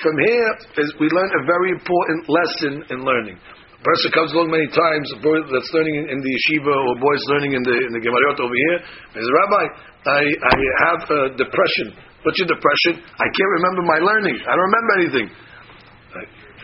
from 0.00 0.16
here 0.24 0.50
is 0.80 0.94
we 0.96 1.08
learn 1.12 1.28
a 1.28 1.44
very 1.44 1.76
important 1.76 2.28
lesson 2.28 2.84
in 2.88 3.04
learning. 3.04 3.36
Person 3.86 4.10
comes 4.10 4.34
along 4.34 4.50
many 4.50 4.66
times, 4.66 5.06
a 5.14 5.22
boy 5.22 5.38
that's 5.46 5.70
learning 5.70 5.94
in, 5.94 6.10
in 6.10 6.18
the 6.18 6.32
yeshiva 6.34 6.74
or 6.74 6.98
a 6.98 6.98
boy's 6.98 7.22
learning 7.30 7.54
in 7.54 7.62
the 7.62 7.70
in 7.86 7.94
the 7.94 8.02
Gemariot 8.02 8.38
over 8.42 8.56
here. 8.66 8.78
He 9.14 9.22
says, 9.22 9.30
Rabbi, 9.30 9.64
I, 10.10 10.22
I 10.26 10.54
have 10.90 11.00
depression. 11.38 11.94
What's 12.26 12.34
your 12.42 12.50
depression? 12.50 12.98
I 12.98 13.26
can't 13.30 13.52
remember 13.62 13.86
my 13.86 14.02
learning. 14.02 14.42
I 14.42 14.58
don't 14.58 14.66
remember 14.74 14.92
anything. 14.98 15.26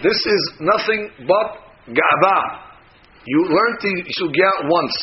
This 0.03 0.19
is 0.19 0.43
nothing 0.67 1.01
but 1.23 1.47
ga'aba. 1.95 2.39
You 3.23 3.39
learned 3.47 3.79
the 3.79 3.95
sugya 4.19 4.67
once 4.67 4.99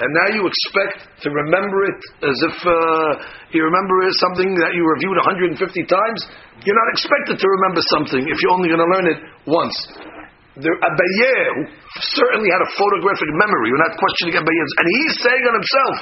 and 0.00 0.08
now 0.16 0.32
you 0.32 0.48
expect 0.48 1.12
to 1.20 1.28
remember 1.28 1.84
it 1.84 2.00
as 2.24 2.36
if 2.40 2.56
uh, 2.64 2.72
you 3.52 3.60
remember 3.60 4.00
something 4.16 4.48
that 4.56 4.72
you 4.72 4.80
reviewed 4.96 5.12
150 5.12 5.60
times. 5.60 6.20
You're 6.64 6.80
not 6.80 6.90
expected 6.96 7.36
to 7.36 7.46
remember 7.60 7.84
something 7.92 8.24
if 8.24 8.40
you're 8.40 8.56
only 8.56 8.72
going 8.72 8.80
to 8.80 8.92
learn 8.96 9.06
it 9.12 9.20
once. 9.44 9.76
The 10.60 10.70
who 10.70 11.62
certainly 11.98 12.50
had 12.52 12.62
a 12.62 12.70
photographic 12.76 13.30
memory, 13.32 13.72
we're 13.72 13.84
not 13.84 13.96
questioning 13.96 14.36
Abaye's, 14.36 14.72
and 14.76 14.86
he's 15.00 15.14
saying 15.24 15.44
on 15.48 15.54
himself 15.56 15.96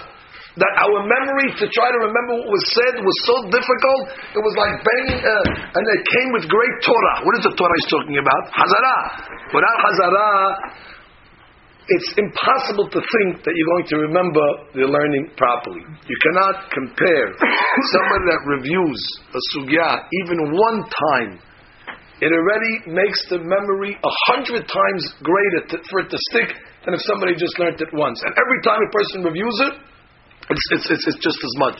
that 0.58 0.74
our 0.82 1.06
memory 1.06 1.54
to 1.54 1.66
try 1.70 1.88
to 1.94 2.00
remember 2.02 2.42
what 2.42 2.50
was 2.50 2.64
said 2.74 2.98
was 2.98 3.16
so 3.30 3.36
difficult, 3.46 4.02
it 4.34 4.42
was 4.42 4.54
like 4.58 4.74
banging, 4.82 5.20
uh, 5.22 5.78
and 5.78 5.82
it 5.86 6.02
came 6.02 6.30
with 6.34 6.50
great 6.50 6.74
Torah. 6.82 7.16
What 7.22 7.34
is 7.38 7.46
the 7.46 7.54
Torah 7.54 7.74
he's 7.78 7.90
talking 7.90 8.18
about? 8.18 8.42
Hazara. 8.50 8.98
Without 9.54 9.78
Hazara, 9.86 10.30
it's 11.88 12.10
impossible 12.20 12.90
to 12.90 13.00
think 13.00 13.40
that 13.46 13.54
you're 13.54 13.72
going 13.78 13.88
to 13.88 13.98
remember 14.10 14.46
the 14.76 14.84
learning 14.84 15.32
properly. 15.40 15.80
You 16.04 16.18
cannot 16.26 16.68
compare 16.74 17.26
someone 17.96 18.22
that 18.28 18.40
reviews 18.44 19.00
a 19.32 19.40
sugya 19.54 20.04
even 20.26 20.52
one 20.52 20.78
time. 20.84 21.32
It 22.18 22.34
already 22.34 22.74
makes 22.90 23.20
the 23.30 23.38
memory 23.38 23.94
a 23.94 24.12
hundred 24.26 24.66
times 24.66 25.02
greater 25.22 25.62
to, 25.70 25.76
for 25.86 26.02
it 26.02 26.10
to 26.10 26.18
stick 26.34 26.50
than 26.82 26.94
if 26.94 27.02
somebody 27.06 27.38
just 27.38 27.54
learned 27.58 27.78
it 27.78 27.92
once. 27.94 28.18
And 28.26 28.34
every 28.34 28.60
time 28.66 28.80
a 28.82 28.90
person 28.90 29.16
reviews 29.22 29.58
it, 29.70 29.74
it's, 30.48 30.66
it's, 30.72 30.86
it's, 30.90 31.04
it's 31.12 31.20
just 31.20 31.38
as 31.38 31.54
much. 31.60 31.76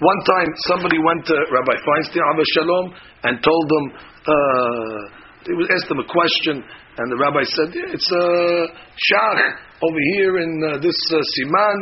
One 0.00 0.20
time, 0.24 0.48
somebody 0.72 0.96
went 0.98 1.22
to 1.28 1.36
Rabbi 1.36 1.76
Feinstein, 1.84 2.24
Abba 2.32 2.44
Shalom, 2.56 2.86
and 3.28 3.34
told 3.44 3.66
him, 3.68 3.84
uh, 4.24 5.20
he 5.44 5.52
asked 5.76 5.90
him 5.90 6.00
a 6.00 6.08
question, 6.08 6.64
and 6.64 7.06
the 7.12 7.16
rabbi 7.16 7.44
said, 7.44 7.72
yeah, 7.72 7.94
it's 7.96 8.10
a 8.12 8.24
uh, 8.24 8.76
shach 8.96 9.40
over 9.80 10.00
here 10.16 10.36
in 10.40 10.52
uh, 10.64 10.68
this 10.84 10.96
uh, 11.12 11.20
siman, 11.36 11.78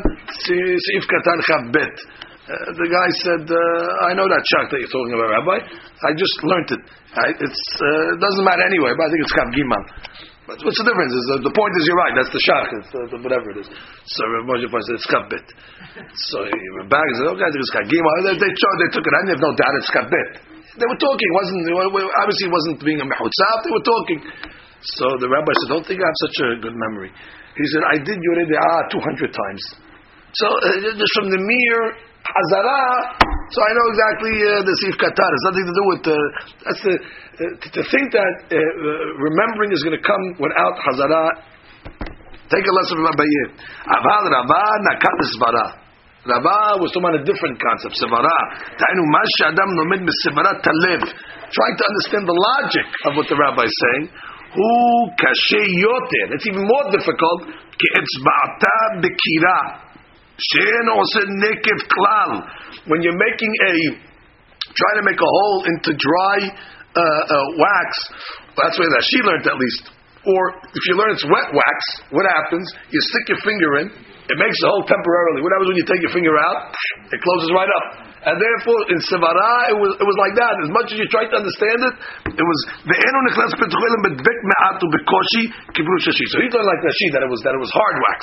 seif 0.46 1.05
katan 1.07 1.38
chav 1.46 1.62
bet. 1.72 1.94
Uh, 2.48 2.55
the 2.81 2.88
guy 2.88 3.09
said, 3.22 3.44
uh, 3.51 4.09
I 4.09 4.14
know 4.14 4.27
that 4.31 4.42
shach 4.46 4.70
that 4.70 4.79
you're 4.79 4.94
talking 4.94 5.14
about, 5.14 5.42
Rabbi. 5.42 5.59
I 5.59 6.11
just 6.14 6.37
learned 6.42 6.70
it. 6.70 6.83
I, 7.18 7.26
it's, 7.35 7.62
uh, 7.83 8.14
it 8.14 8.20
doesn't 8.22 8.46
matter 8.46 8.64
anyway, 8.66 8.94
but 8.94 9.04
I 9.04 9.09
think 9.11 9.20
it's 9.26 9.35
chav 9.35 9.48
gimal. 9.50 9.83
But 10.48 10.57
what's 10.64 10.81
the 10.81 10.88
difference? 10.88 11.12
Is, 11.12 11.26
uh, 11.28 11.44
the 11.44 11.52
point 11.52 11.72
is, 11.76 11.85
you're 11.85 12.00
right. 12.00 12.14
That's 12.16 12.33
the 12.33 12.40
shach. 12.40 12.70
It's 12.81 12.90
uh, 12.96 13.20
whatever 13.20 13.52
it 13.52 13.59
is. 13.61 13.68
So 13.68 14.20
Rav 14.33 14.48
Moshe 14.48 14.64
said 14.64 14.96
it's 14.96 15.09
kabit. 15.12 15.44
So 16.33 16.40
Rav 16.40 16.88
Bag 16.88 17.09
said, 17.20 17.28
okay, 17.37 17.44
I 17.44 17.50
think 17.52 17.61
it's 17.61 17.74
kagimal. 17.76 18.12
They, 18.24 18.37
they, 18.40 18.48
they 18.48 18.90
took 18.96 19.04
it. 19.04 19.12
I 19.12 19.20
have 19.28 19.44
no 19.44 19.52
doubt 19.52 19.74
it's 19.76 19.92
kabit. 19.92 20.31
They 20.81 20.88
were 20.88 21.00
talking. 21.04 21.28
Wasn't 21.37 21.68
obviously 21.68 22.46
it 22.48 22.54
wasn't 22.54 22.76
being 22.81 23.00
a 23.04 23.07
mechutzaf. 23.07 23.57
They 23.61 23.72
were 23.76 23.85
talking. 23.85 24.20
So 24.96 25.04
the 25.20 25.28
rabbi 25.28 25.52
said, 25.52 25.68
don't 25.68 25.85
think 25.85 26.00
I 26.00 26.07
have 26.09 26.20
such 26.24 26.38
a 26.40 26.48
good 26.64 26.76
memory. 26.81 27.12
He 27.12 27.64
said, 27.74 27.83
I 27.85 28.00
did 28.00 28.16
Yoreh 28.16 28.48
De'ah 28.48 28.88
200 28.88 29.28
times. 29.28 29.62
So 30.33 30.46
uh, 30.48 30.96
just 30.96 31.12
from 31.18 31.28
the 31.28 31.40
mere 31.44 32.08
Hazara, 32.26 32.83
so 33.48 33.59
I 33.64 33.70
know 33.72 33.87
exactly 33.88 34.35
uh, 34.37 34.50
the 34.66 34.74
Sif 34.85 34.94
Qatar. 35.00 35.28
It's 35.33 35.46
nothing 35.48 35.66
to 35.66 35.74
do 35.74 35.85
with 35.88 36.02
the, 36.04 36.18
that's 36.66 36.83
the, 36.85 36.94
uh, 36.94 37.52
to, 37.57 37.81
think 37.88 38.07
that 38.12 38.35
uh, 38.52 38.57
uh, 38.57 39.04
remembering 39.22 39.72
is 39.72 39.81
going 39.81 39.96
to 39.96 40.04
come 40.04 40.24
without 40.37 40.76
Hazara, 40.85 41.24
take 42.52 42.66
a 42.66 42.74
lesson 42.74 43.00
from 43.00 43.09
Abaye. 43.09 43.42
Aval 43.88 44.24
Rabba 44.28 44.62
Nakat 44.85 45.18
Svara. 45.33 45.66
Rabba 46.28 46.85
was 46.85 46.92
talking 46.92 47.09
about 47.09 47.22
a 47.22 47.24
different 47.24 47.57
concept, 47.57 47.96
Sevara. 47.96 48.37
Ta'inu 48.76 49.04
Adam 49.48 49.70
Nomid 49.81 50.04
Talev. 50.04 51.00
Trying 51.48 51.76
to 51.81 51.85
understand 51.88 52.28
the 52.28 52.37
logic 52.37 52.88
of 53.09 53.16
what 53.16 53.24
the 53.33 53.38
rabbi 53.40 53.64
is 53.64 53.72
saying. 53.72 54.12
Hu 54.52 54.68
kashe 55.16 55.62
yoter. 55.81 56.37
It's 56.37 56.44
even 56.52 56.68
more 56.68 56.92
difficult. 56.92 57.48
Ke'etzba'ata 57.81 59.00
bekira. 59.00 59.88
She'en 60.38 60.87
ose 60.94 61.20
nekev 61.42 61.79
klal. 61.90 62.31
When 62.87 63.03
you're 63.03 63.18
making 63.18 63.53
a, 63.66 63.74
trying 64.70 64.98
to 65.03 65.05
make 65.05 65.18
a 65.18 65.31
hole 65.42 65.59
into 65.66 65.90
dry 65.98 66.38
uh, 66.46 67.03
uh, 67.03 67.46
wax, 67.59 67.90
that's 68.55 68.79
way 68.79 68.87
that 68.87 69.05
she 69.11 69.18
learned 69.27 69.46
at 69.51 69.59
least. 69.59 69.90
Or 70.27 70.42
if 70.62 70.83
you 70.87 70.94
learn 70.98 71.11
it's 71.14 71.27
wet 71.27 71.51
wax, 71.55 71.79
what 72.11 72.27
happens? 72.27 72.66
You 72.90 73.01
stick 73.01 73.35
your 73.35 73.40
finger 73.42 73.70
in, 73.83 73.87
it 74.29 74.37
makes 74.37 74.59
the 74.61 74.68
hole 74.68 74.85
temporarily. 74.85 75.40
What 75.40 75.57
happens 75.57 75.68
when 75.72 75.79
you 75.81 75.88
take 75.88 76.03
your 76.05 76.12
finger 76.12 76.35
out? 76.37 76.74
It 77.11 77.18
closes 77.22 77.48
right 77.57 77.70
up. 77.70 77.87
And 78.29 78.37
therefore, 78.37 78.92
in 78.92 78.98
Sevara, 79.09 79.72
it 79.72 79.79
was, 79.79 79.94
it 79.96 80.05
was 80.05 80.18
like 80.20 80.35
that. 80.37 80.55
As 80.61 80.70
much 80.74 80.92
as 80.92 80.96
you 81.01 81.09
tried 81.09 81.33
to 81.33 81.38
understand 81.38 81.81
it, 81.81 81.94
it 82.35 82.44
was 82.44 82.59
the 82.83 82.96
enu 82.98 83.20
nichlas 83.31 83.57
betchulim 83.57 84.01
bedbek 84.05 84.38
me'atu 84.53 84.85
bekoshi 84.90 85.42
kibru 85.72 85.96
shashi. 86.03 86.27
So 86.35 86.44
he 86.44 86.51
thought 86.53 86.66
like 86.66 86.83
Rashi 86.83 87.09
that 87.14 87.22
it 87.24 87.31
was 87.31 87.40
that 87.46 87.55
it 87.57 87.62
was 87.62 87.72
hard 87.72 87.96
wax. 88.05 88.20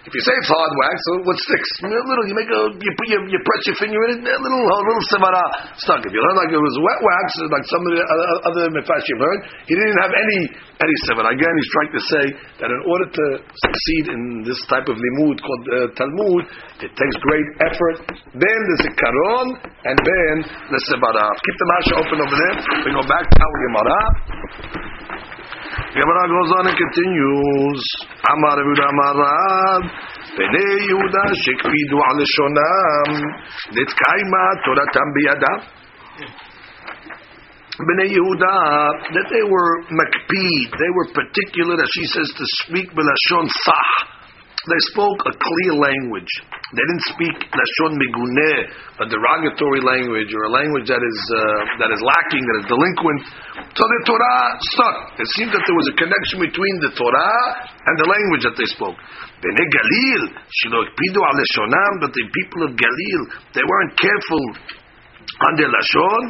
If 0.00 0.16
you 0.16 0.22
say 0.24 0.32
it's 0.32 0.48
hard 0.48 0.72
wax, 0.80 0.96
so 0.96 1.12
what 1.28 1.36
sticks? 1.36 1.70
A 1.84 1.92
little. 1.92 2.24
You 2.24 2.32
make 2.32 2.48
a 2.48 2.60
you 2.72 2.92
put 2.96 3.08
your, 3.12 3.20
you 3.28 3.36
press 3.36 3.62
your 3.68 3.76
finger 3.76 4.00
in 4.08 4.24
it, 4.24 4.32
a 4.32 4.40
little 4.40 4.64
a 4.64 4.80
little 4.80 5.04
sevara 5.12 5.44
stuck. 5.76 6.00
If 6.00 6.08
you 6.08 6.24
learn 6.24 6.36
like 6.40 6.48
it 6.48 6.56
was 6.56 6.76
wet 6.80 7.00
wax, 7.04 7.26
like 7.52 7.66
some 7.68 7.82
of 7.84 7.90
the 7.92 8.02
other 8.48 8.64
mefashim 8.72 9.20
heard, 9.20 9.40
he 9.68 9.76
didn't 9.76 10.00
have 10.00 10.08
any 10.16 10.40
any 10.80 10.96
sevara. 11.04 11.36
Again, 11.36 11.52
he's 11.52 11.72
trying 11.76 11.92
to 11.92 12.02
say 12.08 12.24
that 12.64 12.72
in 12.72 12.80
order 12.88 13.06
to 13.12 13.24
succeed 13.44 14.04
in 14.16 14.20
this 14.40 14.56
type 14.72 14.88
of 14.88 14.96
limud 14.96 15.36
called 15.36 15.64
uh, 15.68 15.92
Talmud, 15.92 16.48
it 16.80 16.92
takes 16.96 17.16
great 17.20 17.48
effort. 17.68 17.96
Then 18.40 18.56
there's 18.72 18.84
a 18.88 18.92
karon, 18.96 19.48
and 19.84 19.96
then 20.00 20.34
the 20.72 20.80
sevara. 20.88 21.28
Keep 21.44 21.56
the 21.60 21.68
masha 21.76 21.92
open 22.00 22.18
over 22.24 22.36
there. 22.40 22.56
We 22.88 22.90
go 22.96 23.04
back 23.04 23.28
to 23.28 23.36
our 23.36 23.56
Gemara. 23.68 24.00
Gemara 25.90 26.24
goes 26.30 26.50
on 26.54 26.66
and 26.70 26.78
continues. 26.78 27.82
Amar 28.22 28.62
Yehuda 28.62 28.84
Amar 28.94 29.14
Rav, 29.18 29.82
Bnei 30.38 30.86
Yehuda 30.86 31.24
shekpidu 31.34 31.98
al 31.98 32.20
shonam, 32.30 33.10
netkaima 33.74 34.44
toratam 34.62 35.08
biyadam. 35.18 35.58
Bnei 37.74 38.14
Yehuda, 38.14 38.54
that 39.02 39.26
they 39.34 39.42
were 39.42 39.82
makpid, 39.90 40.70
they 40.78 40.90
were 40.94 41.10
particular, 41.10 41.74
as 41.74 41.90
she 41.90 42.04
says, 42.06 42.30
to 42.38 42.44
speak 42.62 42.90
belashon 42.94 43.50
sah 43.50 44.19
they 44.70 44.82
spoke 44.94 45.18
a 45.26 45.34
clear 45.34 45.74
language. 45.74 46.30
They 46.70 46.84
didn't 46.86 47.06
speak 47.10 47.34
lashon 47.50 47.98
miguneh, 47.98 49.02
a 49.02 49.06
derogatory 49.10 49.82
language 49.82 50.30
or 50.30 50.42
a 50.46 50.52
language 50.54 50.86
that 50.86 51.02
is 51.02 51.18
uh, 51.34 51.42
that 51.82 51.90
is 51.90 51.98
lacking, 51.98 52.38
that 52.46 52.56
is 52.62 52.66
delinquent. 52.70 53.20
So 53.74 53.82
the 53.82 54.00
Torah 54.06 54.42
stuck. 54.70 54.96
It 55.18 55.26
seemed 55.34 55.50
that 55.50 55.66
there 55.66 55.74
was 55.74 55.90
a 55.90 55.96
connection 55.98 56.38
between 56.46 56.74
the 56.86 56.94
Torah 56.94 57.42
and 57.66 57.94
the 57.98 58.06
language 58.06 58.46
that 58.46 58.54
they 58.54 58.68
spoke. 58.70 58.94
Bnei 59.42 59.66
Galil, 59.66 60.22
shilokpidu 60.62 61.18
al 61.18 61.38
but 61.98 62.14
the 62.14 62.26
people 62.30 62.70
of 62.70 62.78
Galil, 62.78 63.22
they 63.50 63.66
weren't 63.66 63.94
careful 63.98 64.44
on 65.50 65.52
their 65.58 65.70
lashon. 65.74 66.22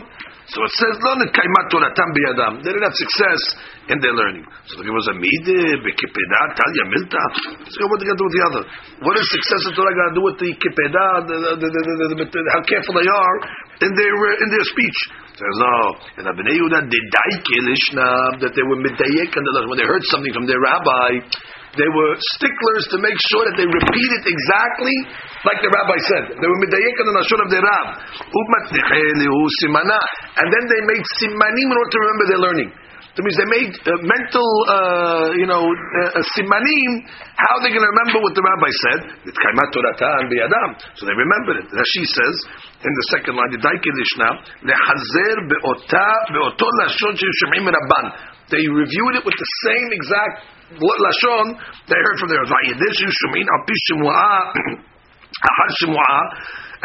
So 0.51 0.59
it 0.67 0.75
says, 0.75 0.95
Lo 0.99 1.15
nekaimat 1.15 1.71
toratam 1.71 2.11
biyadam. 2.11 2.53
They 2.67 2.75
didn't 2.75 2.83
have 2.83 2.99
success 2.99 3.41
in 3.87 4.03
their 4.03 4.11
learning. 4.11 4.43
So 4.67 4.83
it 4.83 4.91
was 4.91 5.07
a 5.11 5.15
mideh, 5.15 5.79
bekipedah, 5.79 6.45
talya, 6.59 6.85
milta. 6.91 7.23
So 7.71 7.87
what 7.87 8.03
they 8.03 8.11
got 8.11 8.19
to 8.19 8.23
do 8.23 8.27
with 8.27 8.35
the 8.35 8.45
other? 8.51 8.63
What 9.07 9.15
is 9.15 9.31
success 9.31 9.63
in 9.71 9.79
Torah 9.79 9.95
got 9.95 10.11
to 10.11 10.17
do 10.19 10.25
with 10.27 10.43
the 10.43 10.51
kipedah, 10.51 11.31
how 11.31 12.63
careful 12.67 12.95
they 12.99 13.07
are 13.07 13.37
in 13.87 13.93
their, 13.95 14.11
uh, 14.11 14.43
in 14.43 14.49
their 14.51 14.67
speech? 14.75 14.99
Says, 15.39 15.57
no. 15.63 15.77
And 16.19 16.27
Abnei 16.35 16.59
Yehuda, 16.59 16.83
that 16.83 18.53
they 18.53 18.65
were 18.67 18.79
midayek, 18.83 19.31
when 19.31 19.79
they 19.79 19.87
heard 19.87 20.03
something 20.11 20.35
from 20.35 20.51
their 20.51 20.59
rabbi, 20.59 21.23
they 21.79 21.87
were 21.87 22.13
sticklers 22.35 22.85
to 22.91 22.99
make 22.99 23.15
sure 23.31 23.43
that 23.47 23.55
they 23.55 23.69
repeat 23.69 24.11
it 24.19 24.25
exactly 24.27 24.97
like 25.47 25.63
the 25.63 25.71
rabbi 25.71 25.99
said. 26.11 26.25
They 26.35 26.49
were 26.51 26.61
midayek 26.67 26.97
on 26.99 27.07
the 27.07 27.17
nashon 27.23 27.41
of 27.47 27.51
the 27.51 27.63
rab. 27.63 27.87
And 30.35 30.49
then 30.51 30.65
they 30.67 30.83
made 30.83 31.05
simanim 31.23 31.69
in 31.71 31.77
order 31.79 31.93
to 31.95 32.01
remember 32.03 32.25
their 32.27 32.43
learning. 32.43 32.71
That 33.11 33.27
means 33.27 33.39
they 33.43 33.51
made 33.51 33.75
uh, 33.75 33.91
mental, 34.07 34.47
uh, 34.71 35.35
you 35.35 35.47
know, 35.51 35.67
uh, 35.67 36.23
simanim, 36.35 36.91
how 37.39 37.59
they're 37.59 37.75
going 37.75 37.83
to 37.83 37.93
remember 37.99 38.23
what 38.23 38.39
the 38.39 38.43
rabbi 38.43 38.71
said. 38.71 39.01
So 40.95 41.03
they 41.07 41.17
remembered 41.19 41.59
it. 41.59 41.67
Rashi 41.75 42.05
says 42.07 42.35
in 42.87 42.93
the 42.95 43.07
second 43.15 43.35
line, 43.35 43.51
They 48.51 48.63
reviewed 48.63 49.15
it 49.19 49.25
with 49.27 49.39
the 49.39 49.51
same 49.67 49.89
exact 49.91 50.60
lashon 50.80 51.46
they 51.88 52.00
heard 52.00 52.18
from 52.20 52.30
their 52.30 52.46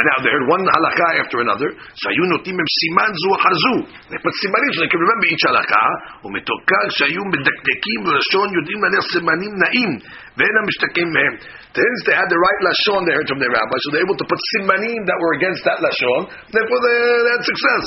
And 0.01 0.09
now 0.09 0.19
they 0.25 0.33
heard 0.33 0.49
one 0.49 0.65
halakha 0.65 1.09
after 1.21 1.45
another. 1.45 1.69
So 1.77 2.09
you 2.09 2.25
notim 2.33 2.57
siman 2.57 3.11
zu 3.21 3.31
hazu. 3.37 3.77
They 4.09 4.17
put 4.17 4.33
simanim 4.41 4.71
so 4.73 4.79
they 4.81 4.89
can 4.89 5.03
remember 5.03 5.27
each 5.29 5.45
halakha. 5.45 5.85
ומתוקף 6.25 6.89
שהיו 6.97 7.23
מדקדקים 7.33 8.01
בלשון 8.05 8.49
יודעים 8.57 8.79
להניח 8.83 9.05
סימנים 9.13 9.53
נעים 9.63 9.91
ואין 10.37 10.55
המשתקם 10.63 11.09
מהם. 11.15 11.35
Since 11.77 12.01
they 12.07 12.17
had 12.17 12.29
the 12.33 12.41
right 12.47 12.61
lashon 12.65 13.01
they 13.05 13.13
heard 13.13 13.29
from 13.29 13.41
their 13.45 13.53
rabbi, 13.53 13.77
so 13.85 13.87
they're 13.93 14.07
able 14.09 14.17
to 14.17 14.25
put 14.25 14.41
simanim 14.57 15.01
that 15.05 15.19
were 15.21 15.35
against 15.37 15.63
that 15.69 15.79
lashon. 15.85 16.21
Therefore 16.49 16.81
they, 16.81 16.97
they 17.25 17.33
had 17.37 17.45
success. 17.45 17.85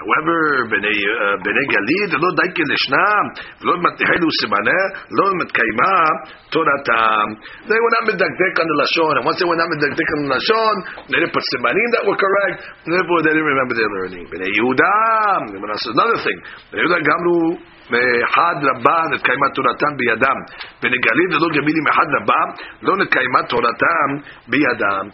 However, 0.00 0.38
בני, 0.70 0.96
uh, 1.12 1.36
בני 1.44 1.64
גליל, 1.74 2.08
לא 2.22 2.30
די 2.40 2.50
כלשנם, 2.56 3.24
ולא 3.60 3.74
מתחלו 3.86 4.28
סימנה, 4.40 4.80
לא 5.18 5.24
מתקיימה 5.40 5.94
תורתם. 6.52 7.26
They 7.68 7.78
were 7.82 7.92
not 7.96 8.04
מדקדק 8.10 8.54
on 8.62 8.66
the 8.70 8.76
lashon, 8.82 9.12
and 9.18 9.24
once 9.28 9.38
they 9.40 9.48
were 9.50 9.60
not 9.62 9.68
מדקדק 9.74 10.08
on 10.14 10.18
the 10.24 10.30
lashon, 10.34 10.74
they 11.10 11.18
didn't 11.20 11.34
put 11.36 11.44
simanim 11.52 11.88
that 11.94 12.02
were 12.08 12.18
correct, 12.24 12.56
therefore 12.92 13.18
they 13.24 13.32
didn't 13.34 13.50
remember 13.54 13.74
their 13.80 13.90
learning. 13.96 14.24
בני 14.32 14.48
יהודה, 14.56 14.96
another 15.94 16.18
thing, 16.26 16.38
בני 16.70 16.80
יהודה 16.82 16.98
גמרו 17.08 17.40
מחד 17.90 18.56
רבה 18.68 18.98
נתקיימה 19.12 19.46
תורתם 19.54 19.92
בידם, 19.96 20.38
ונגלים 20.82 21.28
ולא 21.30 21.48
גמילים 21.56 21.84
מחד 21.88 22.08
רבה, 22.16 22.40
לא 22.82 22.96
נתקיימה 22.96 23.42
תורתם 23.48 24.08
בידם. 24.48 25.06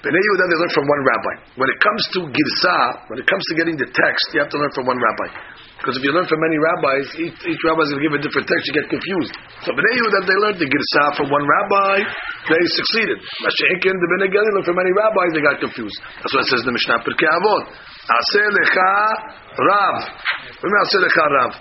Bnei 0.00 0.16
Yehuda, 0.16 0.44
they 0.48 0.56
learn 0.56 0.72
from 0.72 0.88
one 0.88 1.02
rabbi. 1.04 1.34
When 1.60 1.68
it 1.68 1.76
comes 1.76 2.02
to 2.16 2.18
Girsa, 2.32 2.78
when 3.12 3.20
it 3.20 3.28
comes 3.28 3.44
to 3.52 3.54
getting 3.60 3.76
the 3.76 3.84
text, 3.84 4.24
you 4.32 4.40
have 4.40 4.48
to 4.48 4.56
learn 4.56 4.72
from 4.72 4.88
one 4.88 4.96
rabbi. 4.96 5.28
Because 5.76 6.00
if 6.00 6.02
you 6.04 6.12
learn 6.16 6.24
from 6.24 6.40
many 6.40 6.56
rabbis, 6.56 7.04
each, 7.20 7.36
each 7.44 7.62
rabbi 7.68 7.84
is 7.84 7.92
going 7.92 8.00
to 8.00 8.06
give 8.08 8.16
a 8.16 8.22
different 8.24 8.48
text, 8.48 8.64
you 8.64 8.74
get 8.80 8.88
confused. 8.88 9.32
So 9.64 9.76
Bnei 9.76 9.92
Yehuda, 10.00 10.18
they 10.24 10.38
learned 10.40 10.58
the 10.60 10.68
Girsa 10.72 11.04
from 11.20 11.28
one 11.28 11.44
rabbi, 11.44 12.00
they 12.48 12.62
succeeded. 12.80 13.20
Masha'inkin, 13.20 13.92
the 13.92 14.08
Bnei 14.16 14.32
Gali 14.32 14.48
learned 14.56 14.68
from 14.72 14.80
many 14.80 14.92
rabbis, 14.96 15.30
they 15.36 15.44
got 15.44 15.56
confused. 15.60 15.98
That's 16.24 16.32
what 16.32 16.44
it 16.44 16.48
says 16.48 16.64
in 16.64 16.72
the 16.72 16.76
Mishnah 16.80 17.04
Pirkei 17.04 17.28
Avot. 17.28 17.64
Aseh 18.08 18.48
lecha 18.56 18.92
rav. 19.68 19.96
Mean 20.64 20.80
Aseh 20.80 21.00
lecha 21.04 21.24
rav? 21.28 21.52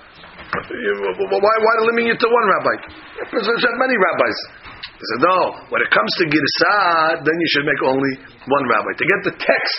Why, 0.47 1.55
why 1.59 1.73
limit 1.91 2.15
it 2.15 2.19
to 2.23 2.27
one 2.31 2.47
rabbi? 2.55 2.75
Because 3.19 3.45
there's 3.51 3.67
many 3.75 3.99
rabbis. 3.99 4.37
He 4.79 5.05
said, 5.15 5.21
no, 5.23 5.37
when 5.71 5.81
it 5.83 5.91
comes 5.91 6.11
to 6.19 6.23
Girsah, 6.27 7.23
then 7.23 7.35
you 7.35 7.49
should 7.55 7.67
make 7.67 7.81
only 7.83 8.13
one 8.47 8.65
rabbi. 8.67 8.91
To 8.95 9.05
get 9.05 9.19
the 9.27 9.35
text, 9.35 9.77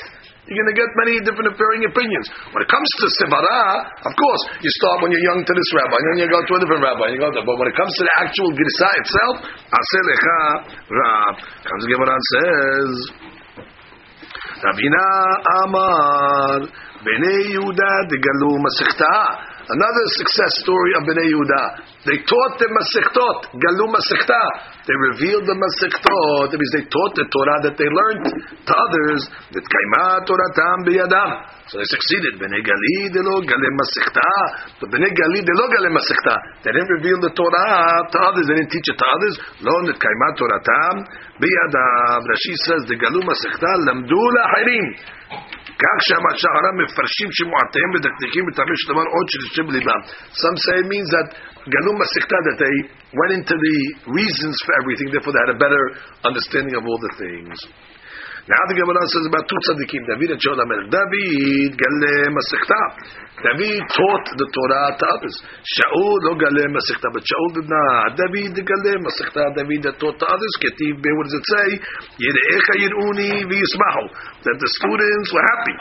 you're 0.51 0.59
going 0.67 0.73
to 0.75 0.79
get 0.83 0.91
many 0.99 1.15
different 1.23 1.55
varying 1.55 1.87
opinions. 1.87 2.27
When 2.51 2.59
it 2.65 2.71
comes 2.73 2.89
to 2.99 3.07
Sivara, 3.23 3.87
of 4.03 4.13
course, 4.19 4.43
you 4.59 4.71
start 4.83 4.99
when 5.05 5.15
you're 5.15 5.23
young 5.23 5.47
to 5.47 5.53
this 5.55 5.71
rabbi, 5.79 5.95
and 5.95 6.07
then 6.11 6.17
you 6.25 6.29
go 6.33 6.43
to 6.43 6.53
a 6.57 6.61
different 6.65 6.83
rabbi. 6.83 7.07
and 7.07 7.15
You 7.15 7.23
go 7.23 7.31
to, 7.31 7.41
but 7.47 7.55
when 7.55 7.71
it 7.71 7.77
comes 7.79 7.93
to 8.01 8.03
the 8.03 8.15
actual 8.19 8.51
Girsah 8.51 8.93
itself, 8.99 9.35
Aseh 9.47 10.03
Lecha 10.11 10.41
Rab. 10.91 11.35
Comes 11.65 11.85
Gemara 11.87 12.13
and 12.19 12.27
says, 12.35 12.93
Rabina 14.61 15.07
Amar, 15.65 16.67
Bnei 17.01 17.55
Yehuda 17.55 17.93
de 18.11 18.17
Galu 18.19 18.59
Masechta. 18.59 19.17
Another 19.71 20.05
success 20.19 20.51
story 20.67 20.93
of 20.99 21.07
Bnei 21.07 21.31
Yehuda. 21.31 21.63
They 22.06 22.22
taught 22.22 22.54
the 22.62 22.70
Masechtot, 22.70 23.58
Galu 23.58 23.86
Masechta. 23.89 24.41
They 24.86 24.98
revealed 25.14 25.50
the 25.50 25.58
Masechtot. 25.58 26.54
That 26.54 26.58
means 26.62 26.74
they 26.78 26.86
taught 26.86 27.14
the 27.18 27.26
Torah 27.26 27.60
that 27.66 27.76
they 27.82 27.89
learned 27.89 28.26
to 28.30 28.74
others. 28.78 29.22
That 29.58 29.66
Kaima 29.66 30.22
Toratam 30.30 30.86
biyadam. 30.86 31.30
So 31.66 31.82
they 31.82 31.89
succeeded. 31.89 32.38
Bnei 32.38 32.62
Gali 32.62 33.10
de 33.10 33.26
lo 33.26 33.41
Galem 33.41 33.74
Masechta. 33.74 34.30
But 34.78 34.93
Bnei 34.93 35.10
Gali 35.10 35.41
de 35.41 35.54
lo 35.58 35.66
Galem 35.66 35.98
Masechta. 35.98 36.36
They 36.62 36.70
didn't 36.70 36.93
reveal 37.02 37.18
the 37.26 37.34
Torah 37.34 38.06
to 38.06 38.18
others. 38.22 38.46
They 38.46 38.62
didn't 38.62 38.70
teach 38.70 38.86
it 38.86 38.98
to 39.02 39.08
others. 39.10 39.34
Lo 39.66 39.74
Net 39.89 39.98
Kaima 39.98 40.30
Toratam 40.38 40.96
biyadam. 41.41 42.22
Rashi 42.22 42.54
says 42.70 42.86
the 42.86 42.98
Galu 43.02 43.26
Masechta 43.26 43.72
lamdu 43.89 44.22
lahirim. 44.38 44.88
כך 45.84 45.98
שהר"ם 46.08 46.76
מפרשים 46.84 47.30
שמועטיהם 47.38 47.89
מדקדקים 47.96 48.43
בתרמיש 48.48 48.82
דבר 48.91 49.06
עוד 49.16 49.26
שנשב 49.32 49.64
בליבם. 49.68 50.02
Some 50.41 50.58
say 50.66 50.76
it 50.80 50.88
means 50.88 51.10
that 51.16 51.28
Ganum 51.69 51.97
Masikta 52.01 52.39
that 52.49 52.57
they 52.57 52.77
went 53.13 53.33
into 53.37 53.53
the 53.53 53.77
reasons 54.17 54.57
for 54.65 54.73
everything, 54.81 55.13
therefore 55.13 55.37
they 55.37 55.45
had 55.45 55.57
a 55.57 55.61
better 55.61 55.83
understanding 56.25 56.73
of 56.73 56.85
all 56.89 56.97
the 56.97 57.13
things. 57.21 57.59
Now 58.49 58.63
the 58.67 58.75
Gemara 58.83 59.05
says 59.13 59.27
about 59.29 59.45
two 59.47 59.61
tzaddikim, 59.69 60.03
David 60.11 60.35
and 60.35 60.41
Shona 60.41 60.65
Melech. 60.65 60.89
David 60.89 61.77
gale 61.77 62.33
masikta. 62.33 62.83
David 63.47 63.85
taught 63.93 64.27
the 64.41 64.49
Torah 64.49 64.97
to 64.97 65.05
others. 65.07 65.37
Shaul 65.63 66.19
no 66.25 66.35
gale 66.41 66.65
masikta, 66.73 67.13
but 67.13 67.21
Shaul 67.21 67.51
did 67.55 67.69
not. 67.69 68.17
David 68.17 68.57
gale 68.59 68.93
masikta. 69.05 69.55
David 69.55 69.85
that 69.87 70.01
taught 70.01 70.19
to 70.19 70.27
others. 70.27 70.53
Ketiv, 70.59 70.99
be. 70.99 71.11
what 71.15 71.29
does 71.29 71.37
it 71.37 71.47
say? 71.47 71.69
Yireecha 72.27 72.75
yiruni 72.81 73.45
v'yismahu. 73.45 74.05
That 74.43 74.57
the 74.57 74.71
students 74.83 75.29
were 75.31 75.47
happy. 75.47 75.77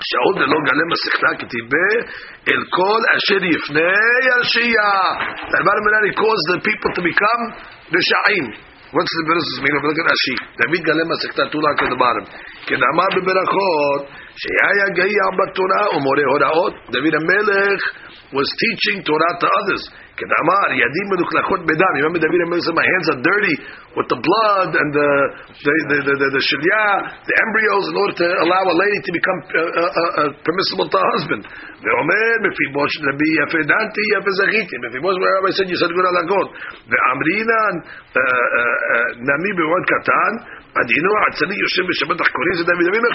שעוד 0.00 0.34
זה 0.38 0.46
לא 0.52 0.58
גלם 0.68 0.88
השכלה 0.92 1.32
כתיבה 1.38 1.88
אל 2.48 2.62
כל 2.76 3.00
אשר 3.16 3.44
יפנה 3.44 3.94
אל 4.26 4.42
שיעה. 4.42 5.02
דבר 5.54 5.76
מנה 5.84 6.00
לקרוס 6.08 6.40
דה 6.50 6.60
פיפל 6.60 6.90
תמיקם 6.94 7.40
רשעים. 7.94 8.68
What's 8.88 9.14
the 9.20 9.24
verse 9.28 9.48
is 9.52 9.60
made 9.60 9.76
of 9.76 9.84
the 9.84 9.92
Gerashi? 10.00 10.34
David 10.56 10.80
Galema 10.80 11.14
Sekta 11.20 11.44
Tula 11.52 11.76
Kedabarim. 11.76 12.24
Kedama 12.64 13.04
שהיה 14.41 14.69
יגיע 14.83 15.23
בתורה 15.39 15.83
ומורה 15.95 16.25
הוראות. 16.33 16.73
David 16.95 17.15
המלך 17.19 17.81
was 18.37 18.49
teaching 18.63 18.97
Torah 19.07 19.33
to 19.41 19.47
others. 19.59 19.83
כדאמר, 20.19 20.65
ידים 20.83 21.07
מלוכלכות 21.13 21.61
בדם. 21.69 21.93
Remember 21.99 22.19
David 22.25 22.41
המלך 22.45 22.61
said, 22.65 22.75
my 22.81 22.87
hands 22.91 23.07
are 23.13 23.21
dirty 23.31 23.55
with 23.97 24.07
the 24.13 24.19
blood 24.27 24.69
and 24.81 24.89
the 24.97 25.09
the 25.65 25.73
the 25.89 25.97
the, 26.07 26.13
the, 26.21 26.27
the 26.37 26.43
shilya, 26.49 26.85
the 27.29 27.35
embryos, 27.43 27.85
in 27.91 27.95
order 28.01 28.15
to 28.21 28.27
allow 28.45 28.63
a 28.73 28.75
lady 28.83 28.99
to 29.07 29.11
become 29.17 29.39
uh, 29.45 29.57
uh, 29.57 30.21
uh, 30.21 30.29
permissible 30.45 30.87
to 30.93 30.97
a 30.97 31.07
husband. 31.13 31.43
ואומר, 31.83 32.29
מפיבוש 32.45 32.91
רבי 33.07 33.29
יפה 33.41 33.61
דנתי 33.71 34.05
יפה 34.15 34.31
זכיתי. 34.39 34.75
מפיבוש 34.87 35.15
where 35.21 35.33
Rabbi 35.37 35.51
said, 35.57 35.67
you 35.71 35.77
said 35.81 35.91
good 35.97 36.07
halakot. 36.09 36.47
ואמרינן 36.89 37.73
נמי 39.29 39.51
במועד 39.57 39.85
קטן, 39.93 40.31
Adinua 40.78 41.22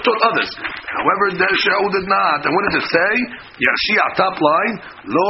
taught 0.03 0.21
others. 0.27 0.51
However, 0.59 1.25
Shaul 1.39 1.87
did 1.95 2.07
not. 2.11 2.43
And 2.43 2.51
what 2.51 2.63
did 2.67 2.83
it 2.83 2.87
say? 2.91 3.13
Yashi 3.59 3.95
top 4.19 4.35
line 4.35 4.75
Lo 5.07 5.23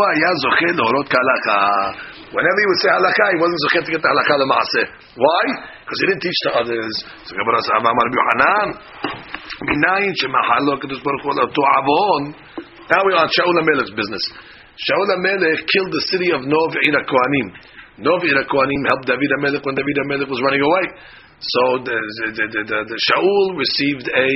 Whenever 2.33 2.57
he 2.57 2.65
would 2.65 2.81
say 2.81 2.89
halakha, 2.89 3.25
he 3.29 3.37
wasn't 3.37 3.61
zochet 3.69 3.85
to 3.85 3.91
get 3.93 4.01
the 4.01 4.09
halakha. 4.09 4.33
Why? 5.13 5.43
Because 5.85 5.99
he 6.01 6.05
didn't 6.09 6.23
teach 6.25 6.39
to 6.49 6.51
others. 6.65 6.93
So 7.29 7.37
Gemara 7.37 7.61
says, 7.61 7.77
"Amar 7.77 7.93
Rabbi 7.93 8.17
Yohanan, 8.17 8.67
minayin 9.69 10.13
shemahalo 10.17 10.81
kadosh 10.81 11.03
baruch 11.05 11.21
hu 11.21 11.29
to 11.37 11.63
avon." 11.77 12.33
Now 12.89 13.05
we're 13.05 13.15
on 13.21 13.29
Shaul 13.29 13.53
Amelech's 13.53 13.93
business. 13.93 14.23
Shaul 14.73 15.07
Amelech 15.13 15.61
killed 15.69 15.93
the 15.93 16.03
city 16.09 16.33
of 16.33 16.41
Nov 16.41 16.73
Ira 16.73 17.05
Kohanim. 17.05 17.47
Nov 18.01 18.25
Ira 18.25 18.43
Kohanim 18.49 18.81
helped 18.89 19.05
David 19.05 19.29
Amelech 19.37 19.61
when 19.61 19.77
David 19.77 19.97
Amelech 20.09 20.25
was 20.27 20.41
running 20.41 20.65
away. 20.65 20.85
So 21.43 21.83
the, 21.83 21.91
the, 21.91 22.45
the, 22.55 22.61
the, 22.63 22.79
the 22.87 22.99
Shaul 23.11 23.45
received 23.59 24.07
a 24.07 24.27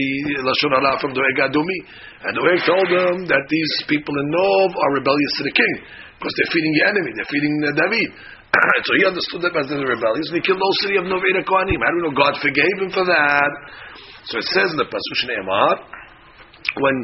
lashon 0.43 0.75
hara 0.75 0.99
from 0.99 1.15
the 1.15 1.23
Adumi, 1.23 1.79
and 2.27 2.35
Doeg 2.35 2.59
told 2.67 2.87
him 2.91 3.15
that 3.31 3.43
these 3.47 3.73
people 3.87 4.11
in 4.11 4.27
Nov 4.27 4.75
are 4.75 4.91
rebellious 4.99 5.33
to 5.39 5.43
the 5.47 5.55
king 5.55 5.75
because 6.19 6.35
they're 6.35 6.51
feeding 6.51 6.73
the 6.75 6.85
enemy, 6.91 7.11
they're 7.15 7.31
feeding 7.31 7.55
uh, 7.63 7.71
David. 7.79 8.11
so 8.83 8.91
he 8.99 9.03
understood 9.07 9.39
them 9.39 9.55
as 9.55 9.71
the 9.71 9.79
rebellious, 9.79 10.27
and 10.35 10.35
he 10.35 10.43
killed 10.43 10.59
the 10.59 10.67
whole 10.67 10.79
city 10.83 10.99
of 10.99 11.07
Nov 11.07 11.23
Novena 11.23 11.47
Kohanim. 11.47 11.79
How 11.79 11.91
do 11.95 11.95
we 11.95 12.03
know 12.11 12.15
God 12.15 12.35
forgave 12.43 12.77
him 12.83 12.91
for 12.91 13.07
that? 13.07 13.51
So 14.27 14.43
it 14.43 14.47
says 14.51 14.75
in 14.75 14.79
the 14.83 14.89
Pasuk 14.91 15.19
Ne'emar, 15.31 15.87
when 16.75 16.97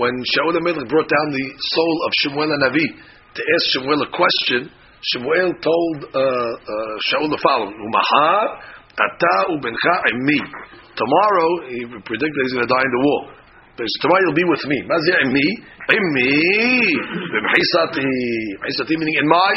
when 0.00 0.14
Shaul 0.24 0.56
HaMelech 0.56 0.88
brought 0.88 1.10
down 1.12 1.28
the 1.36 1.46
soul 1.60 1.94
of 2.08 2.10
Shemuel 2.24 2.48
Navi 2.64 2.88
to 3.36 3.40
ask 3.44 3.64
Shemuel 3.76 4.00
a 4.00 4.10
question, 4.16 4.72
Shemuel 5.12 5.52
told 5.60 5.96
uh, 6.08 6.16
uh, 6.16 6.94
Shaul 7.12 7.28
the 7.28 7.40
following: 7.44 7.76
ata 9.06 9.34
ubencha 9.54 9.94
imi. 10.12 10.40
Tomorrow, 10.96 11.50
he 11.70 11.80
predicted 11.86 12.40
he's 12.44 12.52
going 12.52 12.66
to 12.66 12.72
die 12.72 12.84
in 12.84 12.92
the 12.92 13.02
war. 13.04 13.20
But 13.76 13.86
tomorrow 14.04 14.20
you'll 14.26 14.36
be 14.36 14.44
with 14.44 14.64
me. 14.68 14.78
Mazir 14.84 15.16
imi, 15.24 15.48
imi, 15.88 16.30
b'mchisati. 17.32 18.04
Mchisati 18.60 18.94
meaning 18.98 19.16
in 19.22 19.28
my 19.28 19.54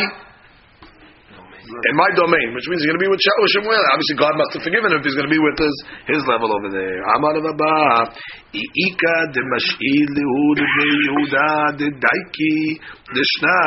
in 1.64 1.96
my 1.96 2.10
domain, 2.16 2.54
which 2.54 2.68
means 2.68 2.84
he's 2.84 2.92
going 2.92 3.00
to 3.00 3.06
be 3.06 3.10
with 3.10 3.24
Shaul 3.24 3.48
Shemuel. 3.56 3.84
Obviously, 3.96 4.18
God 4.20 4.36
must 4.36 4.52
have 4.56 4.64
forgiven 4.68 4.92
him 4.92 5.00
if 5.00 5.06
he's 5.08 5.16
going 5.16 5.32
to 5.32 5.34
be 5.34 5.40
with 5.40 5.58
his, 5.58 5.76
his 6.12 6.22
level 6.28 6.52
over 6.52 6.70
there. 6.70 7.00
Amar 7.16 7.40
Rabba, 7.40 8.14
Ika 8.52 9.16
de 9.32 9.42
Mash'il 9.48 10.08
Lehud 10.12 10.60
de 10.60 10.88
Yehuda 11.08 11.52
de 11.80 11.88
Daiki 11.88 12.58
de 13.16 13.24
Shna, 13.24 13.60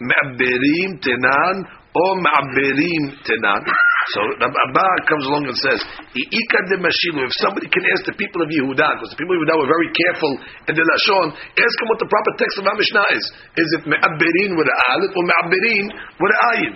Me'aberim 0.00 1.00
Tenan, 1.00 1.56
or 1.96 2.12
Me'aberim 2.20 3.16
Tenan. 3.24 3.64
So 4.10 4.20
the 4.42 4.48
Abba 4.50 4.88
comes 5.06 5.24
along 5.30 5.46
and 5.46 5.54
says, 5.54 5.78
If 6.18 7.30
somebody 7.38 7.70
can 7.70 7.84
ask 7.94 8.02
the 8.10 8.16
people 8.18 8.42
of 8.42 8.50
Yehuda, 8.50 8.98
because 8.98 9.10
the 9.14 9.20
people 9.20 9.38
of 9.38 9.46
Yehuda 9.46 9.54
were 9.54 9.70
very 9.70 9.90
careful 9.94 10.32
in 10.66 10.74
the 10.74 10.82
Lashon, 10.82 11.26
ask 11.38 11.74
them 11.78 11.88
what 11.94 12.00
the 12.02 12.10
proper 12.10 12.32
text 12.34 12.58
of 12.58 12.66
our 12.66 12.74
Mishnah 12.74 13.06
is. 13.14 13.24
Is 13.54 13.68
it 13.78 13.82
Me'aberin 13.86 14.58
with 14.58 14.66
Aleph 14.66 15.14
or 15.14 15.24
Me'aberin 15.30 15.86
with 16.18 16.32
Ayin? 16.54 16.74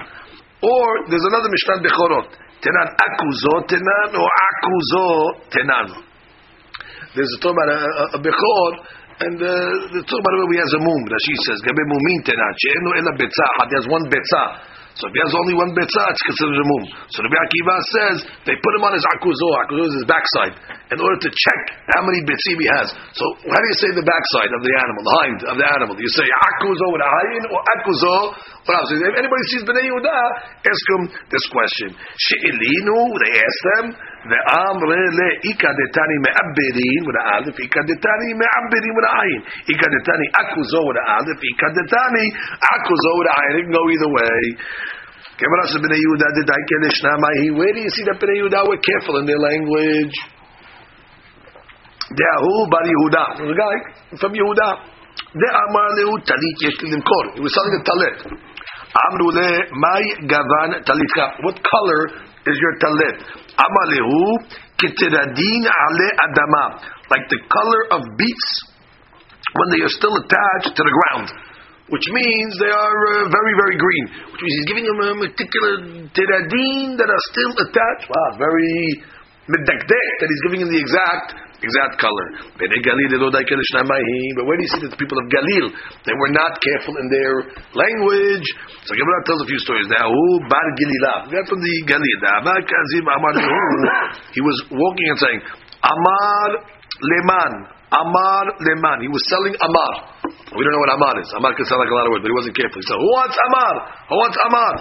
Or 0.63 0.87
there's 1.11 1.27
another 1.27 1.51
Mishnah 1.51 1.83
Bechorot. 1.83 2.29
Tenan 2.63 2.89
Akuzo 3.03 3.55
Tenan 3.67 4.11
or 4.15 4.29
Akuzo 4.31 5.07
Tenan. 5.51 5.89
There's 7.19 7.31
a 7.35 7.39
talk 7.43 7.55
about 7.55 7.71
a, 7.71 7.79
a, 7.83 8.05
a 8.15 8.21
Bechor, 8.23 8.71
and 9.15 9.39
uh, 9.39 9.51
the 9.95 10.03
talk 10.03 10.19
about 10.19 10.35
where 10.43 10.51
we 10.51 10.59
has 10.59 10.73
a 10.75 10.83
mum. 10.83 11.03
Rashi 11.07 11.35
says, 11.47 11.63
Gabe 11.63 11.83
mumin 11.87 12.19
tenan, 12.27 12.53
she'enu 12.59 12.91
ela 12.99 13.13
betzah, 13.15 13.71
he 13.71 13.75
has 13.79 13.87
one 13.87 14.07
betzah. 14.11 14.74
So 14.95 15.11
if 15.11 15.13
he 15.15 15.21
has 15.27 15.35
only 15.35 15.59
one 15.59 15.75
betzah, 15.75 16.07
it's 16.15 16.23
considered 16.23 16.55
a 16.63 16.67
mum. 16.71 16.85
So 17.11 17.19
the 17.27 17.31
Akiva 17.35 17.77
says 17.99 18.17
they 18.47 18.55
put 18.55 18.73
him 18.79 18.87
on 18.87 18.95
his 18.95 19.03
akuzo. 19.11 19.49
Akuzo 19.67 19.91
is 19.91 19.95
his 19.99 20.07
backside 20.07 20.55
in 20.95 20.99
order 21.03 21.19
to 21.19 21.31
check 21.35 21.61
how 21.99 22.07
many 22.07 22.23
betzim 22.23 22.63
he 22.63 22.69
has. 22.79 22.95
So 23.19 23.25
how 23.43 23.59
do 23.59 23.67
you 23.75 23.79
say 23.83 23.91
the 23.91 24.07
backside 24.07 24.55
of 24.55 24.63
the 24.63 24.71
animal, 24.71 25.01
the 25.03 25.17
hind 25.19 25.39
of 25.51 25.55
the 25.59 25.67
animal? 25.67 25.93
Do 25.99 26.03
you 26.07 26.15
say 26.15 26.23
akuzo 26.23 26.87
with 26.95 27.03
a 27.03 27.11
hayin 27.11 27.45
or 27.51 27.61
akuzo? 27.75 28.17
Else? 28.65 28.97
If 28.97 29.19
anybody 29.21 29.45
sees 29.53 29.61
Bnei 29.69 29.85
Yehuda, 29.85 30.19
ask 30.65 30.85
him 30.97 31.03
this 31.29 31.45
question. 31.53 31.93
She'ilinu, 31.93 32.97
they 33.21 33.33
ask 33.37 33.61
them, 33.77 33.85
ואמר 34.30 34.92
לאיכא 35.20 35.72
דתני 35.80 36.18
מעבדין 36.26 37.02
ולאלף, 37.08 37.56
איכא 37.64 37.82
דתני 37.90 38.30
מעבדין 38.42 38.94
ולעין. 38.98 39.42
איכא 39.70 39.88
דתני 39.96 40.28
אקוזו 40.42 40.82
ולאלף, 40.88 41.38
איכא 41.48 41.68
דתני 41.78 42.28
אקוזו 42.74 43.12
ולעין. 43.20 43.54
It 43.60 43.64
can 43.66 43.72
go 43.72 43.84
either 43.94 44.12
way. 44.18 44.44
Where 45.40 45.64
do 47.74 47.80
you 47.80 47.92
see 47.96 48.04
that 48.04 48.20
Bnei 48.20 48.44
Yehuda 48.44 48.60
were 48.68 48.76
careful 48.84 49.16
in 49.20 49.26
their 49.26 49.40
language? 49.40 50.12
De'ahu 52.12 52.70
bar 52.70 52.84
Yehuda. 52.84 53.38
There 53.38 53.46
was 53.48 53.56
a 53.56 53.58
guy 53.64 53.76
from 54.20 54.34
Yehuda. 54.34 54.70
De'amar 55.32 55.90
lehu 55.96 56.20
talit 56.28 56.60
yesh 56.60 56.76
limkor. 56.84 57.36
He 57.36 57.40
was 57.40 57.54
selling 57.56 57.72
a 57.72 57.80
talit. 57.88 58.20
Amru 59.08 59.32
le 59.32 59.64
mai 59.80 60.04
gavan 60.28 60.84
talitka. 60.84 61.40
What 61.44 61.64
color 61.64 62.20
is 62.48 62.60
your 62.60 62.76
talit? 62.84 63.24
Amalehu 63.55 64.19
kitiradin 64.79 65.63
ale 65.63 66.09
adama, 66.27 66.65
like 67.11 67.27
the 67.31 67.41
color 67.47 67.83
of 67.99 68.01
beets 68.19 68.49
when 69.55 69.69
they 69.71 69.83
are 69.87 69.95
still 69.95 70.15
attached 70.19 70.75
to 70.75 70.83
the 70.83 70.95
ground, 70.99 71.29
which 71.89 72.07
means 72.11 72.51
they 72.59 72.73
are 72.73 72.99
uh, 73.15 73.31
very 73.31 73.55
very 73.55 73.77
green. 73.79 74.05
Which 74.35 74.43
means 74.43 74.55
he's 74.59 74.69
giving 74.71 74.87
them 74.91 74.99
a 74.99 75.11
particular 75.23 75.73
tiradin 76.11 76.99
that 76.99 77.07
are 77.07 77.25
still 77.31 77.53
attached. 77.63 78.11
Wow, 78.11 78.29
very 78.39 79.03
medakdek 79.47 80.11
that 80.19 80.29
he's 80.29 80.43
giving 80.49 80.61
him 80.67 80.71
the 80.73 80.81
exact 80.81 81.29
exact 81.65 81.97
color. 81.97 82.27
But 82.61 82.69
where 82.69 84.57
do 84.57 84.63
you 84.63 84.71
see 84.71 84.81
that 84.85 84.93
the 84.93 85.01
people 85.01 85.17
of 85.17 85.27
Galil 85.33 85.67
they 86.05 86.13
were 86.13 86.33
not 86.37 86.61
careful 86.61 86.95
in 87.01 87.07
their 87.09 87.33
language? 87.73 88.47
So 88.85 88.93
Gemara 88.93 89.25
tells 89.25 89.41
a 89.41 89.49
few 89.49 89.61
stories. 89.65 89.89
Bar 89.89 90.67
Gilila, 90.77 91.33
they're 91.33 91.49
from 91.49 91.65
the 91.65 91.75
Galil. 91.89 92.19
He 94.37 94.41
was 94.45 94.57
walking 94.71 95.09
and 95.09 95.19
saying, 95.19 95.41
Amar 95.85 96.49
Leman, 97.01 97.53
Amar 97.91 98.45
Leman. 98.61 98.99
He 99.03 99.11
was 99.11 99.23
selling 99.31 99.55
Amar. 99.59 99.93
We 100.55 100.61
don't 100.63 100.75
know 100.75 100.83
what 100.87 100.95
Amar 100.95 101.15
is. 101.21 101.29
Amar 101.35 101.55
can 101.55 101.67
sound 101.67 101.83
like 101.83 101.91
a 101.91 101.97
lot 101.97 102.07
of 102.07 102.13
words, 102.15 102.23
but 102.23 102.31
he 102.31 102.39
wasn't 102.39 102.57
careful. 102.57 102.79
He 102.79 102.87
said, 102.87 102.99
Who 102.99 103.11
wants 103.11 103.37
Amar? 103.51 103.75
Who 104.09 104.17
wants 104.19 104.37
Amar? 104.47 104.73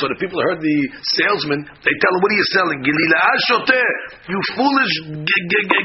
So 0.00 0.08
the 0.08 0.18
people 0.18 0.40
heard 0.40 0.60
the 0.60 0.78
salesman. 1.20 1.60
They 1.84 1.94
tell 2.00 2.12
him, 2.16 2.20
"What 2.24 2.32
are 2.32 2.40
you 2.40 2.48
selling? 2.56 2.78
You 2.84 4.38
foolish 4.56 4.94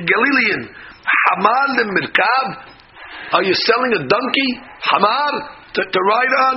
Galilean. 0.07 0.61
Hamar 1.05 1.67
Mirkab. 1.93 2.47
Are 3.33 3.43
you 3.43 3.53
selling 3.53 3.93
a 3.93 4.07
donkey? 4.07 4.49
Hamar 4.81 5.31
to, 5.73 5.81
to 5.83 5.99
ride 5.99 6.35
on, 6.49 6.55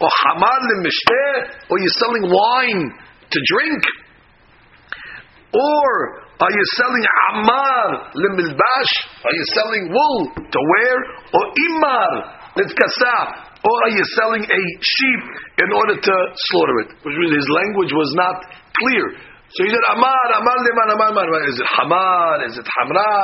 or 0.00 0.10
Hamar 0.26 0.60
Mishteh? 0.84 1.70
Or 1.70 1.78
are 1.78 1.82
you 1.82 1.90
selling 1.90 2.24
wine 2.30 2.92
to 3.30 3.38
drink? 3.54 3.82
Or 5.54 5.88
are 6.40 6.52
you 6.52 6.64
selling 6.76 7.04
Amar 7.32 8.12
Limilbash? 8.14 8.92
Are 9.24 9.34
you 9.34 9.44
selling 9.54 9.88
wool 9.90 10.32
to 10.34 10.60
wear? 10.70 10.94
Or 11.32 11.42
Imar 11.66 12.10
Litkasa? 12.56 13.47
Or 13.64 13.74
are 13.84 13.92
you 13.92 14.04
selling 14.14 14.44
a 14.46 14.62
sheep 14.80 15.22
in 15.66 15.70
order 15.74 15.98
to 15.98 16.14
slaughter 16.50 16.76
it? 16.86 16.90
Which 17.02 17.16
means 17.18 17.34
his 17.34 17.50
language 17.50 17.90
was 17.90 18.10
not 18.14 18.36
clear. 18.78 19.18
So 19.48 19.64
he 19.64 19.70
said, 19.72 19.80
Amar, 19.96 20.24
Amar, 20.38 20.56
Leman, 20.60 20.88
Amar, 20.94 21.08
Amar. 21.10 21.26
Is 21.48 21.58
it 21.58 21.66
Hamar? 21.72 22.44
Is 22.44 22.54
it 22.60 22.68
Hamra? 22.68 23.16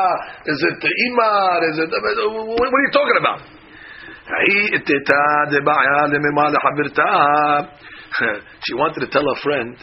Is 0.49 0.59
it 0.65 0.81
Imar? 0.81 1.59
Is 1.69 1.77
it, 1.85 1.91
what 1.93 2.65
are 2.65 2.83
you 2.83 2.93
talking 2.97 3.19
about? 3.21 3.41
she 8.65 8.73
wanted 8.75 9.01
to 9.01 9.09
tell 9.13 9.23
her 9.23 9.39
friend, 9.43 9.77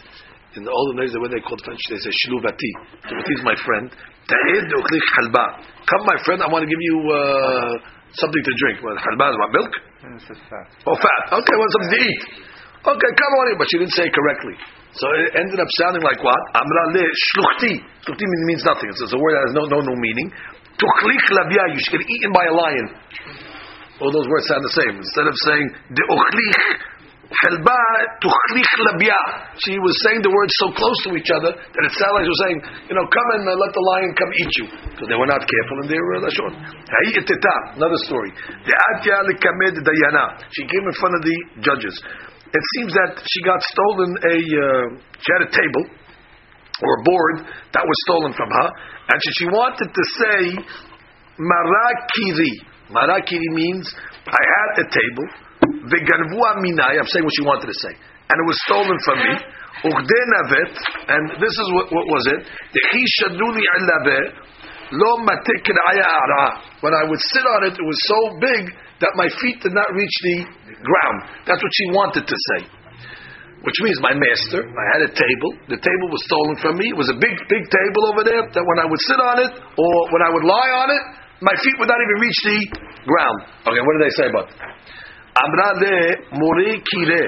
in 0.56 0.64
the 0.64 0.70
olden 0.70 0.96
days, 0.98 1.14
when 1.14 1.30
they 1.30 1.38
called 1.40 1.62
French, 1.64 1.80
they 1.88 1.96
say, 1.96 2.10
Shluvati. 2.26 2.72
Shluvati 3.06 3.32
is 3.38 3.44
my 3.46 3.54
friend. 3.64 3.88
Come, 5.86 6.02
my 6.04 6.18
friend, 6.24 6.42
I 6.42 6.48
want 6.50 6.66
to 6.66 6.70
give 6.70 6.82
you 6.82 6.96
uh, 7.06 7.78
something 8.18 8.42
to 8.44 8.52
drink. 8.60 8.76
What, 8.84 8.98
halba 9.00 9.26
is 9.32 9.36
what, 9.40 9.50
milk? 9.54 9.72
fat. 10.50 10.66
Oh, 10.84 10.96
fat. 10.96 11.22
Okay, 11.32 11.54
want 11.56 11.70
something 11.72 11.92
to 11.96 12.02
eat. 12.02 12.20
Okay, 12.82 13.10
come 13.14 13.32
on 13.38 13.44
in. 13.52 13.56
But 13.56 13.66
she 13.70 13.78
didn't 13.78 13.94
say 13.94 14.10
it 14.10 14.14
correctly. 14.14 14.56
So 14.92 15.06
it 15.24 15.38
ended 15.38 15.56
up 15.56 15.70
sounding 15.78 16.02
like 16.04 16.20
what? 16.20 16.40
Amra 16.52 16.84
le 16.98 17.04
shluchti. 17.06 17.74
Shluchti 18.04 18.24
means 18.50 18.64
nothing. 18.66 18.90
It's 18.90 19.00
a 19.00 19.16
word 19.16 19.34
that 19.38 19.44
has 19.48 19.54
no, 19.56 19.64
no, 19.70 19.78
no 19.80 19.94
meaning. 19.96 20.28
Tuchlich 20.76 21.26
labia. 21.32 21.64
You 21.72 21.78
should 21.80 22.02
get 22.02 22.04
eaten 22.04 22.32
by 22.34 22.44
a 22.50 22.54
lion. 22.54 22.86
All 24.02 24.10
those 24.10 24.26
words 24.26 24.44
sound 24.50 24.66
the 24.66 24.74
same. 24.74 24.98
Instead 24.98 25.26
of 25.30 25.34
saying 25.46 25.66
de 25.94 26.02
ochlich, 26.10 26.60
Helba 27.32 27.80
tuchlich 28.20 28.72
labia. 28.92 29.16
She 29.64 29.80
was 29.80 29.96
saying 30.04 30.20
the 30.20 30.28
words 30.28 30.52
so 30.60 30.68
close 30.76 30.98
to 31.08 31.16
each 31.16 31.32
other 31.32 31.56
that 31.56 31.82
it 31.88 31.92
sounded 31.96 32.20
like 32.20 32.26
she 32.28 32.34
was 32.36 32.42
saying, 32.44 32.60
you 32.92 32.94
know, 32.98 33.06
come 33.08 33.28
and 33.40 33.48
uh, 33.48 33.56
let 33.56 33.72
the 33.72 33.80
lion 33.80 34.12
come 34.12 34.30
eat 34.36 34.52
you. 34.60 34.66
Because 34.92 35.08
they 35.08 35.16
were 35.16 35.30
not 35.30 35.40
careful 35.40 35.76
in 35.80 35.88
their 35.88 36.04
uh, 36.20 36.28
lashon. 36.28 36.52
Another 37.80 38.00
story. 38.04 38.30
She 40.52 40.62
came 40.68 40.84
in 40.84 40.94
front 41.00 41.14
of 41.16 41.22
the 41.24 41.36
judges. 41.64 41.96
It 42.52 42.64
seems 42.76 42.92
that 42.92 43.16
she 43.24 43.40
got 43.48 43.64
stolen 43.64 44.12
a. 44.28 44.36
Uh, 44.36 45.00
she 45.16 45.28
had 45.32 45.48
a 45.48 45.50
table 45.50 45.84
or 46.84 46.90
a 47.00 47.02
board 47.08 47.48
that 47.72 47.80
was 47.80 47.96
stolen 48.08 48.32
from 48.36 48.50
her, 48.50 48.68
and 49.08 49.16
she, 49.24 49.30
she 49.40 49.46
wanted 49.48 49.88
to 49.88 50.04
say 50.20 50.60
marakiri. 51.40 52.60
Marakiri 52.92 53.48
means 53.56 53.88
I 54.28 54.36
had 54.36 54.84
a 54.84 54.90
table 54.90 55.26
I'm 55.62 57.10
saying 57.10 57.24
what 57.24 57.34
she 57.38 57.44
wanted 57.46 57.66
to 57.70 57.78
say. 57.78 57.94
And 57.94 58.36
it 58.38 58.46
was 58.46 58.58
stolen 58.66 58.98
from 59.04 59.18
me. 59.18 59.34
And 61.08 61.42
this 61.42 61.54
is 61.54 61.66
what, 61.74 61.90
what 61.90 62.06
was 62.06 62.24
it? 62.30 62.40
When 66.80 66.94
I 66.94 67.02
would 67.08 67.22
sit 67.32 67.44
on 67.46 67.60
it, 67.64 67.74
it 67.74 67.86
was 67.86 68.00
so 68.06 68.20
big 68.38 68.62
that 69.00 69.12
my 69.16 69.28
feet 69.40 69.58
did 69.62 69.72
not 69.72 69.88
reach 69.96 70.16
the 70.22 70.36
ground. 70.84 71.18
That's 71.48 71.62
what 71.62 71.72
she 71.74 71.86
wanted 71.90 72.26
to 72.28 72.36
say. 72.36 72.68
Which 73.62 73.78
means 73.82 74.02
my 74.02 74.12
master, 74.14 74.66
I 74.66 74.84
had 74.98 75.02
a 75.06 75.12
table. 75.14 75.50
The 75.70 75.78
table 75.78 76.08
was 76.10 76.22
stolen 76.26 76.58
from 76.58 76.78
me. 76.82 76.90
It 76.90 76.98
was 76.98 77.10
a 77.10 77.18
big, 77.18 77.34
big 77.46 77.64
table 77.70 78.10
over 78.10 78.26
there 78.26 78.42
that 78.42 78.64
when 78.66 78.78
I 78.82 78.86
would 78.90 79.02
sit 79.06 79.20
on 79.22 79.36
it 79.38 79.52
or 79.54 79.94
when 80.10 80.22
I 80.26 80.30
would 80.34 80.42
lie 80.42 80.72
on 80.82 80.90
it, 80.90 81.02
my 81.42 81.54
feet 81.62 81.74
would 81.78 81.90
not 81.90 81.98
even 81.98 82.16
reach 82.22 82.38
the 82.42 82.58
ground. 83.06 83.38
Okay, 83.66 83.82
what 83.82 83.92
did 83.98 84.02
they 84.06 84.14
say 84.18 84.26
about 84.30 84.46
it? 84.50 84.56
אמרה 85.45 85.71
למורה 85.81 86.73
קירה, 86.89 87.25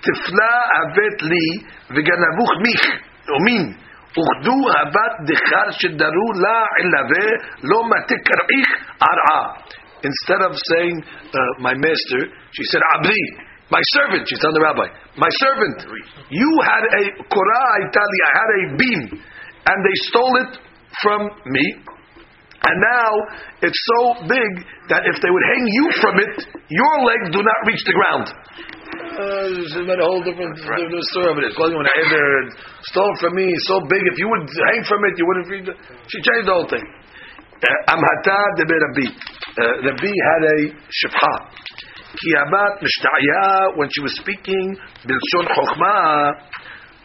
תפלה 0.00 0.54
הבט 0.76 1.22
לי 1.22 1.48
וגנבוך 1.90 2.50
מיך, 2.62 2.82
או 3.28 3.44
מין, 3.44 3.72
וכדו 4.10 4.58
הבת 4.80 5.14
דחר 5.26 5.70
שדרו 5.70 6.28
לה 6.42 6.58
עלווה, 6.78 7.26
לא 7.62 7.80
מטה 7.84 8.14
קרעיך 8.24 8.68
ערעה. 9.00 9.52
Instead 10.08 10.42
of 10.48 10.54
saying, 10.70 10.96
uh, 11.02 11.38
my 11.58 11.74
master, 11.74 12.20
she 12.52 12.64
said, 12.70 12.80
Abdi, 12.94 13.22
my 13.70 13.82
servant, 13.94 14.22
she's 14.28 14.38
telling 14.38 14.54
the 14.54 14.62
rabbi, 14.62 14.88
my 15.16 15.28
servant, 15.42 15.78
you 16.30 16.50
had 16.70 16.84
a 17.00 17.02
Korah 17.34 17.70
Itali, 17.84 18.18
I 18.28 18.32
had 18.40 18.50
a 18.58 18.62
beam, 18.78 19.02
and 19.66 19.78
they 19.86 19.96
stole 20.08 20.34
it 20.44 20.52
from 21.02 21.20
me, 21.46 21.64
and 22.63 22.75
now 22.79 23.11
it's 23.59 23.81
so 23.91 24.23
big 24.23 24.51
that 24.87 25.03
if 25.03 25.19
they 25.19 25.27
would 25.27 25.47
hang 25.51 25.65
you 25.67 25.85
from 25.99 26.15
it, 26.15 26.35
your 26.71 26.95
legs 27.03 27.27
do 27.35 27.43
not 27.43 27.59
reach 27.67 27.83
the 27.83 27.91
ground. 27.91 28.27
Uh, 29.13 29.83
made 29.83 29.99
a 29.99 30.07
whole 30.07 30.23
different, 30.23 30.55
right. 30.63 30.79
different 30.79 31.05
story 31.11 31.27
of 31.27 31.37
it. 31.43 31.51
Calling 31.59 31.75
when 31.75 31.85
Eder 31.85 32.55
stole 32.87 33.13
from 33.19 33.35
me, 33.35 33.51
so 33.67 33.83
big. 33.91 34.01
If 34.09 34.17
you 34.17 34.31
would 34.31 34.47
hang 34.47 34.81
from 34.87 35.01
it, 35.05 35.13
you 35.19 35.25
wouldn't 35.27 35.49
read. 35.51 35.65
She 36.07 36.17
changed 36.23 36.47
the 36.47 36.55
whole 36.55 36.69
thing. 36.69 36.81
Uh, 36.81 37.93
Amhata 37.93 38.39
de 38.57 38.63
Rabbi. 38.63 39.07
Uh, 39.11 39.91
Rabbi 39.91 40.13
had 40.13 40.41
a 40.47 40.57
shifha. 40.87 41.35
Kiamat 42.15 42.79
mishtaya 42.79 43.77
when 43.77 43.89
she 43.91 44.01
was 44.01 44.15
speaking 44.17 44.77
bilshon 45.03 45.45
chokhmah. 45.51 46.33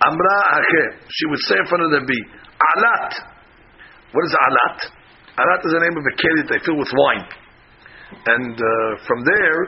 Amra 0.07 0.41
ache. 0.61 1.03
She 1.11 1.27
would 1.27 1.43
say 1.51 1.57
in 1.59 1.67
front 1.67 1.83
of 1.83 1.91
the 1.91 2.01
Rabbi, 2.01 2.21
alat. 2.79 3.11
What 4.13 4.25
is 4.25 4.35
alat? 4.39 4.98
Alat 5.39 5.61
is 5.65 5.73
the 5.73 5.83
name 5.87 5.97
of 5.97 6.05
a 6.05 6.15
keli 6.19 6.43
that 6.43 6.51
they 6.51 6.63
fill 6.67 6.79
with 6.79 6.91
wine, 6.91 7.25
and 8.27 8.55
uh, 8.55 8.91
from 9.07 9.23
there 9.25 9.59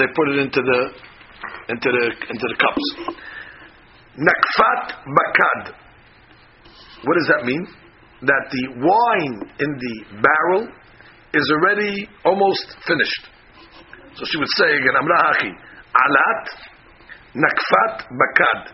they 0.00 0.06
put 0.16 0.26
it 0.32 0.38
into 0.40 0.60
the 0.60 0.80
into 1.68 1.88
the 1.92 2.04
into 2.08 2.46
the 2.48 2.56
cups. 2.56 2.86
Nakfat 4.16 5.04
bakad. 5.04 5.74
What 7.04 7.14
does 7.20 7.28
that 7.36 7.44
mean? 7.44 7.66
That 8.22 8.44
the 8.48 8.64
wine 8.80 9.36
in 9.60 9.70
the 9.76 9.94
barrel 10.22 10.68
is 11.34 11.46
already 11.52 12.08
almost 12.24 12.76
finished. 12.86 13.28
So 14.14 14.24
she 14.24 14.38
would 14.38 14.52
say 14.56 14.70
again, 14.70 14.94
Amra 14.96 15.18
Hachi, 15.26 15.50
Alat, 15.50 16.44
Nakfat 17.34 18.06
Bakad, 18.14 18.72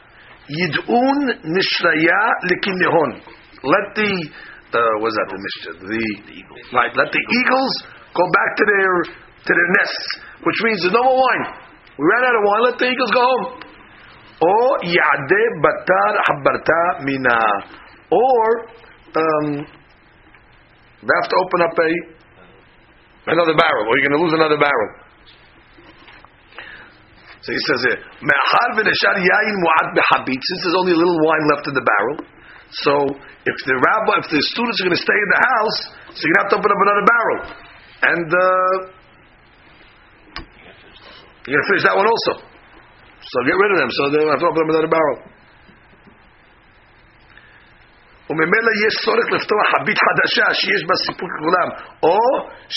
Yid'un 0.53 1.19
Nishraya 1.49 2.23
Likinihon. 2.45 3.25
Let 3.65 3.95
the, 3.97 4.13
uh, 4.75 4.95
what's 5.03 5.17
that, 5.17 5.27
the, 5.31 5.39
the, 5.87 6.03
the 6.27 6.35
eagles. 6.39 6.65
Right, 6.73 6.93
let 6.95 7.11
the 7.11 7.21
eagles 7.21 7.73
go 8.15 8.23
back 8.23 8.51
to 8.59 8.65
their, 8.67 8.93
to 9.47 9.53
their 9.55 9.71
nests, 9.83 10.07
which 10.47 10.59
means 10.65 10.79
there's 10.83 10.95
no 10.95 11.05
more 11.05 11.19
wine. 11.19 11.45
We 11.99 12.05
ran 12.07 12.23
out 12.27 12.37
of 12.39 12.45
wine, 12.47 12.63
let 12.71 12.77
the 12.79 12.89
eagles 12.89 13.11
go 13.11 13.23
home. 13.23 13.47
Or 14.41 14.67
Ya'de 14.89 15.43
Batar 15.61 16.13
Habbarta 16.27 17.05
Mina. 17.05 17.41
Or, 18.09 18.45
um, 19.15 19.47
they 21.01 21.15
have 21.17 21.29
to 21.29 21.37
open 21.41 21.61
up 21.65 21.73
a 21.77 21.91
another 23.31 23.55
barrel, 23.55 23.87
or 23.87 23.95
you're 23.97 24.09
going 24.09 24.19
to 24.19 24.25
lose 24.25 24.33
another 24.35 24.59
barrel. 24.59 24.89
So 27.41 27.53
he 27.53 27.59
says 27.65 27.81
here, 27.89 27.97
since 27.97 28.13
there's 30.61 30.77
only 30.77 30.93
a 30.93 31.01
little 31.01 31.17
wine 31.25 31.49
left 31.57 31.65
in 31.69 31.75
the 31.75 31.81
barrel, 31.81 32.21
so 32.84 32.94
if 33.46 33.58
the 33.70 33.76
rabbi, 33.78 34.14
if 34.26 34.28
the 34.34 34.42
students 34.52 34.78
are 34.82 34.86
going 34.90 34.98
to 34.98 35.06
stay 35.06 35.16
in 35.16 35.30
the 35.32 35.42
house, 35.46 35.78
so 36.12 36.20
you're 36.26 36.34
going 36.34 36.36
to 36.36 36.44
have 36.44 36.52
to 36.52 36.58
open 36.60 36.72
up 36.74 36.82
another 36.82 37.06
barrel. 37.06 37.40
And 38.06 38.28
uh, 38.34 38.76
you're 41.46 41.56
going 41.56 41.66
to 41.66 41.70
finish 41.72 41.86
that 41.86 41.96
one 41.96 42.08
also. 42.10 42.34
So 43.22 43.36
get 43.46 43.56
rid 43.56 43.70
of 43.74 43.78
them, 43.80 43.90
so 43.94 44.02
they 44.12 44.22
have 44.26 44.42
to 44.42 44.50
open 44.50 44.62
up 44.66 44.72
another 44.74 44.92
barrel. 44.92 45.20
וממילא 48.30 48.72
יש 48.86 48.94
צורך 49.06 49.28
לפתוח 49.36 49.66
חבית 49.74 50.00
חדשה 50.06 50.48
שיש 50.60 50.82
בה 50.90 50.96
סיפוק 51.06 51.30
לכולם, 51.38 51.70
או 52.04 52.18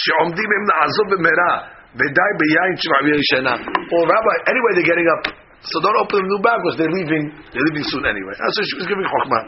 שעומדים 0.00 0.50
הם 0.54 0.62
לעזוב 0.70 1.06
במהרה 1.12 1.54
ודי 1.98 2.32
ביין 2.40 2.72
שמעביר 2.82 3.16
ישנה. 3.24 3.54
Or 3.94 4.02
rabbi, 4.12 4.34
anyway 4.52 4.72
they're 4.76 4.90
getting 4.92 5.08
up, 5.14 5.22
so 5.64 5.80
don't 5.80 5.98
open 6.04 6.20
the 6.20 6.28
new 6.28 6.40
bag 6.44 6.58
because 6.60 6.76
they're 6.76 6.96
leaving, 7.00 7.24
they're 7.48 7.66
leaving 7.68 7.86
soon 7.88 8.04
anyway. 8.04 8.34
So 8.36 8.60
she 8.68 8.76
was 8.76 8.86
giving 8.92 9.08
chokhmah. 9.08 9.42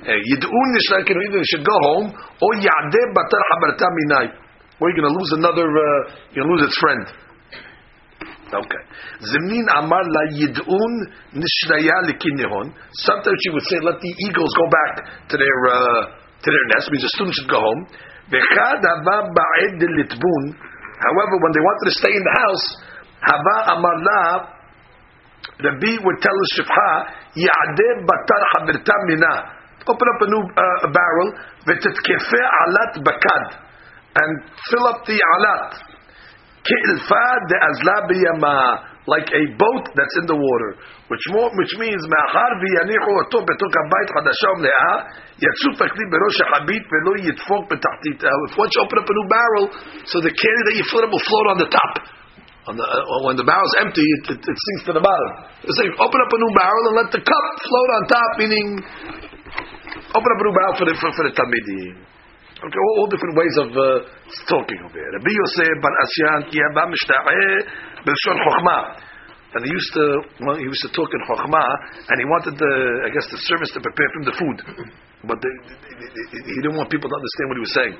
Eh, 0.00 0.16
yid'un 0.16 0.68
nishlakin 0.72 1.12
either 1.12 1.38
they 1.38 1.48
should 1.52 1.64
go 1.64 1.76
home 1.92 2.08
or 2.12 2.52
yadeh 2.56 3.06
batar 3.12 3.42
habarta 3.52 3.86
minai. 3.98 4.26
Or 4.80 4.88
you're 4.88 4.96
going 4.96 5.12
to 5.12 5.16
lose 5.18 5.32
another, 5.36 5.68
uh, 5.68 6.00
you're 6.32 6.44
going 6.44 6.48
to 6.48 6.52
lose 6.56 6.64
its 6.72 6.78
friend. 6.80 7.04
Okay. 8.50 8.82
Zimnin 9.20 9.66
amar 9.76 10.00
la 10.08 10.24
yid'un 10.32 10.92
nishnaya 11.36 12.08
likinihon. 12.08 12.72
Sometimes 13.04 13.38
she 13.44 13.50
would 13.52 13.66
say, 13.68 13.76
let 13.84 14.00
the 14.00 14.12
eagles 14.24 14.52
go 14.56 14.66
back 14.72 14.92
to 15.28 15.34
their, 15.36 15.58
uh, 15.68 16.02
to 16.16 16.48
their 16.48 16.66
nest, 16.72 16.88
means 16.90 17.04
the 17.04 17.12
students 17.14 17.36
should 17.38 17.52
go 17.52 17.60
home. 17.60 17.82
Bechad 18.32 18.80
hava 18.80 19.28
baed 19.36 19.80
li'tbun. 19.84 20.44
However, 20.56 21.34
when 21.44 21.52
they 21.52 21.60
wanted 21.60 21.84
to 21.92 21.94
stay 22.00 22.12
in 22.12 22.24
the 22.24 22.36
house, 22.40 22.66
Hava 23.20 23.76
amar 23.76 23.96
la. 24.00 24.20
Rabbi 25.60 25.92
would 26.04 26.18
tell 26.24 26.32
the 26.32 26.48
Shifha, 26.56 26.90
Ya'adeh 27.36 28.00
batar 28.08 28.42
habirta 28.56 28.94
minah 29.08 29.59
Open 29.85 30.07
up 30.15 30.19
a 30.21 30.27
new 30.33 30.41
uh, 30.41 30.89
barrel, 30.89 31.29
v'tetkefe 31.69 32.41
alat 32.65 32.93
bakad, 33.05 33.45
and 34.17 34.31
fill 34.71 34.85
up 34.87 35.05
the 35.05 35.13
alat 35.13 35.95
like 39.05 39.29
a 39.29 39.43
boat 39.53 39.85
that's 39.93 40.15
in 40.17 40.25
the 40.25 40.33
water, 40.33 40.71
which 41.13 41.21
more, 41.29 41.53
which 41.61 41.73
means 41.77 42.01
מאחר 42.09 42.49
ויניחו 42.61 43.13
אותו 43.21 43.37
בתוך 43.45 43.71
הבית 43.81 44.09
חדשה 44.15 44.49
ומלאה, 44.57 44.93
יצוף 45.45 45.81
הכלי 45.81 46.05
בראש 46.11 46.35
החבית 46.41 46.83
ולא 46.89 47.13
ידפוק 47.27 47.63
בתחתית. 47.69 48.19
Once 48.57 48.73
you 48.73 48.81
open 48.81 48.97
up 48.97 49.05
a 49.05 49.13
new 49.13 49.27
barrel, 49.29 49.65
so 50.09 50.15
the 50.25 50.33
candy 50.33 50.63
that 50.65 50.75
you 50.79 50.85
fill 50.89 51.05
up 51.05 51.11
will 51.13 51.25
float 51.29 51.47
on 51.53 51.57
the 51.61 51.69
top. 51.69 51.93
On 52.65 52.73
the, 52.73 52.81
uh, 52.81 53.21
when 53.29 53.37
the 53.37 53.45
barrel 53.45 53.61
is 53.61 53.77
empty, 53.85 54.01
it, 54.01 54.23
it, 54.33 54.41
it, 54.41 54.57
sinks 54.65 54.89
to 54.89 54.93
the 54.97 55.03
bottom. 55.05 55.31
So 55.69 55.85
you 55.85 55.93
open 56.01 56.17
up 56.17 56.31
a 56.33 56.39
new 56.41 56.53
barrel 56.57 56.83
and 56.89 56.95
let 56.97 57.09
the 57.13 57.21
cup 57.21 57.45
float 57.61 57.89
on 57.93 58.01
top, 58.09 58.31
meaning 58.41 58.81
open 59.98 60.30
up 60.30 60.40
a 60.40 60.44
new 60.44 60.54
barrel 60.54 60.74
for 60.78 60.86
the, 60.86 60.94
for, 60.98 61.10
for 61.14 61.24
the 61.26 61.34
Talmidim. 61.34 61.96
Okay, 62.60 62.76
all, 62.76 62.94
all 63.00 63.08
different 63.08 63.34
ways 63.40 63.54
of 63.56 63.68
uh, 63.72 64.04
talking 64.44 64.76
over 64.84 64.92
here. 64.92 65.10
Rabbi 65.16 65.32
Yosef 65.32 65.74
bar 65.80 65.94
Asyan 66.04 66.40
ki 66.52 66.60
haba 66.60 66.92
mishta'eh 66.92 68.04
b'lshon 68.04 68.36
chokhmah. 68.36 68.84
And 69.50 69.64
he 69.66 69.70
used 69.72 69.92
to 69.96 70.04
well, 70.44 70.56
he 70.60 70.62
used 70.68 70.84
to 70.86 70.92
talk 70.92 71.08
in 71.08 71.20
chokhmah, 71.24 71.70
and 72.06 72.16
he 72.20 72.26
wanted 72.28 72.54
the 72.60 72.72
I 73.02 73.10
guess 73.10 73.26
the 73.32 73.40
servants 73.48 73.72
to 73.74 73.80
prepare 73.80 74.08
him 74.14 74.22
the 74.28 74.36
food, 74.36 74.58
but 75.24 75.40
he 75.40 76.60
didn't 76.60 76.76
want 76.76 76.92
people 76.92 77.08
to 77.08 77.16
understand 77.16 77.46
what 77.48 77.56
he 77.56 77.64
was 77.64 77.74
saying. 77.74 77.94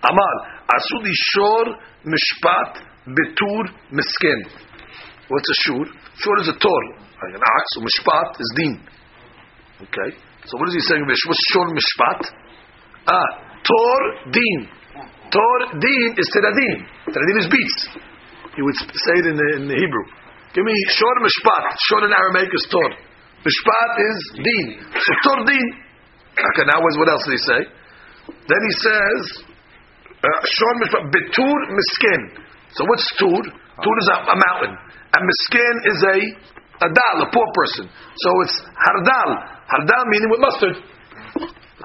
Amar 0.00 0.34
asud 0.70 1.06
shor 1.34 1.64
mishpat 2.06 2.72
betur 3.18 3.64
miskin. 3.92 4.40
What's 5.26 5.48
a 5.50 5.56
shur? 5.66 5.84
Shur 6.22 6.36
is 6.40 6.48
a 6.54 6.56
tor. 6.56 6.82
Like 7.18 7.34
an 7.34 7.42
so 7.74 7.80
mishpat 7.82 8.40
is 8.40 8.50
din. 8.56 8.74
Okay. 9.82 10.10
So 10.46 10.60
what 10.60 10.68
is 10.68 10.74
he 10.76 10.82
saying? 10.92 11.04
What's 11.08 11.44
shor 11.52 11.66
mishpat? 11.72 12.20
Ah, 13.08 13.28
Tor 13.64 14.00
din. 14.28 14.58
Tor 15.32 15.58
din 15.80 16.08
is 16.20 16.28
teradin. 16.36 16.84
Teradin 17.08 17.36
is 17.40 17.48
beats. 17.48 17.78
He 18.54 18.62
would 18.62 18.76
say 18.76 19.14
it 19.24 19.26
in 19.32 19.36
the, 19.40 19.48
in 19.56 19.64
the 19.72 19.78
Hebrew. 19.80 20.04
Give 20.52 20.62
me 20.62 20.74
shor 20.92 21.14
mishpat. 21.24 21.64
Shor 21.88 22.04
in 22.04 22.12
Aramaic 22.12 22.52
is 22.52 22.64
tor. 22.70 22.90
Mishpat 23.40 23.90
is 24.04 24.18
din. 24.36 24.66
So 24.92 25.10
tor 25.24 25.40
din. 25.48 25.66
Okay, 26.36 26.64
now 26.68 26.78
what 26.78 27.08
else 27.08 27.24
did 27.24 27.40
he 27.40 27.42
say? 27.42 27.62
Then 28.28 28.60
he 28.68 28.72
says 28.84 29.22
uh, 30.20 30.40
shor 30.44 30.72
mishpat 30.84 31.04
betur 31.08 31.58
miskin. 31.72 32.20
So 32.76 32.84
what's 32.84 33.08
tur? 33.16 33.42
Tur 33.80 33.96
is 33.98 34.08
a, 34.12 34.16
a 34.28 34.36
mountain, 34.38 34.74
and 34.76 35.20
miskin 35.24 35.74
is 35.88 35.98
a 36.04 36.16
a 36.84 36.88
dal, 36.90 37.16
a 37.22 37.28
poor 37.32 37.48
person. 37.54 37.88
So 37.88 38.28
it's 38.42 38.56
hardal. 38.76 39.53
Hardal 39.68 40.04
meaning 40.08 40.30
with 40.30 40.40
mustard. 40.40 40.76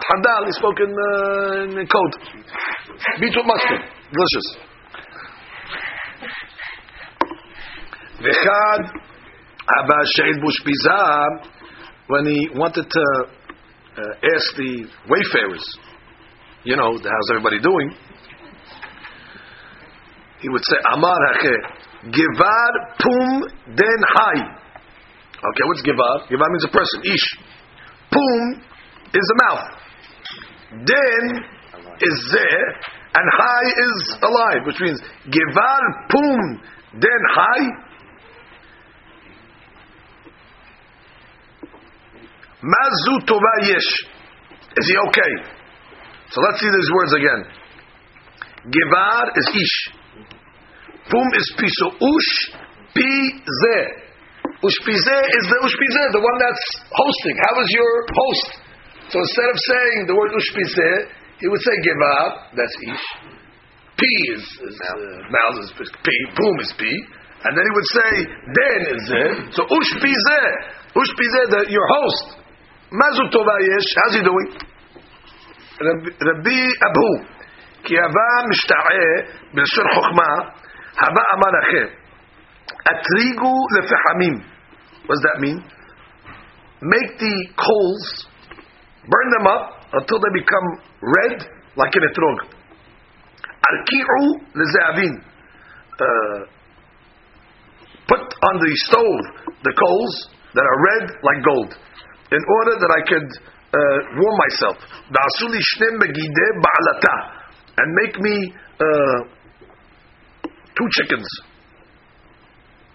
Hadal 0.10 0.48
is 0.48 0.56
spoken 0.56 0.90
uh, 0.90 1.80
in 1.80 1.88
code. 1.88 2.14
Beets 3.20 3.36
with 3.36 3.46
mustard. 3.46 3.82
Delicious. 4.12 4.48
Vechad 8.20 8.82
Abba 9.80 10.00
Sheil 10.16 10.42
Bush 10.42 10.60
when 12.08 12.26
he 12.26 12.50
wanted 12.56 12.90
to 12.90 13.06
uh, 13.98 14.36
ask 14.36 14.56
the 14.58 14.88
wayfarers, 15.08 15.78
you 16.64 16.76
know, 16.76 16.92
how's 16.92 17.30
everybody 17.32 17.60
doing? 17.62 17.94
He 20.42 20.50
would 20.50 20.64
say, 20.66 20.78
Amar 20.94 21.20
Hache, 21.34 21.56
Givar 22.10 22.72
Pum 22.98 23.76
Den 23.76 24.02
Hai. 24.16 24.40
Okay, 25.38 25.64
what's 25.68 25.84
Givar? 25.84 26.28
Givar 26.28 26.50
means 26.50 26.66
a 26.66 26.72
person, 26.72 27.02
Ish. 27.04 27.49
Pum 28.12 28.62
is 29.14 29.26
the 29.26 29.38
mouth. 29.48 29.66
Din 30.86 31.26
is 32.02 32.32
there, 32.32 32.68
and 33.16 33.26
Chai 33.38 33.64
is 33.68 34.18
alive, 34.22 34.62
which 34.66 34.80
means 34.80 35.02
Givar 35.28 35.82
Pum 36.10 36.62
Den 37.00 37.22
Chai. 37.36 37.62
Mazu 42.62 43.26
Tova. 43.26 43.54
Is 44.78 44.88
he 44.88 44.96
okay? 45.08 45.34
So 46.30 46.42
let's 46.42 46.60
see 46.60 46.70
these 46.70 46.92
words 46.94 47.14
again. 47.14 47.44
Givar 48.66 49.38
is 49.38 49.50
Ish. 49.56 49.94
Pum 51.10 51.28
is 51.36 51.54
Piso. 51.58 51.88
Ush 51.96 52.52
Pi 52.94 53.42
Zeh. 53.64 54.09
Ushpizeh 54.65 55.23
is 55.39 55.45
the 55.51 55.59
Ushpizeh, 55.61 56.07
the 56.17 56.25
one 56.25 56.39
that's 56.41 56.65
hosting. 56.89 57.37
How 57.37 57.55
is 57.61 57.69
your 57.75 57.93
host? 58.09 58.65
So 59.13 59.21
instead 59.21 59.49
of 59.53 59.59
saying 59.61 59.99
the 60.09 60.17
word 60.17 60.33
ushpiseh, 60.33 60.97
he 61.39 61.47
would 61.49 61.61
say 61.61 61.75
give 61.85 62.01
up. 62.25 62.33
That's 62.57 62.77
ish. 62.89 63.07
P 63.95 64.03
is, 64.35 64.43
is 64.43 64.77
uh, 64.81 64.95
mouth 65.29 65.57
is 65.61 65.71
p. 65.77 66.09
Boom 66.35 66.57
is 66.65 66.73
p. 66.81 66.83
And 67.45 67.53
then 67.53 67.65
he 67.69 67.73
would 67.77 67.91
say, 67.93 68.11
Den 68.57 68.81
is 68.97 69.05
it. 69.13 69.37
So 69.53 69.69
Ushpizeh, 69.69 70.49
Ushpizeh, 70.97 71.69
your 71.69 71.87
host. 72.01 72.41
Mazu 72.89 73.29
Tova 73.29 73.57
Yesh, 73.61 73.91
how's 74.01 74.15
he 74.17 74.23
doing? 74.25 74.49
Rabbi 75.79 76.61
Abu, 76.89 77.35
כי 77.85 77.95
הווה 77.99 78.49
משתעה 78.51 79.05
בלשון 79.55 79.85
חוכמה, 79.95 80.33
הווה 81.01 81.25
אמר 81.35 81.53
אחר, 81.63 81.87
Atrigu 82.88 83.54
lefehamim. 83.76 84.36
What 85.06 85.16
does 85.16 85.26
that 85.34 85.42
mean? 85.42 85.58
Make 86.82 87.20
the 87.20 87.36
coals, 87.60 88.28
burn 89.04 89.28
them 89.38 89.48
up 89.48 89.84
until 89.94 90.20
they 90.20 90.40
become 90.40 90.68
red, 91.02 91.50
like 91.76 91.94
an 91.96 92.04
etrog. 92.08 92.38
Arki'u 93.44 94.22
lezeavin. 94.56 95.14
Uh, 96.00 96.40
put 98.08 98.22
on 98.22 98.56
the 98.60 98.72
stove 98.88 99.50
the 99.64 99.74
coals 99.76 100.30
that 100.56 100.64
are 100.64 100.80
red 100.94 101.12
like 101.22 101.44
gold, 101.44 101.72
in 102.32 102.40
order 102.40 102.80
that 102.80 102.92
I 102.96 103.02
could 103.10 103.30
uh, 103.74 103.98
warm 104.18 104.38
myself. 104.50 104.78
Megide 106.00 106.48
ba'alata. 106.64 107.16
And 107.78 107.94
make 108.04 108.20
me 108.20 108.54
uh, 108.80 109.20
two 110.76 110.88
chickens 110.92 111.28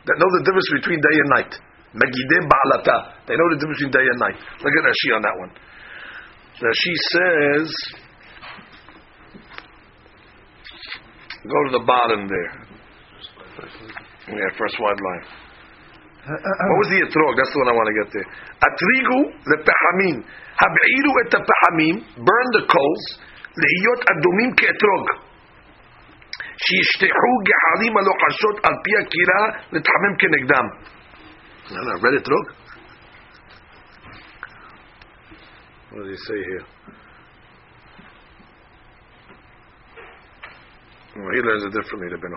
that 0.04 0.16
know 0.20 0.30
the 0.36 0.42
difference 0.44 0.70
between 0.76 1.00
day 1.00 1.16
and 1.16 1.30
night. 1.40 1.52
Megideh 1.96 2.42
ba'alata. 2.44 2.96
They 3.24 3.36
know 3.38 3.48
the 3.54 3.58
difference 3.62 3.80
between 3.80 3.94
day 3.94 4.04
and 4.04 4.18
night. 4.20 4.36
Look 4.36 4.74
at 4.74 4.84
Rashi 4.84 5.08
on 5.14 5.22
that 5.22 5.36
one. 5.38 5.52
Rashi 6.60 6.94
says, 7.14 7.68
go 11.46 11.58
to 11.68 11.72
the 11.78 11.84
bottom 11.86 12.28
there. 12.28 12.52
Yeah, 14.28 14.50
first 14.58 14.76
wide 14.80 15.00
line. 15.00 15.24
what 16.24 16.78
was 16.80 16.88
the 16.88 17.00
etrog? 17.04 17.32
That's 17.36 17.52
the 17.52 17.60
one 17.60 17.68
I 17.68 17.76
want 17.76 17.88
to 17.92 17.96
get 18.00 18.08
there. 18.12 18.28
Atrigu 18.64 19.18
lepehamim. 19.44 20.16
Hab'iru 20.56 21.10
et 21.20 21.32
pehamim. 21.36 21.96
Burn 22.16 22.46
the 22.56 22.64
coals. 22.66 23.04
Lehiyot 23.54 24.00
adumim 24.10 24.50
ke'etrog. 24.56 25.04
שישטחו 26.63 27.33
גחלים 27.49 27.93
הלוחשות 27.97 28.55
על 28.65 28.73
פי 28.83 28.91
הקירה 29.01 29.43
לתחמם 29.73 30.13
כנגדם. 30.19 30.67
Read 31.69 32.15
it, 32.19 32.27
Rog? 32.27 32.45
What 35.91 36.03
does 36.03 36.11
he 36.13 36.17
say 36.17 36.39
here? 36.49 36.65
Well, 41.15 41.31
he 41.35 41.41
learns 41.41 41.63
it 41.65 41.73
differently, 41.77 42.09
the 42.09 42.17
Ben 42.17 42.33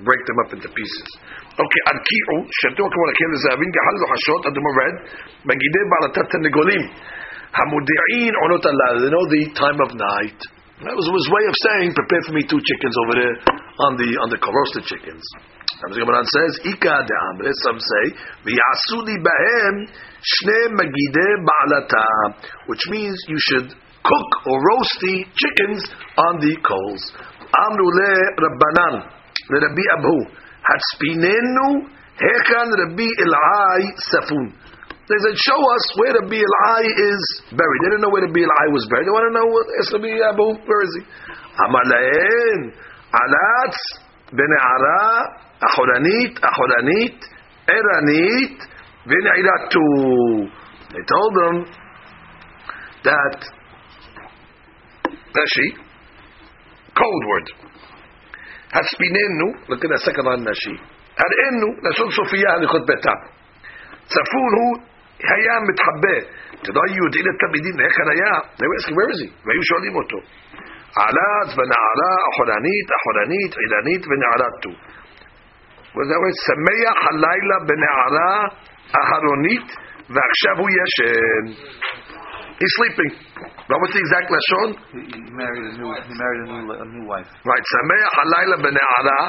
break 0.00 0.22
them 0.26 0.38
up 0.44 0.50
into 0.56 0.68
pieces. 0.68 1.08
Okay, 1.52 1.82
arki'u, 1.92 2.36
שתו 2.58 2.84
כמו 2.92 3.04
לקהל 3.10 3.32
הזהבים, 3.34 3.70
גחל 3.76 3.96
לוחשות, 4.02 4.46
אדומו 4.46 4.70
red, 4.80 4.96
מגידי 5.44 5.82
בעלתת 5.90 6.34
הנגולים, 6.34 6.82
המודיעין 7.54 8.34
עונות 8.42 8.62
הלילה, 8.66 8.98
they 9.02 9.10
know 9.14 9.24
the 9.34 9.42
time 9.60 9.78
of 9.86 9.90
night. 9.94 10.55
That 10.77 10.93
was 10.93 11.09
his 11.09 11.29
way 11.33 11.43
of 11.49 11.55
saying, 11.57 11.89
prepare 11.97 12.21
for 12.21 12.33
me 12.37 12.45
two 12.45 12.61
chickens 12.61 12.95
over 13.01 13.13
there 13.17 13.35
on 13.81 13.97
the 13.97 14.09
on 14.21 14.29
the 14.29 14.37
roasted 14.37 14.85
chickens. 14.85 15.25
The 15.89 15.97
Gemara 15.97 16.21
says, 16.21 16.53
Ika 16.69 16.95
de'amre, 17.01 17.49
some 17.65 17.81
say, 17.81 18.05
v'yasu 18.45 18.97
li 19.01 19.17
bahem 19.17 19.89
shne 20.21 20.59
magide 20.77 21.27
ba'alata, 21.41 22.05
which 22.69 22.81
means 22.93 23.17
you 23.25 23.37
should 23.41 23.73
cook 24.05 24.29
or 24.45 24.57
roast 24.57 24.97
the 25.01 25.25
chickens 25.33 25.81
on 26.17 26.45
the 26.45 26.53
coals. 26.61 27.01
Amru 27.49 27.87
le 27.89 28.13
rabbanan, 28.37 28.95
le 29.49 29.57
Rabbi 29.57 29.85
Abu, 29.97 30.17
Hatspinenu 30.61 31.89
Hekan 32.21 32.69
Rabbi 32.85 33.07
Elai 33.25 33.81
Safun. 34.13 34.45
They 35.08 35.18
said, 35.18 35.34
show 35.34 35.60
us 35.60 35.84
where 35.98 36.14
Rabbi 36.14 36.38
Elai 36.38 36.82
is 36.86 37.22
buried. 37.50 37.80
They 37.82 37.90
didn't 37.90 38.02
know 38.06 38.12
where 38.14 38.22
Rabbi 38.22 38.38
Elai 38.38 38.66
was 38.70 38.86
buried. 38.88 39.06
They 39.06 39.14
want 39.14 39.26
to 39.28 39.34
know 39.34 39.48
where 39.50 39.66
Rabbi 39.92 40.12
Abu, 40.30 40.46
where 40.62 40.82
is 40.86 40.92
he? 40.96 41.02
Amalaen, 41.58 42.60
Alatz, 43.12 43.78
Bene'ara, 44.30 45.02
Ahoranit, 45.58 46.38
Ahoranit, 46.38 47.18
Eranit, 47.66 48.56
Vene'iratu. 49.10 49.86
They 50.94 51.02
told 51.08 51.32
them 51.34 51.54
that 53.04 53.38
Rashi, 55.34 55.68
code 56.94 57.24
word. 57.28 57.46
Haspinenu, 58.72 59.68
look 59.68 59.84
at 59.84 59.90
the 59.90 60.00
second 60.04 60.24
line 60.24 60.44
Nashi. 60.44 60.76
Ar'enu, 61.16 61.68
לשון 61.90 62.10
סופיה 62.10 62.52
הליכות 62.52 62.86
ביתה. 62.86 63.12
צפון 64.06 64.52
הוא 64.56 64.82
היה 65.32 65.54
מתחבא. 65.68 66.16
כדאי 66.64 66.90
יודעים 67.02 67.24
לתלמידים 67.28 67.74
היכן 67.80 68.08
היה. 68.14 68.34
They 68.58 68.66
were 68.68 68.78
asking, 68.80 68.96
where 68.98 69.10
is 69.14 69.20
he? 69.24 69.28
והיו 69.44 69.62
שואלים 69.70 69.94
אותו. 70.00 70.18
עלת 70.96 71.48
ונערה, 71.56 72.14
אחורנית, 72.30 72.88
אחורנית, 72.98 73.52
עילנית 73.62 74.02
ונערתו. 74.08 74.72
What 75.94 76.02
is 76.04 76.10
that 76.12 76.20
word? 76.24 76.36
שמח 76.48 76.98
הלילה 77.10 77.56
בנערה 77.68 78.34
אהרונית, 78.96 79.68
ועכשיו 80.14 80.54
הוא 80.58 80.70
ישן. 80.78 81.44
He's 82.60 82.74
sleeping. 82.78 83.12
But 83.68 83.76
what's 83.80 83.94
the 83.96 84.02
exact 84.06 84.28
lashon? 84.34 84.68
He 84.92 85.20
married 85.40 85.64
a 85.66 85.74
new. 85.78 85.90
He 86.08 86.14
married 86.22 86.40
a 86.44 86.48
new, 86.52 86.72
a 86.72 86.86
new 86.94 87.04
wife. 87.08 87.28
Right. 87.44 87.64
Sameach 87.74 88.12
halayla 88.18 88.56
b'ne'ara. 88.64 89.20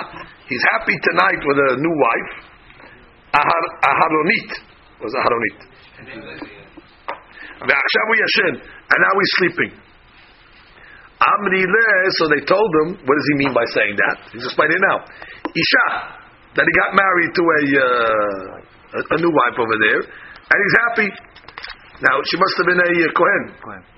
He's 0.50 0.64
happy 0.74 0.98
tonight 1.08 1.42
with 1.48 1.58
a 1.70 1.72
new 1.82 1.96
wife. 2.06 2.32
Ahar, 3.40 3.64
aharonit 3.90 4.50
was 5.02 5.14
aharonit. 5.20 5.60
Ve'achshavu 7.59 8.15
yashin, 8.15 8.55
and 8.63 8.99
now 9.03 9.15
he's 9.19 9.33
sleeping. 9.43 9.73
Amri 11.19 11.67
So 12.15 12.31
they 12.31 12.47
told 12.47 12.71
him, 12.83 13.03
what 13.03 13.15
does 13.19 13.29
he 13.35 13.43
mean 13.43 13.53
by 13.53 13.67
saying 13.75 13.99
that? 13.99 14.17
He's 14.31 14.47
explaining 14.47 14.79
it 14.79 14.85
now. 14.87 15.03
Isha, 15.51 15.87
that 16.55 16.63
he 16.63 16.73
got 16.79 16.95
married 16.95 17.33
to 17.35 17.43
a, 17.43 17.63
uh, 17.75 18.95
a, 18.95 19.01
a 19.15 19.19
new 19.19 19.33
wife 19.35 19.59
over 19.59 19.77
there, 19.83 20.01
and 20.07 20.57
he's 20.63 20.77
happy. 20.87 21.11
Now 21.99 22.23
she 22.23 22.39
must 22.39 22.55
have 22.63 22.67
been 22.71 22.79
a 22.79 22.91
uh, 22.95 23.11
kohen. 23.19 23.43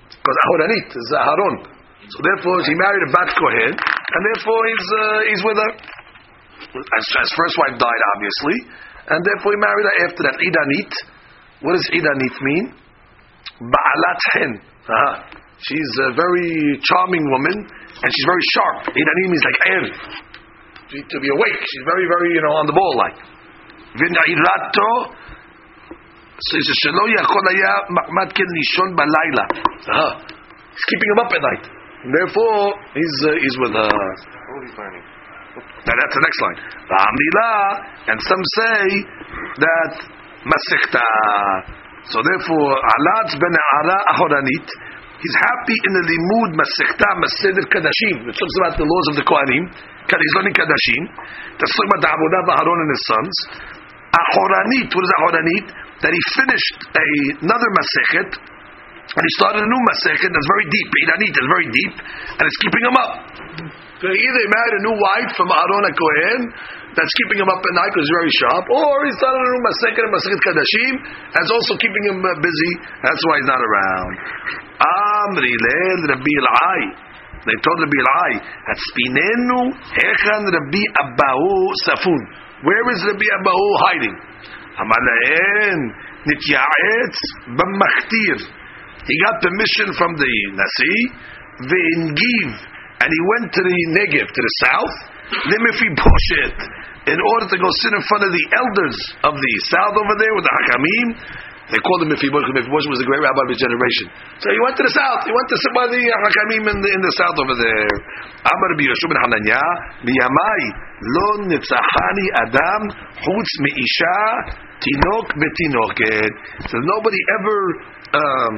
Because 0.09 0.37
Ahoranit 0.49 0.89
is 0.89 1.07
Aharon. 1.13 1.55
So 2.09 2.17
therefore 2.25 2.57
he 2.65 2.73
married 2.73 3.03
a 3.05 3.11
Bat 3.13 3.29
Kohen, 3.37 3.73
and 3.77 4.21
therefore 4.33 4.61
he's 4.65 4.87
uh, 4.89 5.19
he's 5.29 5.43
with 5.45 5.57
her. 5.61 5.71
As 6.71 7.05
his 7.05 7.31
first 7.37 7.55
wife 7.61 7.77
died, 7.77 8.01
obviously, 8.17 8.57
and 9.13 9.19
therefore 9.21 9.53
he 9.53 9.59
married 9.61 9.85
her 9.85 9.95
after 10.09 10.21
that. 10.25 10.35
Idanit. 10.41 10.93
What 11.61 11.73
does 11.77 11.87
Idanit 11.93 12.35
mean? 12.41 12.73
Ba'alat. 13.61 14.21
Uh-huh. 14.41 15.13
She's 15.61 15.91
a 16.09 16.13
very 16.17 16.81
charming 16.81 17.21
woman, 17.29 17.53
and 17.61 18.09
she's 18.09 18.25
very 18.25 18.45
sharp. 18.53 18.77
Idanit 18.97 19.27
means 19.29 19.45
like 19.45 19.59
air. 19.69 19.85
To 20.91 21.17
be 21.21 21.29
awake. 21.29 21.61
She's 21.61 21.85
very, 21.85 22.05
very, 22.09 22.33
you 22.35 22.41
know, 22.41 22.53
on 22.57 22.65
the 22.65 22.73
ball 22.73 22.93
like. 22.97 23.15
Ken 28.33 28.49
lishon 28.49 28.89
balayla. 28.97 29.45
He's 30.73 30.85
keeping 30.89 31.09
him 31.13 31.19
up 31.21 31.31
at 31.31 31.41
night. 31.45 31.63
Therefore, 32.01 32.73
he's, 32.97 33.15
uh, 33.29 33.37
he's 33.37 33.55
with 33.61 33.73
her. 33.77 33.85
Now 35.53 35.95
that's 35.99 36.15
the 36.15 36.23
next 36.25 36.39
line. 36.41 36.57
And 38.07 38.17
some 38.25 38.43
say 38.57 39.05
that 39.61 39.93
Masikta. 40.45 41.05
So 42.09 42.17
therefore, 42.21 42.71
Alatz 42.73 43.37
ben 43.37 43.55
Ara 43.81 43.97
Ahoranit, 44.15 44.67
he's 45.21 45.37
happy 45.37 45.77
in 45.77 45.91
the 45.97 46.03
limud 46.09 46.51
Masikta 46.57 47.07
Maseder 47.21 47.65
Kadashim, 47.69 48.25
which 48.25 48.37
talks 48.37 48.57
about 48.65 48.75
the 48.77 48.87
laws 48.87 49.05
of 49.13 49.15
the 49.21 49.25
Kohanim, 49.25 49.69
Kadizoni 50.09 50.51
Kadashim, 50.53 51.03
that's 51.61 51.73
talking 51.77 51.91
about 51.93 52.01
the 52.01 52.11
Avodah 52.13 52.39
of 52.41 52.49
Aharon 52.57 52.79
and 52.81 52.91
his 52.91 53.03
sons. 53.05 53.35
Ahoranit, 54.11 54.89
what 54.89 55.03
is 55.05 55.13
Ahoranit? 55.21 55.67
that 56.01 56.11
he 56.11 56.21
finished 56.33 56.77
a, 56.97 57.05
another 57.45 57.69
Masechet, 57.77 58.29
and 58.33 59.21
he 59.21 59.31
started 59.37 59.61
a 59.61 59.69
new 59.69 59.81
Masechet 59.85 60.29
that's 60.33 60.49
very 60.49 60.67
deep. 60.69 60.89
Iranit 60.89 61.33
is 61.33 61.47
very 61.47 61.67
deep, 61.69 61.93
and 62.41 62.43
it's 62.49 62.59
keeping 62.65 62.83
him 62.89 62.95
up. 62.97 63.11
So 64.01 64.09
either 64.09 64.39
he 64.41 64.49
married 64.49 64.75
a 64.81 64.83
new 64.89 64.97
wife 64.97 65.31
from 65.37 65.53
Aaron 65.53 65.93
Kohen 65.93 66.41
that's 66.95 67.13
keeping 67.23 67.39
him 67.39 67.47
up 67.47 67.63
at 67.63 67.73
night 67.75 67.91
because 67.95 68.03
he's 68.03 68.17
very 68.19 68.33
sharp, 68.35 68.65
or 68.67 68.91
he's 69.07 69.19
not 69.23 69.31
in 69.31 69.41
a 69.41 69.47
room 69.47 69.63
Masechet 69.63 70.03
and 70.03 70.11
Masechet 70.11 70.41
Kadashim, 70.43 70.93
that's 71.31 71.51
also 71.51 71.73
keeping 71.79 72.03
him 72.11 72.17
uh, 72.19 72.29
busy. 72.43 72.73
That's 72.99 73.21
why 73.31 73.33
he's 73.39 73.51
not 73.51 73.61
around. 73.63 74.13
Amri 74.75 75.53
lel 75.55 75.99
Rabbi 76.11 76.33
Elai. 76.35 76.81
They 77.47 77.57
told 77.63 77.77
Rabbi 77.79 77.97
Elai, 77.97 78.31
Hatzpinenu 78.69 79.59
echan 79.97 80.43
Rabbi 80.51 80.83
Abahu 81.07 81.51
Safun. 81.87 82.21
Where 82.61 82.85
is 82.93 82.99
Rabbi 83.07 83.27
Abahu 83.39 83.67
hiding? 83.87 84.15
Amalaen 84.77 85.79
nityaetz 86.27 87.17
b'machtir. 87.55 88.37
He 89.07 89.15
got 89.25 89.41
permission 89.41 89.95
from 89.97 90.13
the 90.19 90.33
Nasi, 90.53 90.97
the 91.65 91.81
Ingiv, 91.97 92.49
and 93.01 93.09
he 93.09 93.21
went 93.33 93.49
to 93.53 93.61
the 93.65 93.77
Negev, 93.97 94.27
to 94.29 94.41
the 94.45 94.53
south, 94.61 94.95
Limefi 95.31 95.87
Boshet, 95.95 96.57
in 97.07 97.17
order 97.17 97.47
to 97.49 97.57
go 97.57 97.69
sit 97.81 97.91
in 97.95 98.03
front 98.05 98.23
of 98.27 98.31
the 98.31 98.45
elders 98.53 98.97
of 99.25 99.33
the 99.33 99.53
south 99.71 99.95
over 99.97 100.15
there 100.19 100.33
with 100.35 100.45
the 100.45 100.53
Hakamim, 100.53 101.07
they 101.71 101.79
called 101.87 102.03
him 102.03 102.11
Mefibosheth. 102.11 102.51
Mefibosheth 102.51 102.91
was 102.91 102.99
a 102.99 103.07
great 103.07 103.23
rabbi 103.23 103.41
of 103.47 103.49
his 103.55 103.61
generation. 103.63 104.11
So 104.43 104.51
he 104.51 104.59
went 104.67 104.75
to 104.75 104.83
the 104.83 104.91
south. 104.91 105.23
He 105.23 105.31
went 105.31 105.47
to 105.47 105.55
sit 105.55 105.71
by 105.71 105.87
the 105.87 106.03
Hakamim 106.03 106.63
in 106.67 106.77
the, 106.83 106.89
in 106.91 106.99
the 106.99 107.13
south 107.15 107.37
over 107.39 107.55
there. 107.55 107.91
Amar 108.43 108.71
Biyoshu 108.75 109.07
Hananya, 109.07 109.63
Biyamai, 110.03 110.61
Lo 110.99 111.27
Nitzahani 111.47 112.27
Adam, 112.43 112.81
Chutz 113.23 113.51
Meisha, 113.63 114.19
Tinok 114.83 115.31
Betinoket. 115.31 116.33
So 116.67 116.75
nobody 116.75 117.21
ever 117.39 117.57
um, 118.19 118.55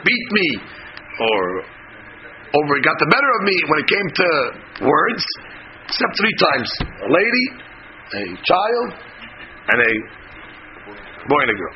beat 0.00 0.28
me 0.32 0.48
or 1.20 1.40
over 2.50 2.72
got 2.82 2.98
the 2.98 3.06
better 3.06 3.30
of 3.38 3.42
me 3.46 3.56
when 3.70 3.78
it 3.82 3.88
came 3.88 4.08
to 4.10 4.28
words, 4.82 5.24
except 5.86 6.12
three 6.18 6.36
times: 6.50 6.68
a 7.06 7.10
lady, 7.10 7.46
a 8.14 8.24
child, 8.42 8.88
and 9.70 9.78
a 9.78 9.92
boy 11.30 11.40
and 11.46 11.52
a 11.52 11.58
girl. 11.58 11.74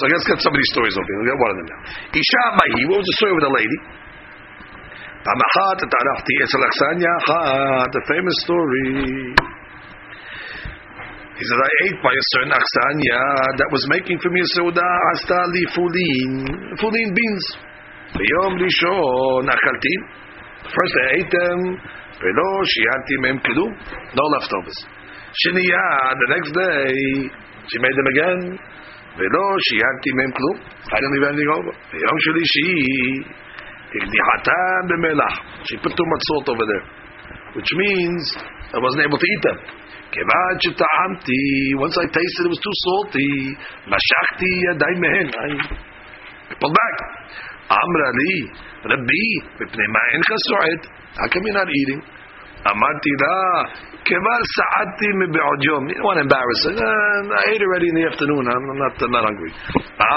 So 0.00 0.08
let's 0.10 0.26
get 0.26 0.40
some 0.42 0.50
of 0.50 0.58
these 0.58 0.72
stories 0.74 0.96
over 0.98 1.06
here. 1.06 1.18
We'll 1.22 1.30
get 1.30 1.38
one 1.38 1.50
of 1.54 1.58
them 1.62 1.68
now. 1.70 1.80
Isha 2.10 2.42
Mahi, 2.58 2.82
what 2.90 2.98
was 3.00 3.06
the 3.06 3.16
story 3.22 3.32
with 3.38 3.46
the 3.46 3.54
lady? 3.54 3.78
The 7.92 8.02
famous 8.06 8.36
story. 8.46 9.34
He 11.36 11.44
said, 11.44 11.58
I 11.60 11.70
ate 11.84 11.98
by 12.00 12.14
a 12.14 12.24
certain 12.32 12.54
aksanya 12.54 13.20
that 13.60 13.68
was 13.68 13.84
making 13.92 14.16
for 14.22 14.30
me 14.30 14.40
a 14.40 14.48
soda, 14.56 14.88
hasta 15.12 15.36
li 15.52 15.66
fulin, 15.76 16.48
fulin 16.80 17.12
beans. 17.12 17.44
B'yom 18.15 18.53
rishon 18.59 19.45
achalti. 19.47 19.95
First 20.63 20.95
I 20.99 21.05
ate 21.17 21.31
them, 21.31 21.59
velo 22.21 22.49
shianti 22.71 23.15
mem 23.23 23.37
kedum, 23.39 23.71
no 24.13 24.23
leftovers. 24.35 24.79
Shiniya, 25.31 25.85
the 26.19 26.27
next 26.35 26.51
day, 26.51 26.91
she 27.71 27.77
made 27.79 27.95
them 27.95 28.07
again, 28.13 28.39
velo 29.15 29.45
shianti 29.67 30.11
mem 30.11 30.31
kedum. 30.35 30.57
I 30.91 30.95
didn't 30.99 31.13
leave 31.15 31.27
anything 31.31 31.51
over. 31.55 31.73
B'yom 31.91 32.17
shlishi, 32.27 32.69
ikdihatam 33.95 34.81
b'melach. 34.91 35.37
She 35.65 35.77
put 35.77 35.95
too 35.95 36.07
much 36.07 36.23
salt 36.27 36.49
over 36.49 36.65
there, 36.67 36.85
which 37.55 37.71
means 37.75 38.35
I 38.75 38.79
wasn't 38.79 39.03
able 39.07 39.17
to 39.17 39.25
eat 39.25 39.43
them. 39.43 39.59
כיוון 40.11 40.55
שטעמתי, 40.59 41.43
once 41.79 41.95
I 41.95 42.05
tasted 42.11 42.43
it 42.43 42.51
was 42.51 42.59
too 42.59 42.75
salty, 42.83 43.55
משכתי 43.87 44.51
ידיי 44.67 44.95
מהן. 45.03 45.27
I 46.51 46.53
pulled 46.59 46.75
back. 46.75 46.95
אמרה 47.71 48.09
לי, 48.19 48.35
רבי, 48.91 49.27
מפני 49.59 49.85
מה 49.93 50.01
אינך 50.13 50.29
סועד? 50.47 50.81
How 51.19 51.27
come 51.31 51.43
you're 51.47 51.59
not 51.61 51.69
eating? 51.79 52.01
אמרתי 52.71 53.11
לה, 53.21 53.37
כבר 54.05 54.39
סעדתי 54.57 55.09
מבעוד 55.21 55.63
יום. 55.63 55.87
You 55.89 55.93
don't 55.93 56.05
want 56.09 56.17
to 56.19 56.25
embarrass 56.27 56.61
her. 56.67 56.75
Uh, 56.77 57.39
I 57.41 57.43
ate 57.51 57.63
already 57.67 57.87
in 57.91 57.95
the 57.99 58.05
afternoon, 58.11 58.43
I'm 58.53 58.65
not, 58.83 58.93
I'm 59.01 59.11
not 59.17 59.23
hungry. 59.29 59.51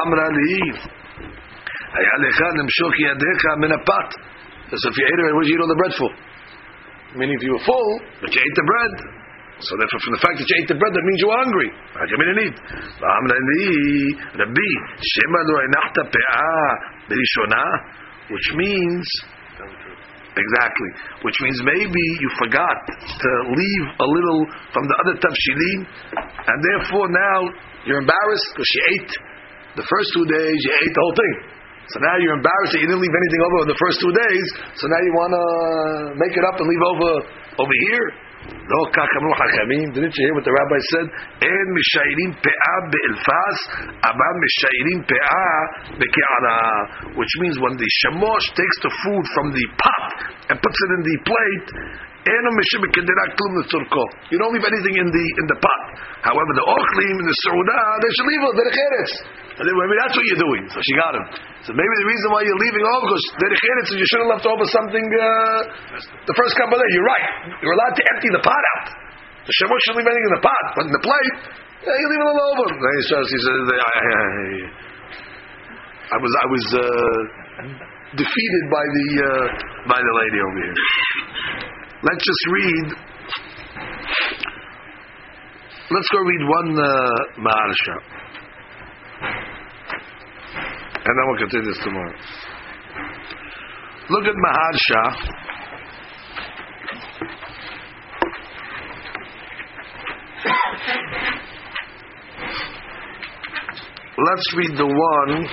אמרה 0.05 0.29
לי, 0.39 0.57
היה 1.99 2.15
לך 2.25 2.41
למשוך 2.59 2.93
ידיך 2.99 3.43
מן 3.63 3.73
הפת. 3.73 4.11
So 4.71 4.89
if 4.91 4.97
you 4.99 5.07
ate 5.11 5.19
already, 5.21 5.35
what 5.37 5.43
did 5.45 5.51
you 5.51 5.57
eat 5.57 5.63
all 5.65 5.73
the 5.75 5.81
bread 5.83 5.95
for? 6.01 6.11
Meaning 7.19 7.37
if 7.39 7.43
you 7.47 7.53
were 7.57 7.65
full, 7.71 7.91
but 8.21 8.29
you 8.35 8.41
ate 8.47 8.57
the 8.61 8.67
bread, 8.73 8.95
so 9.60 9.76
therefore, 9.76 10.00
from 10.08 10.14
the 10.16 10.24
fact 10.24 10.36
that 10.40 10.48
you 10.48 10.56
ate 10.64 10.70
the 10.72 10.80
bread, 10.80 10.94
that 10.96 11.04
means 11.04 11.20
you 11.20 11.28
were 11.28 11.42
hungry. 11.44 11.70
How 11.92 12.08
come 12.08 12.20
you 12.24 12.28
didn't 12.32 12.48
eat? 12.48 12.58
Rabbi, 14.40 14.70
Shema 15.04 15.40
lo 15.52 15.56
enachta 15.68 16.04
pe'ah 16.08 16.72
berishona, 17.12 17.64
which 18.32 18.48
means 18.56 19.04
exactly, 20.40 20.92
which 21.28 21.36
means 21.44 21.60
maybe 21.68 22.04
you 22.24 22.30
forgot 22.40 22.80
to 22.88 23.32
leave 23.52 23.86
a 24.00 24.08
little 24.08 24.42
from 24.72 24.88
the 24.88 24.96
other 25.04 25.16
tafshilin, 25.20 25.80
and 26.24 26.58
therefore 26.64 27.12
now 27.12 27.52
you're 27.84 28.00
embarrassed 28.00 28.48
because 28.56 28.72
you 28.72 28.82
ate 28.96 29.12
the 29.76 29.84
first 29.84 30.08
two 30.16 30.24
days, 30.24 30.56
you 30.56 30.72
ate 30.88 30.94
the 30.96 31.04
whole 31.04 31.18
thing. 31.20 31.36
So 31.92 32.00
now 32.00 32.16
you're 32.22 32.38
embarrassed 32.38 32.72
that 32.78 32.82
you 32.86 32.88
didn't 32.88 33.02
leave 33.02 33.18
anything 33.18 33.42
over 33.44 33.58
in 33.66 33.70
the 33.74 33.82
first 33.82 33.98
two 34.00 34.14
days. 34.14 34.46
So 34.78 34.88
now 34.88 35.02
you 35.04 35.14
want 35.18 35.34
to 35.34 35.44
make 36.22 36.38
it 36.38 36.46
up 36.48 36.56
and 36.62 36.68
leave 36.70 36.86
over 36.86 37.12
over 37.66 37.76
here. 37.92 38.29
לא 38.73 38.81
כך 38.93 39.09
אמרו 39.21 39.35
חכמים, 39.35 39.87
didn't 39.95 40.15
you 40.17 40.23
hear 40.25 40.35
what 40.37 40.45
the 40.45 40.55
rabbi 40.61 40.81
said? 40.93 41.09
אין 41.43 41.67
משיירים 41.79 42.31
פאה 42.45 42.77
באלפס, 42.93 43.59
אבל 44.11 44.33
משיירים 44.45 45.01
פאה 45.11 45.55
בקערה. 45.99 46.63
Which 47.19 47.35
means 47.43 47.57
when 47.65 47.75
the 47.83 47.91
shamosh 48.01 48.47
takes 48.61 48.79
the 48.87 48.93
food 49.03 49.25
from 49.35 49.47
the 49.57 49.67
pot 49.83 50.07
and 50.49 50.57
puts 50.65 50.79
it 50.85 50.91
in 50.97 51.03
the 51.11 51.17
plate, 51.31 51.69
you 54.30 54.38
don't 54.38 54.52
leave 54.52 54.68
anything 54.68 54.96
in 55.00 55.08
the 55.08 55.26
in 55.40 55.46
the 55.48 55.56
pot. 55.56 55.82
However, 56.20 56.52
the 56.52 56.66
ochlim 56.68 57.16
in 57.16 57.26
the 57.26 57.38
sauda, 57.48 57.80
they 58.04 58.12
should 58.12 58.28
leave 58.28 58.44
it. 58.44 58.54
They're 58.60 58.76
Maybe 59.60 59.96
that's 60.04 60.16
what 60.16 60.26
you're 60.28 60.44
doing. 60.44 60.64
So 60.72 60.80
she 60.84 60.94
got 61.00 61.16
him. 61.16 61.26
So 61.68 61.72
maybe 61.76 61.94
the 62.04 62.08
reason 62.12 62.28
why 62.32 62.44
you're 62.44 62.60
leaving 62.60 62.84
over 62.84 63.08
because 63.08 63.24
they're 63.40 63.56
you 64.00 64.08
should 64.08 64.24
have 64.24 64.32
left 64.36 64.48
over 64.48 64.64
something 64.68 65.04
uh, 65.04 66.00
the 66.28 66.36
first 66.36 66.56
couple. 66.60 66.76
You're 66.76 67.08
right. 67.08 67.56
You're 67.60 67.76
allowed 67.76 67.96
to 67.96 68.04
empty 68.16 68.30
the 68.36 68.44
pot 68.44 68.64
out. 68.76 68.88
The 69.48 69.54
shemush 69.60 69.82
should 69.88 69.98
leave 70.00 70.08
anything 70.08 70.28
in 70.28 70.36
the 70.40 70.44
pot, 70.44 70.66
but 70.76 70.84
in 70.88 70.94
the 70.96 71.04
plate, 71.04 71.36
yeah, 71.88 71.96
you 71.96 72.08
leave 72.08 72.24
it 72.24 72.28
all 72.28 72.42
over. 72.52 72.66
He 72.72 73.04
says, 73.08 73.26
he 73.32 73.40
says, 73.40 73.60
I 76.10 76.18
was 76.20 76.32
I 76.36 76.48
was 76.52 76.66
uh, 76.76 77.20
defeated 78.16 78.64
by 78.72 78.86
the 78.96 79.08
uh, 79.24 79.46
by 79.88 80.00
the 80.00 80.14
lady 80.20 80.40
over 80.44 80.60
here. 80.68 81.79
Let's 82.02 82.24
just 82.24 82.46
read. 82.54 82.86
Let's 85.92 86.08
go 86.14 86.20
read 86.20 86.48
one 86.48 86.80
uh, 86.80 87.10
Maharsha. 87.40 87.96
And 90.96 91.18
then 91.18 91.24
we'll 91.28 91.40
continue 91.40 91.66
this 91.66 91.84
tomorrow. 91.84 92.16
Look 94.10 94.24
at 94.24 94.36
Maharsha. 94.36 95.40
Let's 104.18 104.56
read 104.56 104.78
the 104.78 104.86
one 104.86 105.48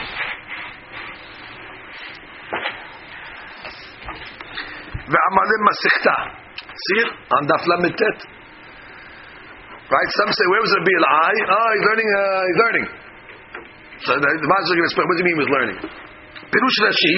Ve'amalim 5.06 5.62
Masechta. 5.68 6.35
See 6.76 6.98
it? 7.00 7.10
On 7.32 7.42
Daf 7.48 7.64
Lamitet. 7.64 8.18
Right? 9.86 10.08
Some 10.20 10.30
say, 10.34 10.46
where 10.50 10.62
was 10.66 10.72
it 10.76 10.82
be 10.82 10.94
I? 10.98 11.32
Oh, 11.46 11.68
he's 11.72 11.86
learning, 11.86 12.08
uh, 12.10 12.42
he's 12.50 12.60
learning. 12.60 12.86
So 14.02 14.10
the, 14.18 14.28
the 14.28 14.48
Master 14.50 14.76
going 14.76 14.84
to 14.84 14.88
explain, 14.92 15.06
what 15.08 15.14
do 15.16 15.20
you 15.22 15.28
mean 15.30 15.36
he 15.38 15.42
was 15.46 15.52
learning? 15.56 15.78
Pirush 16.52 16.78
Rashi, 16.84 17.16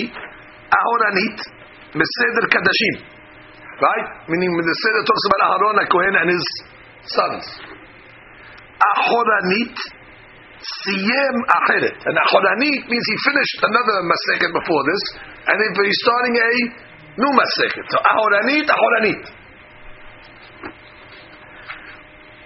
Ahoranit, 0.69 1.37
Meseder 1.97 2.45
Kadashim. 2.53 2.95
Right? 3.79 4.07
Meaning 4.31 4.51
the 4.53 4.77
Seder 4.85 5.03
talks 5.07 5.25
about 5.33 5.41
Aharon 5.49 5.77
HaKohen 5.87 6.15
and 6.23 6.29
his 6.35 6.45
sons. 7.09 7.45
Ahoranit, 8.79 9.77
Siyem 10.59 11.37
Acheret. 11.47 11.99
And 12.05 12.15
Ahoranit 12.15 12.81
means 12.85 13.05
he 13.07 13.17
finished 13.27 13.59
another 13.65 13.97
Maseket 14.07 14.51
before 14.55 14.83
this, 14.87 15.03
and 15.51 15.57
he's 15.63 16.01
starting 16.05 16.35
a 16.37 16.51
new 17.17 17.33
Masechet. 17.33 17.87
So 17.91 17.97
Ahoranit, 17.97 18.67
Ahoranit. 18.67 19.23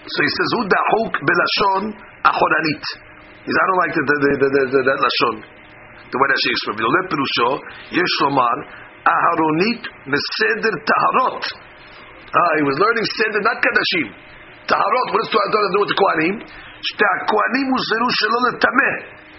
So 0.03 0.18
he 0.26 0.30
says, 0.36 0.50
הוא 0.57 0.64
דחוק 0.74 1.12
בלשון 1.26 1.82
אחורנית. 2.30 2.84
Because 3.42 3.59
I 3.59 3.64
don't 3.68 3.80
like 3.82 3.94
the, 3.98 4.05
the, 4.11 4.16
the, 4.22 4.30
the, 4.42 4.48
the, 4.55 4.62
the, 4.72 4.80
the 4.86 4.94
לשון. 5.05 5.36
The 6.12 6.18
way 6.20 6.28
that 6.30 6.40
she 6.42 6.48
explained. 6.55 6.80
וזה 6.82 7.00
פירושו, 7.11 7.50
יש 8.00 8.12
לומר, 8.22 8.57
אהרונית 9.12 9.82
מסדר 10.12 10.74
טהרות. 10.90 11.42
Uh, 12.32 12.53
he 12.59 12.64
was 12.68 12.76
learning 12.82 13.07
סדר, 13.18 13.40
not 13.48 13.59
קדשים. 13.64 14.07
טהרות, 14.70 15.07
what 15.12 15.20
does 15.22 15.30
Torah 15.32 15.70
do 15.74 15.78
with 15.82 15.90
the 15.92 15.98
כהנים? 16.00 16.34
שתי 16.88 17.07
הכהנים 17.14 17.66
הוזהרו 17.74 18.09
שלא 18.18 18.38
לטמא. 18.46 18.92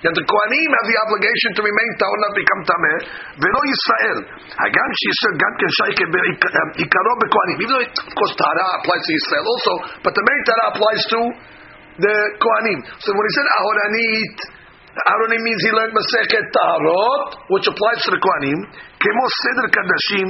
That 0.04 0.12
the 0.12 0.26
Kohanim 0.28 0.70
have 0.76 0.88
the 0.92 0.98
obligation 1.08 1.50
to 1.56 1.62
remain 1.64 1.90
Tahor, 1.96 2.18
not 2.28 2.34
become 2.36 2.62
Tameh, 2.68 3.00
Velo 3.40 3.62
Yisrael. 3.64 4.20
Hagam 4.52 4.90
Yisrael 5.00 5.36
Gam 5.40 5.54
Ken 5.56 5.72
Shaike 5.80 6.04
um, 6.04 6.70
Ikaro 6.76 7.12
Bekohanim. 7.24 7.58
Even 7.64 7.72
though, 7.72 7.88
of 7.88 8.14
course, 8.14 8.34
Tahara 8.36 8.66
applies 8.84 9.04
to 9.08 9.12
Israel 9.16 9.46
also, 9.48 9.74
but 10.04 10.12
the 10.12 10.24
main 10.28 10.42
Tahara 10.44 10.66
applies 10.76 11.02
to 11.08 11.20
the 12.04 12.16
Kohanim. 12.36 12.80
So 13.00 13.16
when 13.16 13.24
he 13.24 13.32
said 13.32 13.48
Ahoranit, 13.48 14.36
Aharonim 14.94 15.42
means 15.42 15.60
he 15.64 15.72
learned 15.72 15.96
Masechet 15.96 16.46
Taharot, 16.52 17.50
which 17.50 17.66
applies 17.72 18.00
to 18.04 18.10
the 18.12 18.20
Kohanim. 18.20 18.60
Kemo 19.00 19.26
Seder 19.40 19.68
Kadashim, 19.72 20.28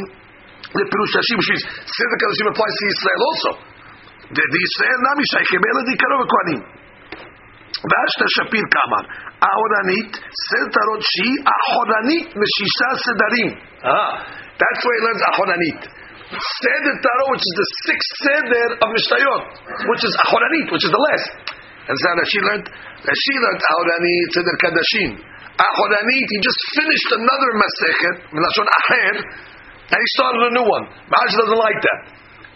the 0.70 0.86
Pirush 0.86 1.14
Hashim, 1.18 1.36
which 1.42 1.50
means 1.50 1.66
Seder 1.90 2.18
Kadashim 2.22 2.48
applies 2.54 2.76
to 2.78 2.84
Israel 2.94 3.22
also. 3.26 3.52
The, 4.38 4.44
the 4.46 4.62
Israel 4.70 5.00
Nami 5.02 5.26
Shaike 5.34 5.58
Bela 5.58 5.82
Ikaro 5.82 6.16
Bekohanim. 6.22 6.83
ואשתא 7.90 8.26
שפיר 8.36 8.66
קמר, 8.76 9.04
האורנית, 9.46 10.12
סלטרות 10.48 11.02
שהיא 11.12 11.38
אחורנית 11.56 12.28
משישה 12.42 12.90
סדרים. 13.06 13.50
That's 14.62 14.82
why 14.86 14.94
he 14.98 15.02
learns 15.08 15.24
אחורנית. 15.32 15.82
Seder 16.34 16.96
Taro, 17.04 17.26
which 17.30 17.46
is 17.46 17.56
the 17.62 17.68
sixth 17.86 18.14
seder 18.26 18.68
of 18.82 18.88
Mishnayot, 18.90 19.44
which 19.86 20.02
is 20.02 20.14
Ahoranit, 20.26 20.68
which 20.74 20.82
is 20.82 20.90
the 20.90 21.04
last. 21.08 21.30
And 21.86 21.94
so 21.94 22.10
she 22.26 22.40
learned, 22.42 22.66
she 23.06 23.34
learned 23.44 23.62
Ahoranit, 23.70 24.28
Seder 24.34 24.58
Kadashim. 24.64 25.12
Ahoranit, 25.62 26.28
he 26.34 26.40
just 26.42 26.62
finished 26.74 27.10
another 27.22 27.50
Masechet, 27.62 28.18
Melashon 28.34 28.66
Aher, 28.66 29.16
and 29.94 30.00
he 30.02 30.08
started 30.18 30.42
a 30.50 30.52
new 30.58 30.66
one. 30.66 30.86
Ma'aj 31.12 31.32
doesn't 31.38 31.62
like 31.62 31.80
that. 31.86 32.00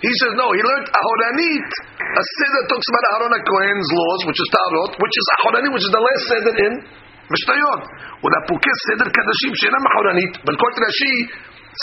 He 0.03 0.12
says, 0.18 0.34
no, 0.34 0.51
he 0.51 0.59
learned 0.59 0.88
Ahoranit, 0.90 1.70
a 2.03 2.22
Seder 2.34 2.62
talks 2.66 2.88
about 2.90 3.05
Aharon 3.14 3.32
HaKohen's 3.38 3.88
laws, 3.95 4.20
which 4.26 4.40
is 4.43 4.49
Tarot, 4.51 4.90
which 4.99 5.14
is 5.14 5.26
Ahoranit, 5.38 5.70
which 5.70 5.86
is 5.86 5.93
the 5.95 6.03
last 6.03 6.22
Seder 6.26 6.55
in 6.66 6.72
Mishnayot. 7.30 7.82
ולפוקי 8.24 8.74
סדר 8.86 9.09
קדשים 9.16 9.53
שאינם 9.55 9.84
אחורנית, 9.90 10.32
בלקוט 10.45 10.74
רש"י, 10.86 11.16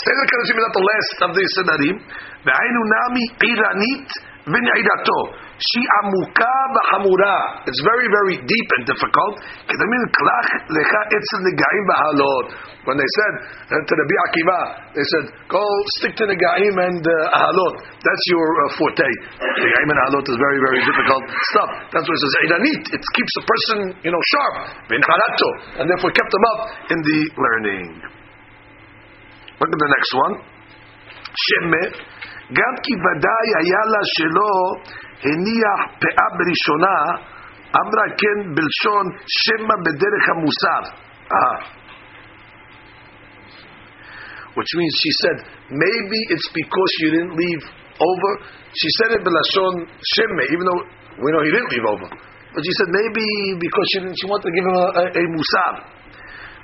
סדר 0.04 0.24
קדשים 0.30 0.56
is 0.56 0.64
not 0.66 0.74
the 0.78 0.84
last 0.90 1.16
of 1.26 1.30
the 1.36 1.44
סדרים, 1.56 1.96
והיינו 2.44 2.80
נמי 2.92 3.24
עירנית 3.42 4.08
ונעירתו, 4.52 5.20
she 5.55 5.81
amuka 6.03 6.55
b'hamura. 6.75 7.63
It's 7.63 7.79
very, 7.87 8.07
very 8.11 8.35
deep 8.43 8.67
and 8.79 8.83
difficult. 8.91 9.39
When 12.85 12.97
they 12.99 13.09
said 13.17 13.33
uh, 13.71 13.79
to 13.79 13.91
Rabbi 13.95 14.15
Akiva, 14.27 14.59
they 14.91 15.05
said, 15.15 15.25
go 15.47 15.63
stick 15.99 16.13
to 16.19 16.25
the 16.27 16.35
gaim 16.35 16.75
and 16.75 16.99
uh. 16.99 17.55
That's 18.03 18.25
your 18.29 18.45
uh, 18.45 18.77
forte. 18.77 19.07
gaim 19.07 19.87
and 19.89 19.99
halot 20.05 20.27
is 20.27 20.37
very, 20.37 20.59
very 20.59 20.83
difficult 20.83 21.23
stuff. 21.55 21.71
That's 21.95 22.03
what 22.03 22.15
it 22.15 22.21
says. 22.21 22.35
It 22.99 23.03
keeps 23.15 23.33
a 23.39 23.43
person, 23.47 23.77
you 24.03 24.11
know, 24.11 24.21
sharp. 24.35 24.55
And 24.91 25.85
therefore 25.87 26.11
kept 26.11 26.31
them 26.31 26.45
up 26.51 26.59
in 26.91 26.99
the 26.99 27.19
learning. 27.39 27.85
Look 29.55 29.71
at 29.71 29.79
the 29.79 29.91
next 29.95 30.11
one. 30.19 30.33
Shemme. 31.31 31.83
גם 32.58 32.74
כי 32.84 32.92
ודאי 33.04 33.48
היה 33.60 33.82
לה 33.92 34.02
שלא 34.14 34.54
הניח 35.24 35.80
פאה 36.02 36.28
בראשונה, 36.38 36.98
אמרה 37.80 38.06
כן 38.20 38.38
בלשון 38.54 39.04
שמא 39.26 39.74
בדרך 39.84 40.24
המוסר. 40.28 40.82
Ah 41.30 41.80
which 44.56 44.72
means 44.74 44.92
she 45.02 45.12
said 45.22 45.36
maybe 45.70 46.18
it's 46.34 46.48
because 46.50 46.90
you 47.00 47.08
didn't 47.14 47.34
leave 47.38 47.62
over. 48.00 48.30
She 48.74 48.88
said 48.98 49.08
it 49.14 49.22
belashon 49.22 49.74
shemme, 49.86 50.42
even 50.50 50.64
though 50.66 50.82
we 51.22 51.28
know 51.30 51.42
he 51.44 51.52
didn't 51.54 51.70
leave 51.70 51.86
over. 51.86 52.08
But 52.10 52.62
she 52.66 52.72
said 52.82 52.88
maybe 52.90 53.24
because 53.62 53.86
she 53.94 53.98
didn't, 54.02 54.16
she 54.18 54.26
wanted 54.26 54.50
to 54.50 54.54
give 54.54 54.66
him 54.66 54.74
a, 54.74 54.86
a, 54.90 55.04
a 55.06 55.22
musar. 55.30 55.74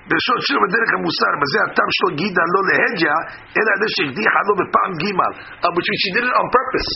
בלשון 0.08 0.38
שיר 0.46 0.58
בדרך 0.64 0.90
המוסר, 0.96 1.32
בזה 1.42 1.58
הטעם 1.66 1.90
שלו 1.96 2.08
גידה 2.20 2.44
לא 2.54 2.60
להג'ה, 2.68 3.16
אלא 3.56 3.70
על 3.74 3.78
זה 3.82 3.88
שהקדיחה 3.94 4.40
לו 4.48 4.54
בפעם 4.60 4.92
ג' 5.02 5.04
But 5.74 5.82
she 6.02 6.08
did 6.14 6.24
it 6.30 6.36
on 6.40 6.46
purpose. 6.58 6.90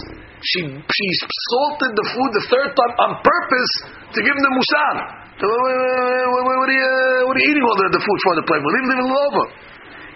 She, 0.51 0.61
she 0.97 1.07
salted 1.51 1.93
the 2.01 2.07
food 2.13 2.31
the 2.39 2.45
third 2.53 2.71
time 2.79 2.95
on 3.05 3.11
purpose 3.33 3.73
to 4.15 4.19
give 4.25 4.35
him 4.39 4.45
the 4.47 4.53
musar. 4.59 4.95
What, 5.41 6.43
what, 6.47 6.57
what, 6.61 6.69
are 6.71 6.79
you, 6.81 6.91
what 7.27 7.35
are 7.37 7.43
you 7.43 7.51
eating 7.51 7.65
all 7.67 7.79
the, 7.83 7.89
the 7.99 8.03
food 8.07 8.19
for 8.25 8.33
the 8.39 8.45
plate? 8.47 8.63
Well, 8.63 8.75
leave, 8.77 8.87
leave 8.93 9.03
it 9.03 9.11
over. 9.27 9.45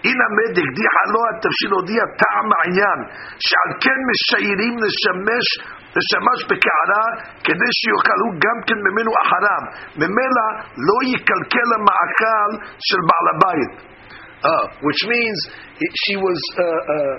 הנה 0.07 0.25
מדק 0.37 0.67
דיחה 0.79 1.03
לו 1.13 1.21
התבשיל 1.29 1.71
הודיע 1.77 2.03
טעם 2.21 2.47
העניין 2.55 2.99
שעל 3.45 3.71
כן 3.83 3.99
משיירים 4.09 4.75
לשמש 4.83 5.47
לשמש 5.97 6.39
בקערה 6.49 7.05
כדי 7.45 7.71
שיאכלו 7.79 8.27
גם 8.43 8.57
כן 8.67 8.79
ממנו 8.87 9.11
אחריו 9.23 9.63
ממילא 10.01 10.47
לא 10.87 10.97
יקלקל 11.13 11.69
המאכל 11.77 12.49
של 12.87 12.99
בעל 13.09 13.27
הבית 13.33 13.73
uh, 14.45 14.65
which 14.87 15.01
means 15.13 15.37
she 16.03 16.15
was 16.25 16.39
uh, 16.53 16.63
uh, 16.63 17.15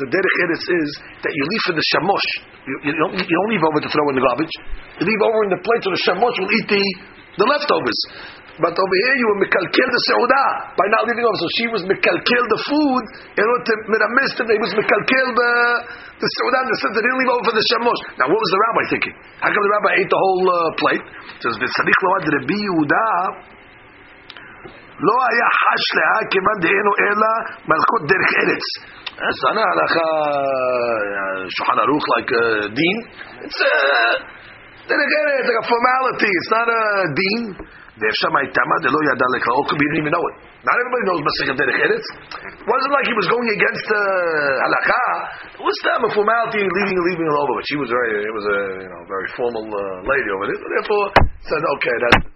the 0.00 0.06
derech 0.12 0.36
eretz 0.44 0.64
is 0.80 0.90
that 1.24 1.32
you 1.34 1.42
leave 1.50 1.64
for 1.66 1.74
the 1.74 1.86
shamosh 1.90 2.28
you, 2.68 2.74
you, 2.86 2.92
don't, 3.00 3.12
you 3.16 3.36
don't 3.38 3.50
leave 3.54 3.64
over 3.64 3.80
to 3.80 3.88
throw 3.88 4.06
in 4.12 4.14
the 4.18 4.24
garbage 4.28 4.54
you 5.00 5.04
leave 5.08 5.22
over 5.28 5.40
in 5.46 5.50
the 5.56 5.60
plate 5.64 5.82
so 5.82 5.90
the 5.90 6.02
shamosh 6.06 6.36
will 6.38 6.52
eat 6.52 6.66
the, 6.68 6.84
the 7.40 7.46
leftovers 7.48 7.98
but 8.58 8.74
over 8.74 8.96
here 9.06 9.16
you 9.22 9.26
were 9.30 9.40
mekalkel 9.46 9.86
the 9.86 10.02
seudah 10.10 10.74
by 10.74 10.86
not 10.90 11.06
leaving 11.06 11.22
over. 11.22 11.38
So 11.38 11.48
she 11.62 11.66
was 11.70 11.82
mekalkel 11.86 12.44
the 12.50 12.60
food 12.66 13.04
in 13.38 13.44
order 13.46 13.64
to 13.70 13.74
miramis 13.86 14.34
them. 14.34 14.50
He 14.50 14.58
was 14.58 14.74
mekalkel 14.74 15.26
the 15.38 15.52
the 16.18 16.26
seudah 16.26 16.60
in 16.66 16.68
the 16.74 16.78
sense 16.82 16.94
they 16.98 17.04
didn't 17.06 17.20
leave 17.22 17.32
over 17.38 17.44
for 17.46 17.54
the 17.54 17.64
shamosh. 17.70 18.02
Now 18.18 18.26
what 18.26 18.40
was 18.42 18.50
the 18.50 18.60
rabbi 18.66 18.82
thinking? 18.90 19.14
How 19.38 19.50
come 19.54 19.62
the 19.62 19.72
rabbi 19.78 19.90
ate 20.02 20.10
the 20.10 20.18
whole 20.18 20.44
uh, 20.50 20.58
plate? 20.74 21.04
It 21.06 21.40
says 21.46 21.54
v'tzadich 21.54 22.00
load 22.02 22.22
Rabbi 22.34 22.58
Yehuda 22.58 23.06
לא 24.98 25.16
היה 25.30 25.48
חש 25.62 25.84
לה 25.96 26.10
כיוון 26.30 26.56
דהיינו 26.62 26.92
אלא 27.02 27.32
מלכות 27.70 28.02
דרך 28.10 28.30
ארץ. 28.42 28.64
That's 29.18 29.42
not 29.46 29.58
הלכה 29.72 30.08
שולחן 31.54 31.78
ערוך 31.78 32.04
like 32.14 32.30
a 32.42 32.44
deen. 32.78 32.98
It's 33.46 33.60
a 33.62 33.74
דרך 34.90 35.10
ארץ, 35.18 35.44
like 35.50 35.60
a 35.62 35.66
formality. 35.72 36.32
It's 36.40 36.50
not 36.50 36.68
a 36.80 36.82
deen. 37.20 37.42
Could 39.69 39.77
be 39.77 39.85
even 40.01 40.09
know 40.09 40.25
it. 40.33 40.35
Not 40.65 40.73
everybody 40.81 41.03
knows 41.13 41.21
Masechet 41.21 41.57
Derech 41.61 41.77
Eretz. 41.77 42.07
It 42.41 42.65
wasn't 42.65 42.93
like 42.95 43.05
he 43.05 43.13
was 43.13 43.27
going 43.29 43.49
against 43.53 43.85
the 43.85 44.01
uh, 44.01 44.65
halakha. 44.65 45.05
It 45.59 45.63
was 45.63 45.77
them 45.85 46.01
a 46.07 46.09
formality, 46.09 46.63
leaving 46.65 46.97
leaving 47.05 47.27
it 47.29 47.35
over. 47.37 47.53
But 47.53 47.65
she 47.69 47.77
was 47.77 47.89
very, 47.93 48.25
it 48.25 48.33
was 48.33 48.45
a 48.49 48.59
you 48.81 48.89
know 48.89 49.01
very 49.05 49.29
formal 49.37 49.65
uh, 49.69 50.09
lady 50.09 50.29
over 50.33 50.45
there. 50.49 50.57
Therefore, 50.57 51.05
said 51.45 51.61
okay, 51.77 51.95
that's. 52.01 52.33